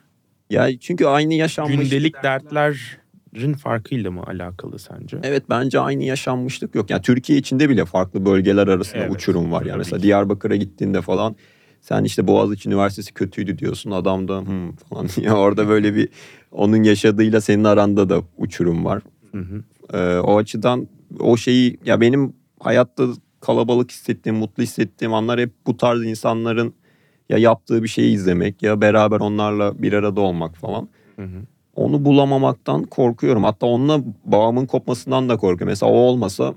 ya 0.51 0.79
çünkü 0.79 1.07
aynı 1.07 1.34
yaşanmış 1.34 1.76
Gündelik 1.76 2.22
dertlerin 2.22 3.53
farkıyla 3.53 4.11
mı 4.11 4.22
alakalı 4.26 4.78
sence? 4.78 5.18
Evet 5.22 5.43
bence 5.51 5.80
aynı 5.80 6.05
yaşanmışlık 6.05 6.74
yok. 6.74 6.91
Yani 6.91 7.03
Türkiye 7.03 7.39
içinde 7.39 7.68
bile 7.68 7.84
farklı 7.84 8.26
bölgeler 8.26 8.68
arasında 8.68 9.03
Evet, 9.03 9.14
uçurum 9.14 9.53
var. 9.53 9.62
Yani 9.66 9.78
mesela. 9.78 10.03
Diyarbakır'a 10.03 10.57
gittiğinde 10.57 11.03
falan 11.03 11.36
sen 11.80 12.05
işte 12.05 12.26
Boğaziçi 12.26 12.68
Üniversitesi 12.68 13.14
kötüydü 13.14 13.59
diyorsun. 13.59 13.91
Adam 13.91 14.28
da 14.28 14.41
hmm 14.41 14.72
falan 14.72 15.09
ya 15.22 15.36
orada 15.36 15.68
böyle 15.68 15.95
bir 15.95 16.09
onun 16.53 16.82
yaşadığıyla 16.82 17.41
senin 17.41 17.64
aranda 17.64 18.09
da 18.09 18.22
uçurum 18.39 18.84
var. 18.84 19.03
Hı 19.32 19.39
hı. 19.39 19.64
Ee, 19.93 20.18
o 20.18 20.36
açıdan 20.36 20.89
o 21.21 21.37
şeyi 21.37 21.79
ya 21.85 22.01
benim 22.01 22.33
hayatta 22.61 23.07
kalabalık 23.41 23.91
hissettiğim, 23.91 24.39
mutlu 24.39 24.62
hissettiğim 24.62 25.14
anlar 25.14 25.41
hep 25.41 25.53
bu 25.66 25.77
tarz 25.77 26.05
insanların 26.05 26.75
ya 27.29 27.39
yaptığı 27.39 27.83
bir 27.83 27.89
şeyi 27.89 28.14
izlemek 28.14 28.62
ya 28.62 28.81
beraber 28.81 29.21
onlarla 29.21 29.83
bir 29.83 29.93
arada 29.93 30.21
olmak 30.21 30.57
falan. 30.57 30.89
Hı 31.16 31.23
hı. 31.23 31.43
Onu 31.77 32.05
bulamamaktan 32.05 32.83
korkuyorum. 32.83 33.45
Hatta 33.45 33.66
onunla 33.66 34.01
bağımın 34.25 34.66
kopmasından 34.66 35.29
da 35.29 35.37
korkuyorum. 35.37 35.69
Mesela 35.69 35.93
o 35.93 35.97
olmasa 35.97 36.55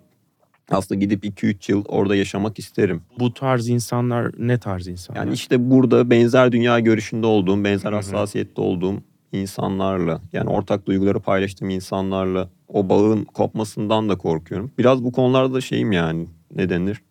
aslında 0.71 0.99
gidip 0.99 1.25
2-3 1.25 1.71
yıl 1.71 1.85
orada 1.87 2.15
yaşamak 2.15 2.59
isterim. 2.59 3.01
Bu 3.19 3.33
tarz 3.33 3.69
insanlar 3.69 4.31
ne 4.37 4.57
tarz 4.57 4.87
insanlar? 4.87 5.21
Yani 5.21 5.33
işte 5.33 5.71
burada 5.71 6.09
benzer 6.09 6.51
dünya 6.51 6.79
görüşünde 6.79 7.25
olduğum, 7.25 7.63
benzer 7.63 7.93
hassasiyette 7.93 8.61
olduğum 8.61 9.01
insanlarla 9.31 10.21
yani 10.33 10.49
ortak 10.49 10.85
duyguları 10.85 11.19
paylaştığım 11.19 11.69
insanlarla 11.69 12.49
o 12.73 12.89
bağın 12.89 13.23
kopmasından 13.23 14.09
da 14.09 14.17
korkuyorum. 14.17 14.71
Biraz 14.77 15.03
bu 15.03 15.11
konularda 15.11 15.53
da 15.53 15.61
şeyim 15.61 15.91
yani 15.91 16.27
ne 16.55 16.69
denir? 16.69 17.01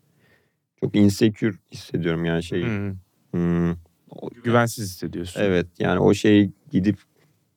Çok 0.81 0.97
insecure 0.97 1.55
hissediyorum 1.73 2.25
yani 2.25 2.43
şey. 2.43 2.63
Hı. 2.63 2.93
hmm, 3.31 3.71
o- 4.11 4.31
Güvensiz 4.45 4.85
hissediyorsun. 4.91 5.41
Evet 5.41 5.67
yani 5.79 6.01
o 6.01 6.15
şey 6.15 6.51
gidip 6.71 6.97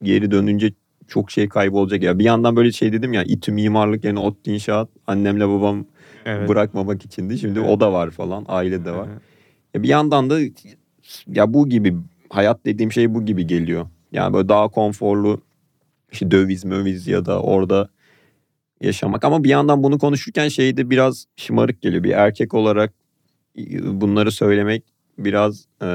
geri 0.03 0.31
dönünce 0.31 0.73
çok 1.07 1.31
şey 1.31 1.49
kaybolacak 1.49 2.03
ya. 2.03 2.19
Bir 2.19 2.23
yandan 2.23 2.55
böyle 2.55 2.71
şey 2.71 2.93
dedim 2.93 3.13
ya 3.13 3.23
İTÜ 3.23 3.51
mimarlık 3.51 4.03
yani 4.03 4.19
ODTÜ 4.19 4.51
inşaat 4.51 4.89
annemle 5.07 5.47
babam 5.49 5.85
Evet. 6.25 6.49
bırakmamak 6.49 7.05
içindi. 7.05 7.37
Şimdi 7.37 7.59
Evet. 7.59 7.69
o 7.69 7.79
da 7.79 7.93
var 7.93 8.09
falan 8.09 8.45
aile 8.47 8.85
de 8.85 8.91
var. 8.91 9.07
Hı. 9.09 9.19
Ya 9.73 9.83
bir 9.83 9.87
yandan 9.87 10.29
da 10.29 10.39
ya 11.27 11.53
bu 11.53 11.69
gibi 11.69 11.95
hayat 12.29 12.65
dediğim 12.65 12.91
şey 12.91 13.13
bu 13.13 13.25
gibi 13.25 13.47
geliyor. 13.47 13.87
Yani 14.11 14.33
böyle 14.33 14.49
daha 14.49 14.67
konforlu 14.67 15.41
işte 16.11 16.31
döviz 16.31 16.65
möviz 16.65 17.07
ya 17.07 17.25
da 17.25 17.41
orada 17.41 17.89
yaşamak. 18.83 19.23
Ama 19.25 19.43
bir 19.43 19.49
yandan 19.49 19.83
bunu 19.83 19.99
konuşurken 19.99 20.47
şey 20.47 20.77
de 20.77 20.89
biraz 20.89 21.25
şımarık 21.35 21.81
geliyor. 21.81 22.03
Bir 22.03 22.11
erkek 22.11 22.53
olarak 22.53 22.93
bunları 23.83 24.31
söylemek 24.31 24.83
biraz 25.17 25.65
e, 25.81 25.85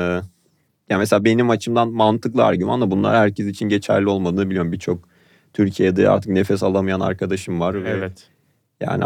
ya 0.89 0.99
mesela 0.99 1.25
benim 1.25 1.51
açımdan 1.51 1.93
mantıklı 1.93 2.45
argüman 2.45 2.81
da 2.81 2.91
bunlar 2.91 3.17
herkes 3.17 3.47
için 3.47 3.69
geçerli 3.69 4.09
olmadığını 4.09 4.51
biliyorum. 4.51 4.73
Birçok 4.73 5.09
Türkiye'de 5.53 6.11
artık 6.11 6.33
nefes 6.33 6.63
alamayan 6.63 7.01
arkadaşım 7.01 7.61
var. 7.61 7.85
ve 7.85 7.91
Evet. 7.91 8.29
yani 8.81 9.05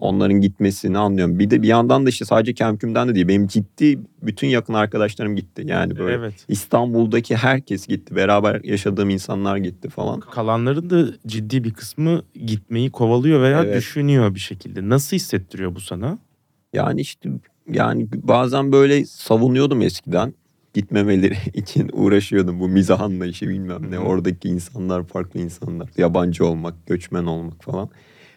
onların 0.00 0.40
gitmesini 0.40 0.98
anlıyorum. 0.98 1.38
Bir 1.38 1.50
de 1.50 1.62
bir 1.62 1.68
yandan 1.68 2.06
da 2.06 2.10
işte 2.10 2.24
sadece 2.24 2.54
Kemküm'den 2.54 3.08
de 3.08 3.14
değil. 3.14 3.28
Benim 3.28 3.46
ciddi 3.46 3.98
bütün 4.22 4.48
yakın 4.48 4.74
arkadaşlarım 4.74 5.36
gitti. 5.36 5.62
Yani 5.66 5.98
böyle 5.98 6.14
Evet. 6.14 6.34
İstanbul'daki 6.48 7.36
herkes 7.36 7.86
gitti. 7.86 8.16
Beraber 8.16 8.60
yaşadığım 8.64 9.10
insanlar 9.10 9.56
gitti 9.56 9.88
falan. 9.88 10.20
Kalanların 10.20 10.90
da 10.90 11.06
ciddi 11.26 11.64
bir 11.64 11.70
kısmı 11.72 12.22
gitmeyi 12.46 12.90
kovalıyor 12.90 13.42
veya 13.42 13.62
Evet. 13.64 13.76
düşünüyor 13.76 14.34
bir 14.34 14.40
şekilde. 14.40 14.88
Nasıl 14.88 15.16
hissettiriyor 15.16 15.74
bu 15.74 15.80
sana? 15.80 16.18
Yani 16.72 17.00
işte 17.00 17.30
yani 17.72 18.08
bazen 18.14 18.72
böyle 18.72 19.04
savunuyordum 19.04 19.82
eskiden. 19.82 20.34
Gitmemeleri 20.74 21.36
için 21.54 21.90
uğraşıyordum. 21.92 22.60
Bu 22.60 22.68
mizah 22.68 23.00
anlayışı 23.00 23.48
bilmem 23.48 23.90
ne. 23.90 23.98
Oradaki 23.98 24.48
insanlar 24.48 25.04
farklı 25.04 25.40
insanlar. 25.40 25.88
Yabancı 25.98 26.46
olmak, 26.46 26.86
göçmen 26.86 27.24
olmak 27.24 27.64
falan. 27.64 27.88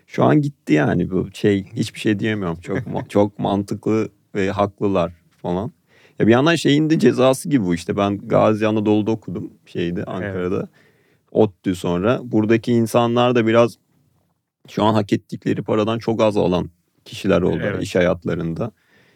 Şu 0.07 0.23
an 0.23 0.41
gitti 0.41 0.73
yani 0.73 1.11
bu 1.11 1.27
şey 1.33 1.65
hiçbir 1.75 1.99
şey 1.99 2.19
diyemiyorum. 2.19 2.59
Çok 2.59 2.79
çok 3.09 3.39
mantıklı 3.39 4.09
ve 4.35 4.51
haklılar 4.51 5.11
falan. 5.41 5.71
Ya 6.19 6.27
bir 6.27 6.31
yandan 6.31 6.55
şeyin 6.55 6.89
de 6.89 6.99
cezası 6.99 7.49
gibi 7.49 7.65
bu 7.65 7.75
işte. 7.75 7.97
Ben 7.97 8.17
Gazi 8.17 8.67
Anadolu'da 8.67 9.11
okudum 9.11 9.53
şeydi 9.65 10.03
Ankara'da. 10.03 10.67
ODTÜ 11.31 11.75
sonra. 11.75 12.19
Buradaki 12.23 12.71
insanlar 12.71 13.35
da 13.35 13.47
biraz 13.47 13.77
şu 14.69 14.83
an 14.83 14.93
hak 14.93 15.13
ettikleri 15.13 15.63
paradan 15.63 15.99
çok 15.99 16.21
az 16.21 16.37
alan 16.37 16.69
kişiler 17.05 17.41
oldu 17.41 17.59
Evet. 17.63 17.83
iş 17.83 17.95
hayatlarında. 17.95 18.71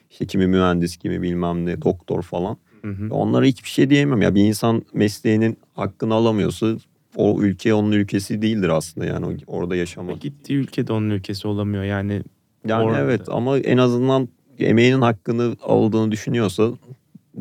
İşte 0.10 0.28
kimi 0.28 0.48
mühendis, 0.48 0.98
kimi 0.98 1.22
bilmem 1.22 1.66
ne, 1.66 1.82
doktor 1.82 2.22
falan. 2.22 2.58
Hı 2.82 2.92
hı. 2.92 3.14
Onlara 3.14 3.46
hiçbir 3.46 3.70
şey 3.70 3.90
diyemem 3.90 4.22
ya. 4.22 4.36
Bir 4.36 4.44
insan 4.44 4.86
mesleğinin 4.94 5.58
hakkını 5.74 6.14
alamıyorsa 6.14 6.68
o 7.18 7.42
ülke 7.42 7.74
onun 7.74 7.92
ülkesi 7.92 8.42
değildir 8.42 8.70
aslında 8.70 9.06
yani 9.08 9.38
orada 9.48 9.76
yaşamak. 9.76 10.22
Gittiği 10.22 10.54
ülkede 10.54 10.94
onun 10.94 11.10
ülkesi 11.10 11.48
olamıyor 11.48 11.84
yani. 11.84 12.22
Yani 12.68 12.84
Orada. 12.84 13.00
evet 13.00 13.22
ama 13.28 13.58
en 13.58 13.78
azından 13.78 14.30
emeğinin 14.60 15.02
hakkını 15.02 15.56
aldığını 15.64 16.12
düşünüyorsa 16.12 16.70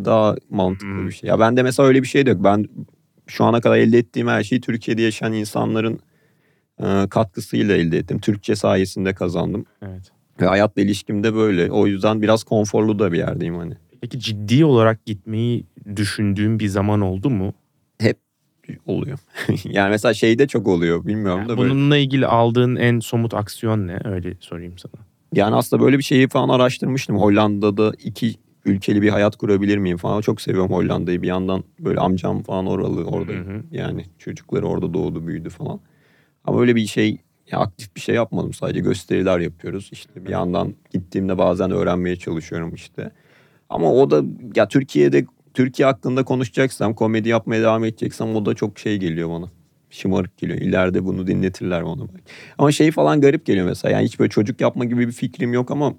daha 0.05 0.37
mantıklı 0.51 0.89
Hmm. 0.89 1.07
bir 1.07 1.13
şey. 1.13 1.29
Ya 1.29 1.41
ben 1.41 1.57
de 1.57 1.63
mesela 1.63 1.89
öyle 1.89 2.03
bir 2.03 2.07
şey 2.09 2.27
de 2.27 2.31
yok. 2.31 2.45
Ben 2.45 2.65
şu 3.27 3.45
ana 3.45 3.61
kadar 3.61 3.77
elde 3.77 3.99
ettiğim 3.99 4.29
her 4.29 4.43
şeyi 4.43 4.61
Türkiye'de 4.61 5.03
yaşayan 5.03 5.33
insanların 5.33 6.01
e, 6.83 7.07
katkısıyla 7.11 7.77
elde 7.77 7.99
ettim. 7.99 8.19
Türkçe 8.19 8.57
sayesinde 8.57 9.15
kazandım. 9.15 9.67
Evet. 9.83 10.13
Ve 10.41 10.47
hayatla 10.47 10.83
ilişkimde 10.83 11.35
böyle. 11.35 11.73
O 11.73 11.87
yüzden 11.87 12.23
biraz 12.23 12.45
konforlu 12.45 12.99
da 12.99 13.13
bir 13.13 13.19
yerdeyim 13.19 13.55
hani. 13.57 13.75
Peki 14.01 14.21
ciddi 14.21 14.65
olarak 14.65 15.07
gitmeyi 15.07 15.65
düşündüğün 15.97 16.59
bir 16.59 16.69
zaman 16.69 17.01
oldu 17.01 17.31
mu? 17.31 17.55
Oluyor. 18.87 19.19
yani 19.65 19.91
mesela 19.91 20.15
şeyde 20.15 20.47
çok 20.47 20.69
oluyor. 20.69 21.07
Bilmiyorum 21.07 21.41
Yani 21.41 21.49
da 21.49 21.59
böyle. 21.59 21.71
bununla 21.71 21.97
ilgili 21.97 22.27
aldığın 22.27 22.77
en 22.77 23.01
somut 23.01 23.35
aksiyon 23.35 23.87
ne? 23.87 23.99
Öyle 24.05 24.35
sorayım 24.41 24.79
sana. 24.79 24.93
Yani 25.33 25.55
aslında 25.55 25.83
böyle 25.83 25.99
bir 25.99 26.03
şeyi 26.03 26.29
falan 26.29 26.49
araştırmıştım. 26.49 27.17
Hollanda'da 27.19 27.93
iki 28.05 28.35
ülkeli 28.65 29.03
bir 29.03 29.09
hayat 29.09 29.37
kurabilir 29.37 29.79
miyim 29.79 29.97
falan. 29.97 30.21
Çok 30.21 30.41
seviyorum 30.41 30.73
Hollanda'yı. 30.73 31.23
Bir 31.23 31.29
yandan 31.29 31.65
böyle 31.81 32.01
amcam 32.01 32.43
falan 32.43 32.67
oralı 32.67 33.05
orada. 33.05 33.33
Hı 33.33 33.37
hı. 33.37 33.63
Yani 33.71 34.05
çocukları 34.19 34.67
orada 34.67 34.95
doğdu 34.95 35.27
büyüdü 35.27 35.49
falan. 35.51 35.81
Ama 36.45 36.61
öyle 36.61 36.77
bir 36.77 36.87
şey 36.87 37.19
ya 37.51 37.59
aktif 37.59 37.97
bir 37.97 38.01
şey 38.01 38.15
yapmadım. 38.15 38.53
Sadece 38.53 38.81
gösteriler 38.81 39.39
yapıyoruz. 39.39 39.89
İşte 39.93 40.25
bir 40.25 40.31
yandan 40.31 40.75
gittiğimde 40.93 41.39
bazen 41.39 41.71
öğrenmeye 41.71 42.17
çalışıyorum 42.17 42.75
işte. 42.75 43.11
Ama 43.69 43.93
o 43.93 44.11
da 44.11 44.23
ya 44.55 44.69
Türkiye'de 44.69 45.27
Türkiye 45.57 45.87
hakkında 45.87 46.25
konuşacaksam, 46.25 46.95
komedi 46.95 47.29
yapmaya 47.29 47.63
devam 47.63 47.85
edeceksem 47.85 48.37
o 48.37 48.47
da 48.47 48.55
çok 48.55 48.79
şey 48.79 48.97
geliyor 48.97 49.31
bana. 49.31 49.51
Şımarık 49.91 50.39
geliyor. 50.39 50.59
İleride 50.59 51.05
bunu 51.05 51.27
dinletirler 51.27 51.85
bana. 51.85 52.03
Ama 52.59 52.73
şey 52.73 52.91
falan 52.91 53.21
garip 53.21 53.47
geliyor 53.47 53.67
mesela. 53.67 53.93
Yani 53.93 54.05
hiç 54.05 54.19
böyle 54.19 54.31
çocuk 54.31 54.61
yapma 54.61 54.85
gibi 54.85 55.07
bir 55.07 55.13
fikrim 55.13 55.53
yok 55.53 55.71
ama 55.71 55.95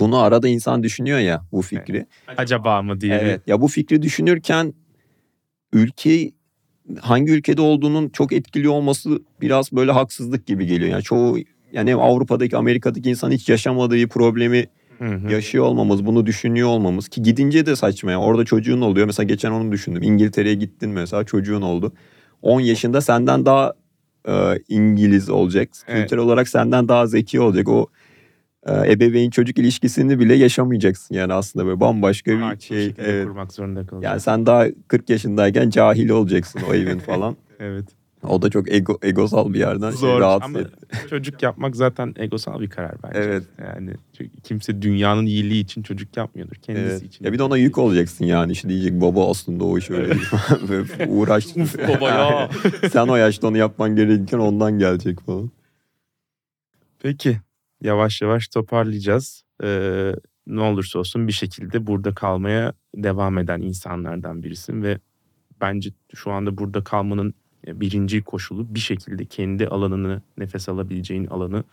bunu 0.00 0.18
arada 0.18 0.48
insan 0.48 0.82
düşünüyor 0.82 1.18
ya 1.18 1.42
bu 1.52 1.62
fikri. 1.62 2.06
Acaba 2.36 2.82
mı 2.82 3.00
diye. 3.00 3.18
Evet. 3.22 3.40
Ya 3.46 3.60
bu 3.60 3.68
fikri 3.68 4.02
düşünürken 4.02 4.74
ülke 5.72 6.30
hangi 7.00 7.32
ülkede 7.32 7.60
olduğunun 7.60 8.08
çok 8.08 8.32
etkili 8.32 8.68
olması 8.68 9.22
biraz 9.40 9.72
böyle 9.72 9.92
haksızlık 9.92 10.46
gibi 10.46 10.66
geliyor. 10.66 10.90
Yani 10.90 11.02
çoğu 11.02 11.38
yani 11.72 11.90
hem 11.90 12.00
Avrupa'daki 12.00 12.56
Amerika'daki 12.56 13.10
insan 13.10 13.30
hiç 13.30 13.48
yaşamadığı 13.48 14.08
problemi 14.08 14.64
Hı 14.98 15.04
hı. 15.04 15.32
yaşıyor 15.32 15.64
olmamız, 15.64 16.06
bunu 16.06 16.26
düşünüyor 16.26 16.68
olmamız 16.68 17.08
ki 17.08 17.22
gidince 17.22 17.66
de 17.66 17.76
saçma 17.76 18.10
ya. 18.10 18.20
Orada 18.20 18.44
çocuğun 18.44 18.80
oluyor. 18.80 19.06
Mesela 19.06 19.26
geçen 19.26 19.50
onu 19.50 19.72
düşündüm. 19.72 20.02
İngiltere'ye 20.02 20.54
gittin 20.54 20.90
mesela 20.90 21.24
çocuğun 21.24 21.62
oldu. 21.62 21.92
10 22.42 22.60
yaşında 22.60 23.00
senden 23.00 23.46
daha 23.46 23.72
e, 24.28 24.32
İngiliz 24.68 25.30
olacak. 25.30 25.68
Evet. 25.88 26.00
Kültürel 26.00 26.22
olarak 26.24 26.48
senden 26.48 26.88
daha 26.88 27.06
zeki 27.06 27.40
olacak. 27.40 27.68
O 27.68 27.86
e, 28.66 28.92
ebeveyn 28.92 29.30
çocuk 29.30 29.58
ilişkisini 29.58 30.18
bile 30.18 30.34
yaşamayacaksın 30.34 31.14
yani 31.14 31.32
aslında 31.32 31.66
böyle 31.66 31.80
bambaşka 31.80 32.30
bir 32.30 32.56
bir 32.56 32.60
şey. 32.60 32.94
Evet. 32.98 33.26
kurmak 33.26 33.52
zorunda 33.52 33.86
kalacak. 33.86 34.10
Yani 34.10 34.20
sen 34.20 34.46
daha 34.46 34.66
40 34.88 35.10
yaşındayken 35.10 35.70
cahil 35.70 36.08
olacaksın 36.08 36.60
o 36.70 36.74
evin 36.74 36.98
falan. 37.06 37.36
Evet. 37.60 37.97
O 38.22 38.42
da 38.42 38.50
çok 38.50 38.72
ego, 38.72 38.98
egosal 39.02 39.52
bir 39.54 39.58
yerden 39.58 39.90
şey 39.90 39.98
Zor 39.98 40.20
rahatsız 40.20 40.56
ama 40.56 40.60
etti. 40.60 40.86
çocuk 41.10 41.42
yapmak 41.42 41.76
zaten 41.76 42.14
egosal 42.16 42.60
bir 42.60 42.70
karar 42.70 42.94
bence. 43.02 43.18
Evet. 43.18 43.44
Yani 43.58 43.90
kimse 44.42 44.82
dünyanın 44.82 45.26
iyiliği 45.26 45.64
için 45.64 45.82
çocuk 45.82 46.16
yapmıyordur. 46.16 46.56
Kendisi 46.56 46.86
Evet. 46.86 47.02
için. 47.02 47.24
Ya 47.24 47.32
bir 47.32 47.38
de 47.38 47.42
ona 47.42 47.56
yük 47.56 47.78
olacaksın 47.78 48.24
yani. 48.24 48.52
İşte 48.52 48.68
diyecek 48.68 49.00
baba 49.00 49.30
aslında 49.30 49.64
o 49.64 49.78
iş 49.78 49.90
öyle 49.90 50.14
Uğraştın. 51.08 51.60
Uf 51.60 51.78
baba 51.88 52.08
ya. 52.08 52.50
Sen 52.92 53.08
o 53.08 53.16
yaşta 53.16 53.46
onu 53.48 53.56
yapman 53.56 53.96
gerekirken 53.96 54.38
ondan 54.38 54.78
gelecek 54.78 55.20
falan. 55.20 55.50
Peki. 56.98 57.40
Yavaş 57.82 58.22
yavaş 58.22 58.48
toparlayacağız. 58.48 59.44
Ee, 59.64 60.12
ne 60.46 60.60
olursa 60.60 60.98
olsun 60.98 61.26
bir 61.28 61.32
şekilde 61.32 61.86
burada 61.86 62.14
kalmaya 62.14 62.72
devam 62.94 63.38
eden 63.38 63.60
insanlardan 63.60 64.42
birisin 64.42 64.82
ve 64.82 64.98
bence 65.60 65.90
şu 66.14 66.30
anda 66.30 66.58
burada 66.58 66.84
kalmanın 66.84 67.34
birinci 67.66 68.22
koşulu 68.22 68.74
bir 68.74 68.80
şekilde 68.80 69.24
kendi 69.24 69.68
alanını, 69.68 70.22
nefes 70.38 70.68
alabileceğin 70.68 71.26
alanı 71.26 71.64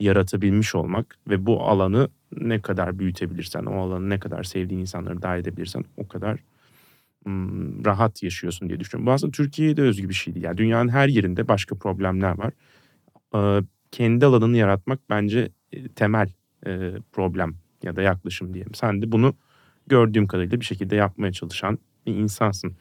yaratabilmiş 0.00 0.74
olmak 0.74 1.18
ve 1.28 1.46
bu 1.46 1.62
alanı 1.62 2.08
ne 2.40 2.62
kadar 2.62 2.98
büyütebilirsen, 2.98 3.64
o 3.64 3.80
alanı 3.80 4.10
ne 4.10 4.18
kadar 4.18 4.42
sevdiğin 4.42 4.80
insanları 4.80 5.22
dahil 5.22 5.40
edebilirsen 5.40 5.84
o 5.96 6.08
kadar 6.08 6.38
rahat 7.84 8.22
yaşıyorsun 8.22 8.68
diye 8.68 8.80
düşünüyorum. 8.80 9.06
Bu 9.06 9.12
aslında 9.12 9.30
Türkiye'de 9.30 9.82
özgü 9.82 10.08
bir 10.08 10.14
şey 10.14 10.34
değil. 10.34 10.44
Yani 10.44 10.58
dünyanın 10.58 10.88
her 10.88 11.08
yerinde 11.08 11.48
başka 11.48 11.74
problemler 11.74 12.34
var. 12.38 12.52
Kendi 13.90 14.26
alanını 14.26 14.56
yaratmak 14.56 15.00
bence 15.10 15.48
e, 15.72 15.88
temel 15.88 16.28
e, 16.66 16.92
problem 17.12 17.54
ya 17.82 17.96
da 17.96 18.02
yaklaşım 18.02 18.54
diyelim. 18.54 18.74
Sen 18.74 19.02
de 19.02 19.12
bunu 19.12 19.34
gördüğüm 19.86 20.26
kadarıyla 20.26 20.60
bir 20.60 20.64
şekilde 20.64 20.96
yapmaya 20.96 21.32
çalışan 21.32 21.78
bir 22.06 22.14
insansın. 22.14 22.76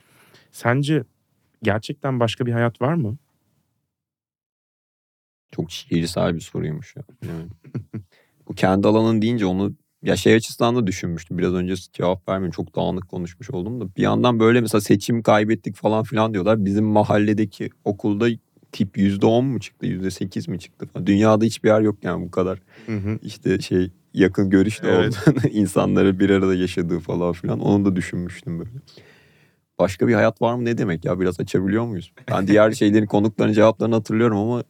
Sence 0.52 1.04
gerçekten 1.64 2.20
başka 2.20 2.45
bir 2.45 2.51
hayat 2.51 2.82
var 2.82 2.93
mı? 2.93 3.18
Çok 5.51 5.72
şiirsel 5.72 6.36
bir 6.36 6.41
soruymuş 6.41 6.95
ya. 6.95 7.03
Yani. 7.28 7.47
Bu 8.47 8.55
kendi 8.55 8.88
alanın 8.88 9.22
deyince 9.22 9.45
onu 9.45 9.74
ya 10.03 10.16
şey 10.16 10.36
açısından 10.36 10.76
da 10.76 10.88
düşünmüştüm. 10.88 11.38
Biraz 11.38 11.53
önce 11.53 11.76
cevap 11.93 12.30
vermeyeyim. 12.30 12.51
Çok 12.51 12.76
dağınık 12.76 13.09
konuşmuş 13.09 13.49
oldum 13.49 13.82
da. 13.82 13.95
Bir 13.97 14.01
yandan 14.01 14.39
böyle 14.39 14.61
mesela 14.61 14.82
seçim 14.82 15.22
kaybettik 15.22 15.76
falan 15.76 16.03
filan 16.03 16.34
diyorlar. 16.34 16.66
Bizim 16.66 16.86
mahalledeki 16.86 17.70
okulda 17.86 18.28
tip 18.72 18.97
%10 18.97 19.45
mu 19.45 19.59
çıktı? 19.59 19.86
%8 19.86 20.49
mi 20.49 20.59
çıktı? 20.59 20.88
Falan. 20.88 21.07
Dünyada 21.07 21.45
hiçbir 21.45 21.70
yer 21.70 21.82
yok 21.82 21.95
yani 22.03 22.26
bu 22.26 22.32
kadar. 22.32 22.59
Hı 22.86 22.97
hı. 22.97 23.20
İşte 23.22 23.59
şey 23.59 23.91
yakın 24.14 24.49
görüşte 24.49 24.88
Evet. 24.88 25.18
olduğunu, 25.28 25.47
insanları 25.51 26.20
bir 26.20 26.30
arada 26.30 26.55
yaşadığı 26.55 26.99
falan 26.99 27.34
filan. 27.34 27.59
Onu 27.59 27.86
da 27.86 27.95
düşünmüştüm 27.95 28.59
böyle. 28.59 28.70
Başka 29.80 30.08
bir 30.08 30.14
hayat 30.14 30.42
var 30.42 30.56
mı 30.56 30.66
ne 30.66 30.78
demek 30.78 31.06
ya? 31.06 31.20
Biraz 31.20 31.40
açabiliyor 31.40 31.86
muyuz? 31.86 32.14
Ben 32.32 32.48
diğer 32.48 32.72
şeylerin 32.72 33.06
konukların 33.06 33.54
cevaplarını 33.54 33.96
hatırlıyorum 33.96 34.38
ama 34.38 34.64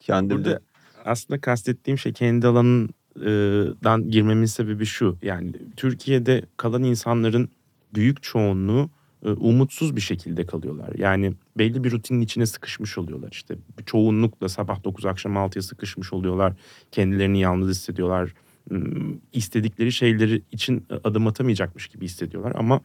kendim 0.00 0.38
de 0.38 0.44
Burada 0.44 0.60
aslında 1.06 1.40
kastettiğim 1.40 1.98
şey 1.98 2.12
kendi 2.12 2.46
alanından 2.46 4.10
girmemin 4.10 4.46
sebebi 4.46 4.86
şu. 4.86 5.18
Yani 5.22 5.52
Türkiye'de 5.76 6.44
kalan 6.56 6.82
insanların 6.82 7.48
büyük 7.94 8.22
çoğunluğu 8.22 8.90
e, 9.24 9.30
umutsuz 9.30 9.96
bir 9.96 10.00
şekilde 10.00 10.46
kalıyorlar. 10.46 10.94
Yani 10.98 11.34
belli 11.58 11.84
bir 11.84 11.90
rutinin 11.90 12.20
içine 12.20 12.46
sıkışmış 12.46 12.98
oluyorlar. 12.98 13.28
İşte 13.32 13.54
çoğunlukla 13.86 14.48
sabah 14.48 14.84
9 14.84 15.06
akşam 15.06 15.32
6'ya 15.32 15.62
sıkışmış 15.62 16.12
oluyorlar. 16.12 16.52
Kendilerini 16.92 17.40
yalnız 17.40 17.70
hissediyorlar. 17.70 18.34
Hmm, 18.68 19.14
istedikleri 19.32 19.92
şeyleri 19.92 20.42
için 20.52 20.86
adım 21.04 21.26
atamayacakmış 21.26 21.88
gibi 21.88 22.04
hissediyorlar. 22.04 22.52
Ama 22.54 22.80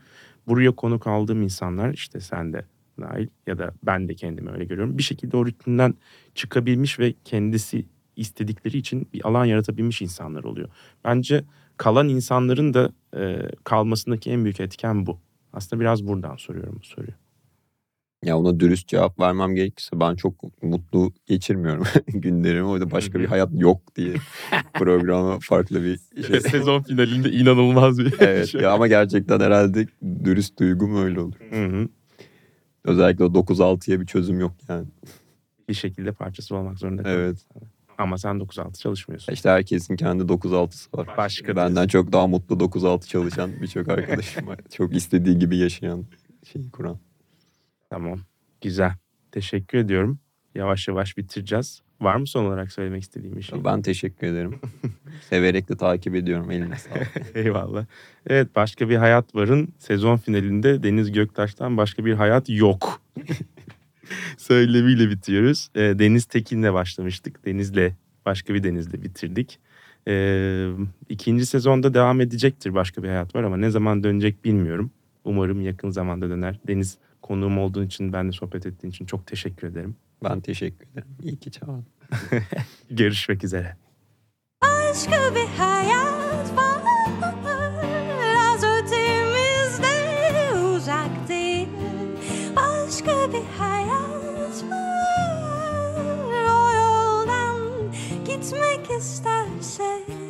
buraya 0.52 0.72
konuk 0.72 1.08
aldığım 1.08 1.41
insanlar 1.41 1.93
işte 1.93 2.20
sen 2.20 2.54
de 2.54 2.66
dahil 3.02 3.28
ya 3.47 3.58
da 3.58 3.74
ben 3.84 4.10
de 4.10 4.16
kendimi 4.16 4.52
öyle 4.52 4.66
görüyorum. 4.66 4.97
Bir 4.97 5.04
şekilde 5.04 5.38
o 5.38 5.45
rutinden 5.45 5.93
çıkabilmiş 6.36 6.99
ve 6.99 7.14
kendisi 7.26 7.86
istedikleri 8.16 8.78
için 8.78 9.08
bir 9.14 9.28
alan 9.28 9.45
yaratabilmiş 9.45 10.02
insanlar 10.02 10.43
oluyor. 10.43 10.70
Bence 11.04 11.43
kalan 11.78 12.10
insanların 12.10 12.74
da 12.74 12.91
e, 13.18 13.49
kalmasındaki 13.64 14.32
en 14.32 14.43
büyük 14.43 14.60
etken 14.60 15.06
bu. 15.06 15.20
Aslında 15.54 15.80
biraz 15.80 16.08
buradan 16.08 16.36
soruyorum 16.36 16.78
bu 16.82 16.86
soruyu. 16.86 17.21
Ya 18.26 18.38
ona 18.38 18.60
dürüst 18.60 18.88
cevap 18.88 19.20
vermem 19.20 19.56
gerekirse 19.56 20.00
ben 20.00 20.16
çok 20.16 20.64
mutlu 20.64 21.14
geçirmiyorum 21.26 21.84
günlerimi. 22.08 22.68
Orada 22.68 22.92
başka 22.92 23.20
bir 23.20 23.26
hayat 23.26 23.50
yok 23.54 23.96
diye 23.96 24.14
programa 24.74 25.40
farklı 25.42 25.84
bir 25.84 26.00
şey. 26.28 26.42
Sezon 26.42 26.82
finalinde 26.82 27.32
inanılmaz 27.32 28.00
bir 28.00 28.14
evet 28.20 28.48
şey. 28.48 28.62
ya 28.62 28.72
ama 28.72 28.88
gerçekten 28.88 29.40
herhalde 29.40 29.88
dürüst 30.24 30.60
duygum 30.60 31.04
öyle 31.04 31.20
olur. 31.20 31.36
Hı 31.50 31.66
hı. 31.66 31.88
Özellikle 32.84 33.24
o 33.24 33.28
9-6'ya 33.28 34.02
bir 34.02 34.06
çözüm 34.06 34.40
yok 34.40 34.52
yani. 34.70 34.88
Bir 35.70 35.74
şekilde 35.74 36.12
parçası 36.12 36.56
olmak 36.56 36.80
zorunda. 36.80 37.10
Evet. 37.10 37.46
Ama 37.98 38.18
sen 38.18 38.36
9-6 38.36 38.80
çalışmıyorsun. 38.80 39.34
İşte 39.34 39.50
herkesin 39.50 39.96
kendi 39.96 40.24
9-6'sı 40.24 40.98
var. 40.98 41.08
Başka 41.18 41.56
Benden 41.56 41.88
çok 41.88 42.14
daha 42.14 42.28
mutlu 42.28 42.56
9-6 42.56 43.08
çalışan 43.08 43.52
birçok 43.62 43.88
arkadaşım 43.90 44.48
var. 44.48 44.60
Çok 44.72 44.96
istediği 44.96 45.40
gibi 45.40 45.58
yaşayan 45.58 46.06
şeyi 46.54 46.72
kuran. 46.72 46.98
Tamam. 47.92 48.20
Güzel. 48.62 48.94
Teşekkür 49.32 49.78
ediyorum. 49.78 50.20
Yavaş 50.56 50.88
yavaş 50.88 51.18
bitireceğiz. 51.18 51.82
Var 52.02 52.16
mı 52.16 52.28
son 52.28 52.46
olarak 52.46 52.72
söylemek 52.72 53.04
istediğim 53.04 53.36
bir 53.36 53.42
şey? 53.42 53.64
Ben 53.64 53.82
teşekkür 53.82 54.28
ederim. 54.28 54.60
Severek 55.30 55.70
de 55.70 55.78
takip 55.78 56.16
ediyorum 56.16 56.52
eline 56.52 56.76
sağlık. 56.78 57.36
Eyvallah. 57.36 57.86
Evet 58.28 58.56
başka 58.56 58.89
bir 58.89 58.96
hayat 58.96 59.36
varın 59.36 59.74
sezon 59.80 60.18
finalinde 60.18 60.84
Deniz 60.84 61.12
Göktaş'tan 61.12 61.78
başka 61.78 62.06
bir 62.06 62.14
hayat 62.14 62.50
yok. 62.50 63.02
Söylemiyle 64.38 65.10
bitiyoruz. 65.10 65.70
Ee, 65.76 65.80
Deniz 65.80 66.26
Tekin'le 66.26 66.74
başlamıştık. 66.74 67.46
Deniz'le 67.46 67.92
başka 68.26 68.54
bir 68.54 68.64
Deniz'le 68.64 68.94
bitirdik. 69.04 69.60
Ee, 70.08 70.70
ikinci 71.10 71.46
sezonda 71.46 71.94
devam 71.94 72.22
edecektir 72.22 72.74
başka 72.74 73.04
bir 73.04 73.08
hayat 73.08 73.36
var 73.36 73.44
ama 73.44 73.58
ne 73.58 73.70
zaman 73.70 74.04
dönecek 74.04 74.46
bilmiyorum. 74.46 74.92
Umarım 75.24 75.62
yakın 75.62 75.89
zamanda 75.89 76.30
döner. 76.30 76.60
Deniz 76.68 76.98
konuğum 77.32 77.58
olduğun 77.58 77.86
için, 77.86 78.14
benimle 78.14 78.32
sohbet 78.32 78.66
ettiğin 78.66 78.92
için 78.92 79.06
çok 79.06 79.28
teşekkür 79.28 79.68
ederim. 79.68 79.96
Ben 80.24 80.42
teşekkür 80.42 80.88
ederim. 80.88 81.08
İyi 81.24 81.38
ki 81.40 81.52
çağırdın. 81.52 81.86
Görüşmek 82.90 83.44
üzere. 83.44 83.76
Başka 84.64 85.36
bir 85.36 85.48
hayat 85.58 86.58
var 86.58 86.82
Az 88.54 88.64
ötemizde 88.64 89.96
uzak 90.60 91.28
değil 91.28 91.68
Başka 92.56 93.34
bir 93.34 93.44
hayat 93.60 94.64
var 94.72 96.44
O 96.50 96.74
yoldan 96.74 97.58
gitmek 98.26 99.00
istersek 99.00 100.21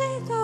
she 0.00 0.39